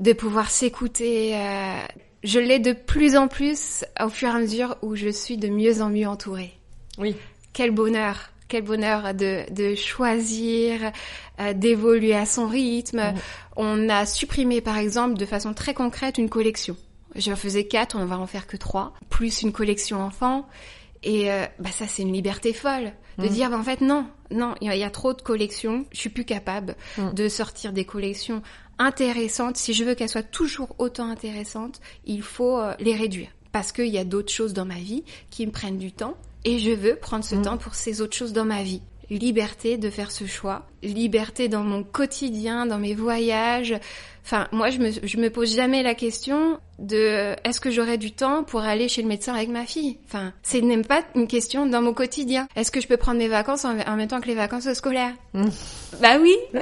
de 0.00 0.12
pouvoir 0.12 0.50
s'écouter. 0.50 1.36
euh, 1.36 1.78
je 2.22 2.38
l'ai 2.38 2.58
de 2.58 2.72
plus 2.72 3.16
en 3.16 3.28
plus 3.28 3.84
au 4.02 4.08
fur 4.10 4.28
et 4.28 4.32
à 4.32 4.38
mesure 4.38 4.76
où 4.82 4.94
je 4.96 5.08
suis 5.08 5.36
de 5.38 5.48
mieux 5.48 5.80
en 5.80 5.88
mieux 5.88 6.06
entourée. 6.08 6.52
Oui. 6.98 7.14
Quel 7.54 7.70
bonheur, 7.70 8.30
quel 8.48 8.62
bonheur 8.62 9.14
de, 9.14 9.50
de 9.52 9.74
choisir, 9.74 10.92
euh, 11.40 11.52
d'évoluer 11.52 12.14
à 12.14 12.26
son 12.26 12.46
rythme. 12.46 12.98
Mhm. 13.00 13.14
On 13.56 13.88
a 13.88 14.06
supprimé 14.06 14.60
par 14.60 14.76
exemple 14.78 15.14
de 15.14 15.24
façon 15.26 15.54
très 15.54 15.74
concrète 15.74 16.18
une 16.18 16.28
collection. 16.28 16.76
J'en 17.16 17.36
faisais 17.36 17.64
quatre, 17.64 17.96
on 17.98 18.04
va 18.06 18.18
en 18.18 18.26
faire 18.26 18.46
que 18.46 18.56
trois, 18.56 18.92
plus 19.08 19.42
une 19.42 19.52
collection 19.52 20.00
enfant. 20.02 20.46
Et 21.02 21.30
euh, 21.32 21.46
bah 21.58 21.70
ça 21.72 21.86
c'est 21.86 22.02
une 22.02 22.12
liberté 22.12 22.52
folle 22.52 22.92
de 23.18 23.24
Mhm. 23.24 23.30
dire 23.30 23.50
bah, 23.50 23.56
en 23.58 23.62
fait 23.62 23.80
non, 23.80 24.06
non, 24.30 24.54
il 24.60 24.66
y, 24.68 24.70
a- 24.70 24.76
il 24.76 24.80
y 24.80 24.84
a 24.84 24.90
trop 24.90 25.14
de 25.14 25.22
collections, 25.22 25.86
je 25.92 25.98
suis 25.98 26.10
plus 26.10 26.24
capable 26.26 26.76
Mhm. 26.98 27.14
de 27.14 27.28
sortir 27.28 27.72
des 27.72 27.84
collections 27.86 28.42
intéressantes. 28.80 29.56
Si 29.56 29.72
je 29.74 29.84
veux 29.84 29.94
qu'elles 29.94 30.08
soient 30.08 30.22
toujours 30.24 30.74
autant 30.78 31.08
intéressantes, 31.08 31.80
il 32.06 32.22
faut 32.22 32.58
euh, 32.58 32.74
les 32.80 32.96
réduire 32.96 33.28
parce 33.52 33.70
qu'il 33.72 33.86
y 33.88 33.98
a 33.98 34.04
d'autres 34.04 34.32
choses 34.32 34.52
dans 34.54 34.64
ma 34.64 34.78
vie 34.78 35.04
qui 35.30 35.46
me 35.46 35.52
prennent 35.52 35.78
du 35.78 35.92
temps 35.92 36.16
et 36.44 36.58
je 36.58 36.70
veux 36.70 36.96
prendre 36.96 37.24
ce 37.24 37.34
Mhm. 37.36 37.42
temps 37.42 37.56
pour 37.58 37.74
ces 37.74 38.00
autres 38.00 38.16
choses 38.16 38.32
dans 38.32 38.44
ma 38.44 38.62
vie. 38.62 38.82
Liberté 39.10 39.76
de 39.76 39.90
faire 39.90 40.12
ce 40.12 40.24
choix, 40.24 40.66
liberté 40.84 41.48
dans 41.48 41.64
mon 41.64 41.82
quotidien, 41.82 42.64
dans 42.64 42.78
mes 42.78 42.94
voyages. 42.94 43.74
Enfin, 44.24 44.46
moi, 44.52 44.70
je 44.70 44.78
me, 44.78 44.90
je 45.02 45.16
me 45.16 45.30
pose 45.30 45.52
jamais 45.56 45.82
la 45.82 45.96
question 45.96 46.60
de 46.78 46.96
euh, 46.96 47.34
est-ce 47.42 47.60
que 47.60 47.72
j'aurai 47.72 47.98
du 47.98 48.12
temps 48.12 48.44
pour 48.44 48.60
aller 48.60 48.88
chez 48.88 49.02
le 49.02 49.08
médecin 49.08 49.34
avec 49.34 49.48
ma 49.48 49.66
fille? 49.66 49.98
Enfin, 50.06 50.32
c'est 50.44 50.62
même 50.62 50.84
pas 50.84 51.02
une 51.16 51.26
question 51.26 51.66
dans 51.66 51.82
mon 51.82 51.92
quotidien. 51.92 52.46
Est-ce 52.54 52.70
que 52.70 52.80
je 52.80 52.86
peux 52.86 52.96
prendre 52.98 53.18
mes 53.18 53.26
vacances 53.26 53.64
en, 53.64 53.76
en 53.80 53.96
même 53.96 54.06
temps 54.06 54.20
que 54.20 54.28
les 54.28 54.36
vacances 54.36 54.72
scolaires? 54.74 55.14
Mm. 55.34 55.48
Bah 56.00 56.18
oui. 56.22 56.36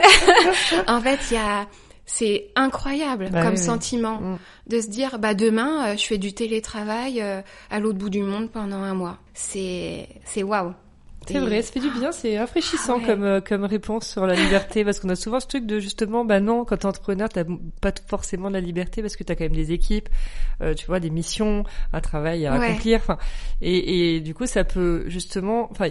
en 0.86 1.02
fait, 1.02 1.18
il 1.30 1.34
y 1.34 1.36
a, 1.36 1.66
c'est 2.11 2.46
incroyable 2.56 3.28
Bah 3.30 3.42
comme 3.42 3.52
oui, 3.52 3.59
sentiment 3.59 4.18
Mm. 4.20 4.38
de 4.68 4.80
se 4.80 4.88
dire 4.88 5.18
bah 5.18 5.34
demain 5.34 5.88
euh, 5.92 5.96
je 5.96 6.04
fais 6.06 6.16
du 6.18 6.32
télétravail 6.32 7.20
euh, 7.20 7.42
à 7.70 7.78
l'autre 7.80 7.98
bout 7.98 8.09
du 8.11 8.22
monde 8.22 8.50
pendant 8.50 8.78
un 8.82 8.94
mois. 8.94 9.18
C'est, 9.34 10.09
c'est 10.24 10.42
waouh. 10.42 10.72
C'est 11.26 11.40
vrai, 11.40 11.61
ça 11.61 11.72
fait 11.72 11.80
du 11.80 11.90
bien, 11.90 12.11
c'est 12.11 12.38
rafraîchissant 12.38 12.94
Ah 12.96 13.00
ouais. 13.00 13.04
comme 13.06 13.22
euh, 13.24 13.40
comme 13.42 13.64
réponse 13.64 14.09
sur 14.09 14.26
la 14.26 14.34
liberté 14.34 14.82
parce 14.82 14.98
qu'on 14.98 15.11
a 15.11 15.14
souvent 15.16 15.40
ce 15.40 15.46
truc 15.46 15.66
de 15.66 15.78
justement 15.78 16.24
bah 16.24 16.40
non 16.40 16.64
quand 16.64 16.78
t'es 16.78 16.86
entrepreneur 16.86 17.28
t'as 17.28 17.44
pas 17.82 17.92
forcément 18.06 18.48
de 18.48 18.54
la 18.54 18.61
liberté 18.62 19.02
parce 19.02 19.14
que 19.14 19.24
t'as 19.24 19.34
quand 19.34 19.44
même 19.44 19.52
des 19.52 19.72
équipes, 19.72 20.09
euh, 20.62 20.72
tu 20.72 20.86
vois 20.86 21.00
des 21.00 21.11
missions, 21.11 21.64
un 21.92 22.00
travail 22.00 22.46
à 22.46 22.56
Ouais. 22.59 22.68
accomplir, 22.68 23.00
enfin 23.02 23.18
et 23.61 24.14
et 24.16 24.20
du 24.22 24.32
coup 24.32 24.46
ça 24.46 24.64
peut 24.64 25.04
justement 25.09 25.68
enfin 25.70 25.90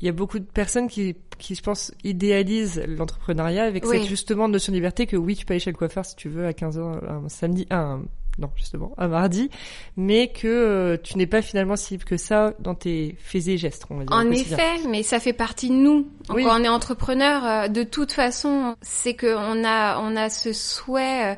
il 0.00 0.06
y 0.06 0.08
a 0.08 0.12
beaucoup 0.12 0.38
de 0.38 0.44
personnes 0.44 0.88
qui, 0.88 1.16
qui, 1.38 1.54
je 1.54 1.62
pense, 1.62 1.92
idéalisent 2.04 2.82
l'entrepreneuriat 2.86 3.64
avec 3.64 3.84
Oui. 3.86 3.98
cette 3.98 4.08
justement 4.08 4.48
notion 4.48 4.72
de 4.72 4.76
liberté 4.76 5.06
que 5.06 5.16
oui, 5.16 5.36
tu 5.36 5.44
peux 5.46 5.52
aller 5.54 5.60
chez 5.60 5.70
le 5.70 5.76
coiffeur 5.76 6.04
si 6.04 6.16
tu 6.16 6.28
veux 6.28 6.46
à 6.46 6.52
15h 6.52 7.00
un 7.08 7.28
samedi, 7.28 7.66
un, 7.70 8.02
non, 8.38 8.50
justement, 8.56 8.92
un 8.98 9.08
mardi, 9.08 9.48
mais 9.96 10.28
que 10.28 10.46
euh, 10.46 10.96
tu 11.02 11.16
n'es 11.16 11.26
pas 11.26 11.40
finalement 11.40 11.76
si 11.76 11.94
libre 11.94 12.04
que 12.04 12.18
ça 12.18 12.52
dans 12.58 12.74
tes 12.74 13.16
faits 13.18 13.48
et 13.48 13.56
gestes, 13.56 13.86
on 13.88 13.96
va 13.96 14.04
dire. 14.04 14.14
En 14.14 14.30
effet, 14.30 14.86
mais 14.88 15.02
ça 15.02 15.18
fait 15.20 15.32
partie 15.32 15.70
de 15.70 15.74
nous. 15.74 16.06
Oui. 16.28 16.44
Quand 16.44 16.60
on 16.60 16.62
est 16.64 16.68
entrepreneur, 16.68 17.44
euh, 17.46 17.68
de 17.68 17.82
toute 17.82 18.12
façon, 18.12 18.76
c'est 18.82 19.14
que 19.14 19.34
on 19.34 19.64
a 19.64 19.98
on 20.00 20.14
a 20.16 20.28
ce 20.28 20.52
souhait. 20.52 21.32
euh, 21.32 21.34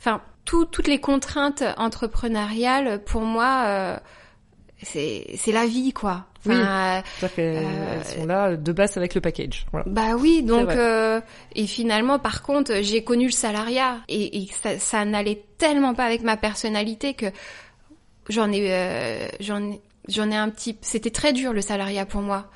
Enfin, 0.00 0.20
tout- 0.44 0.66
toutes 0.66 0.88
les 0.88 0.98
contraintes 1.00 1.62
entrepreneuriales, 1.76 3.02
pour 3.04 3.22
moi, 3.22 3.64
c'est 4.82 5.26
c'est 5.36 5.52
la 5.52 5.66
vie, 5.66 5.92
quoi. 5.92 6.26
Enfin, 6.46 7.02
C'est-à-dire 7.18 7.34
qu'elles 7.36 7.64
Euh, 7.64 7.94
elles 7.94 8.04
sont 8.20 8.26
là 8.26 8.56
de 8.56 8.72
base 8.72 8.96
avec 8.96 9.14
le 9.14 9.20
package. 9.20 9.66
Voilà. 9.72 9.86
Bah 9.88 10.14
oui, 10.18 10.42
donc 10.42 10.70
euh, 10.70 11.20
et 11.54 11.66
finalement, 11.66 12.18
par 12.18 12.42
contre, 12.42 12.82
j'ai 12.82 13.02
connu 13.02 13.26
le 13.26 13.32
salariat 13.32 13.98
et, 14.08 14.38
et 14.38 14.48
ça, 14.52 14.78
ça 14.78 15.04
n'allait 15.04 15.42
tellement 15.58 15.94
pas 15.94 16.04
avec 16.04 16.22
ma 16.22 16.36
personnalité 16.36 17.14
que 17.14 17.26
j'en 18.28 18.52
ai, 18.52 18.72
euh, 18.72 19.28
j'en 19.40 19.78
j'en 20.08 20.30
ai 20.30 20.36
un 20.36 20.50
petit. 20.50 20.76
C'était 20.82 21.10
très 21.10 21.32
dur 21.32 21.52
le 21.52 21.62
salariat 21.62 22.06
pour 22.06 22.22
moi. 22.22 22.46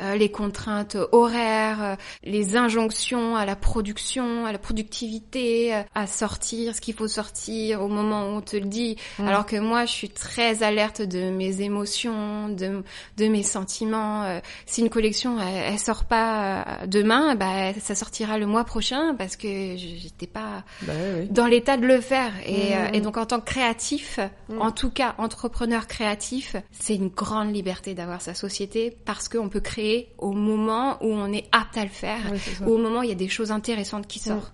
Euh, 0.00 0.16
les 0.16 0.30
contraintes 0.30 0.96
horaires, 1.12 1.82
euh, 1.82 1.96
les 2.24 2.56
injonctions 2.56 3.36
à 3.36 3.44
la 3.44 3.56
production, 3.56 4.46
à 4.46 4.52
la 4.52 4.58
productivité, 4.58 5.74
euh, 5.74 5.82
à 5.94 6.06
sortir 6.06 6.74
ce 6.74 6.80
qu'il 6.80 6.94
faut 6.94 7.08
sortir 7.08 7.82
au 7.82 7.88
moment 7.88 8.28
où 8.28 8.36
on 8.36 8.40
te 8.40 8.56
le 8.56 8.66
dit. 8.66 8.96
Mm. 9.18 9.28
Alors 9.28 9.46
que 9.46 9.56
moi, 9.56 9.84
je 9.84 9.92
suis 9.92 10.08
très 10.10 10.62
alerte 10.62 11.02
de 11.02 11.30
mes 11.30 11.60
émotions, 11.62 12.48
de, 12.48 12.82
de 13.16 13.28
mes 13.28 13.42
sentiments. 13.42 14.40
Si 14.66 14.80
une 14.80 14.90
collection 14.90 15.38
elle, 15.40 15.72
elle 15.74 15.78
sort 15.78 16.04
pas 16.04 16.78
demain, 16.86 17.34
bah 17.34 17.72
ça 17.80 17.94
sortira 17.94 18.38
le 18.38 18.46
mois 18.46 18.64
prochain 18.64 19.14
parce 19.16 19.36
que 19.36 19.76
j'étais 19.76 20.26
pas 20.26 20.64
Bah 20.82 20.92
dans 21.30 21.46
l'état 21.46 21.76
de 21.76 21.86
le 21.86 22.00
faire. 22.00 22.32
Et, 22.46 22.74
euh, 22.74 22.88
et 22.92 23.00
donc 23.00 23.16
en 23.16 23.26
tant 23.26 23.40
que 23.40 23.46
créatif, 23.46 24.18
Mhm. 24.50 24.62
en 24.62 24.70
tout 24.72 24.90
cas 24.90 25.14
entrepreneur 25.18 25.86
créatif, 25.86 26.56
c'est 26.72 26.94
une 26.94 27.08
grande 27.08 27.54
liberté 27.54 27.94
d'avoir 27.94 28.20
sa 28.20 28.34
société 28.34 28.96
parce 29.04 29.28
qu'on 29.28 29.48
peut 29.48 29.60
créer 29.60 29.89
au 30.18 30.32
moment 30.32 30.98
où 31.02 31.08
on 31.08 31.32
est 31.32 31.46
apte 31.52 31.76
à 31.76 31.84
le 31.84 31.90
faire, 31.90 32.20
Ouais, 32.30 32.66
ou 32.66 32.72
au 32.72 32.78
moment 32.78 33.00
où 33.00 33.02
il 33.02 33.08
y 33.08 33.12
a 33.12 33.16
des 33.16 33.28
choses 33.28 33.50
intéressantes 33.50 34.06
qui 34.06 34.18
sortent. 34.18 34.52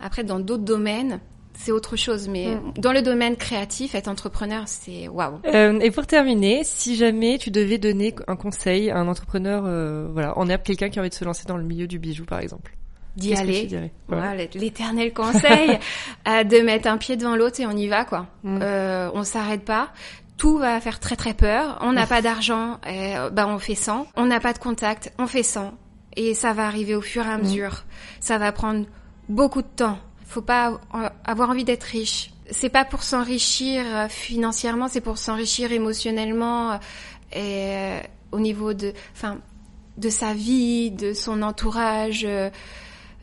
Après, 0.00 0.24
dans 0.24 0.40
d'autres 0.40 0.64
domaines, 0.64 1.20
c'est 1.54 1.72
autre 1.72 1.96
chose. 1.96 2.28
Mais 2.28 2.58
dans 2.76 2.92
le 2.92 3.02
domaine 3.02 3.36
créatif, 3.36 3.94
être 3.94 4.08
entrepreneur, 4.08 4.64
c'est 4.66 5.08
waouh. 5.08 5.40
Euh, 5.46 5.78
et 5.80 5.90
pour 5.90 6.06
terminer, 6.06 6.62
si 6.64 6.96
jamais 6.96 7.38
tu 7.38 7.50
devais 7.50 7.78
donner 7.78 8.14
un 8.26 8.36
conseil 8.36 8.90
à 8.90 8.98
un 8.98 9.08
entrepreneur, 9.08 9.64
euh, 9.66 10.08
voilà, 10.12 10.34
on 10.36 10.48
est 10.48 10.62
quelqu'un 10.62 10.90
qui 10.90 10.98
a 10.98 11.02
envie 11.02 11.10
de 11.10 11.14
se 11.14 11.24
lancer 11.24 11.44
dans 11.46 11.56
le 11.56 11.64
milieu 11.64 11.86
du 11.86 11.98
bijou, 11.98 12.24
par 12.24 12.40
exemple. 12.40 12.72
D'y 13.16 13.34
aller. 13.34 13.68
Voilà. 14.08 14.34
Voilà, 14.34 14.44
l'éternel 14.54 15.12
conseil 15.12 15.78
euh, 16.28 16.42
de 16.42 16.58
mettre 16.58 16.88
un 16.88 16.98
pied 16.98 17.16
devant 17.16 17.36
l'autre 17.36 17.60
et 17.60 17.66
on 17.66 17.76
y 17.76 17.86
va 17.86 18.04
quoi. 18.04 18.26
Mm. 18.42 18.58
Euh, 18.60 19.10
on 19.14 19.22
s'arrête 19.22 19.64
pas. 19.64 19.92
Tout 20.36 20.58
va 20.58 20.80
faire 20.80 20.98
très 21.00 21.16
très 21.16 21.32
peur. 21.34 21.78
On 21.80 21.92
n'a 21.92 22.06
pas 22.06 22.20
d'argent, 22.22 22.78
euh, 22.86 23.30
bah 23.30 23.46
on 23.48 23.58
fait 23.58 23.74
100. 23.76 24.06
On 24.16 24.26
n'a 24.26 24.40
pas 24.40 24.52
de 24.52 24.58
contact, 24.58 25.12
on 25.18 25.26
fait 25.26 25.42
100. 25.42 25.72
Et 26.16 26.34
ça 26.34 26.52
va 26.52 26.66
arriver 26.66 26.94
au 26.94 27.00
fur 27.00 27.24
et 27.26 27.30
à 27.30 27.38
mesure. 27.38 27.84
Ça 28.20 28.38
va 28.38 28.52
prendre 28.52 28.86
beaucoup 29.28 29.62
de 29.62 29.68
temps. 29.68 29.98
Faut 30.26 30.42
pas 30.42 30.80
avoir 31.24 31.50
envie 31.50 31.64
d'être 31.64 31.84
riche. 31.84 32.30
C'est 32.50 32.68
pas 32.68 32.84
pour 32.84 33.02
s'enrichir 33.04 33.82
euh, 33.86 34.08
financièrement, 34.08 34.88
c'est 34.88 35.00
pour 35.00 35.18
s'enrichir 35.18 35.72
émotionnellement 35.72 36.72
euh, 36.72 36.76
et 37.32 37.74
euh, 37.74 38.00
au 38.32 38.40
niveau 38.40 38.74
de, 38.74 38.92
enfin, 39.12 39.38
de 39.96 40.08
sa 40.10 40.34
vie, 40.34 40.90
de 40.90 41.12
son 41.14 41.40
entourage. 41.42 42.24
euh, 42.24 42.50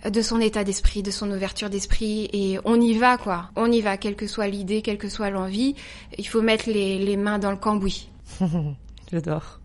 de 0.10 0.22
son 0.22 0.40
état 0.40 0.64
d'esprit, 0.64 1.04
de 1.04 1.12
son 1.12 1.30
ouverture 1.32 1.70
d'esprit, 1.70 2.30
et 2.34 2.60
on 2.66 2.80
y 2.80 2.94
va 2.94 3.18
quoi. 3.18 3.50
On 3.56 3.72
y 3.72 3.82
va, 3.82 3.98
quelle 3.98 4.16
que 4.16 4.28
soit 4.28 4.48
l'idée, 4.48 4.82
quelle 4.82 4.98
que 4.98 5.10
soit 5.10 5.30
l'envie. 5.30 5.76
Il 6.18 6.28
faut 6.28 6.42
mettre 6.42 6.70
les, 6.70 6.98
les 7.00 7.18
mains 7.18 7.40
dans 7.40 7.52
le 7.52 7.58
cambouis. 7.58 8.10
J'adore. 9.12 9.60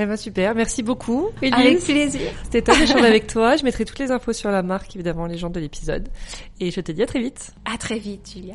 Eh 0.00 0.06
ben 0.06 0.16
super, 0.16 0.54
merci 0.54 0.82
beaucoup. 0.84 1.30
Élise. 1.42 1.54
Avec 1.54 1.84
plaisir. 1.84 2.30
C'était 2.44 2.62
top 2.62 2.78
d'échanger 2.78 3.06
avec 3.06 3.26
toi. 3.26 3.56
Je 3.56 3.64
mettrai 3.64 3.84
toutes 3.84 3.98
les 3.98 4.12
infos 4.12 4.32
sur 4.32 4.50
la 4.50 4.62
marque, 4.62 4.94
évidemment, 4.94 5.26
les 5.26 5.36
gens 5.36 5.50
de 5.50 5.58
l'épisode. 5.58 6.08
Et 6.60 6.70
je 6.70 6.80
te 6.80 6.92
dis 6.92 7.02
à 7.02 7.06
très 7.06 7.20
vite. 7.20 7.52
À 7.64 7.76
très 7.78 7.98
vite, 7.98 8.30
Julia. 8.32 8.54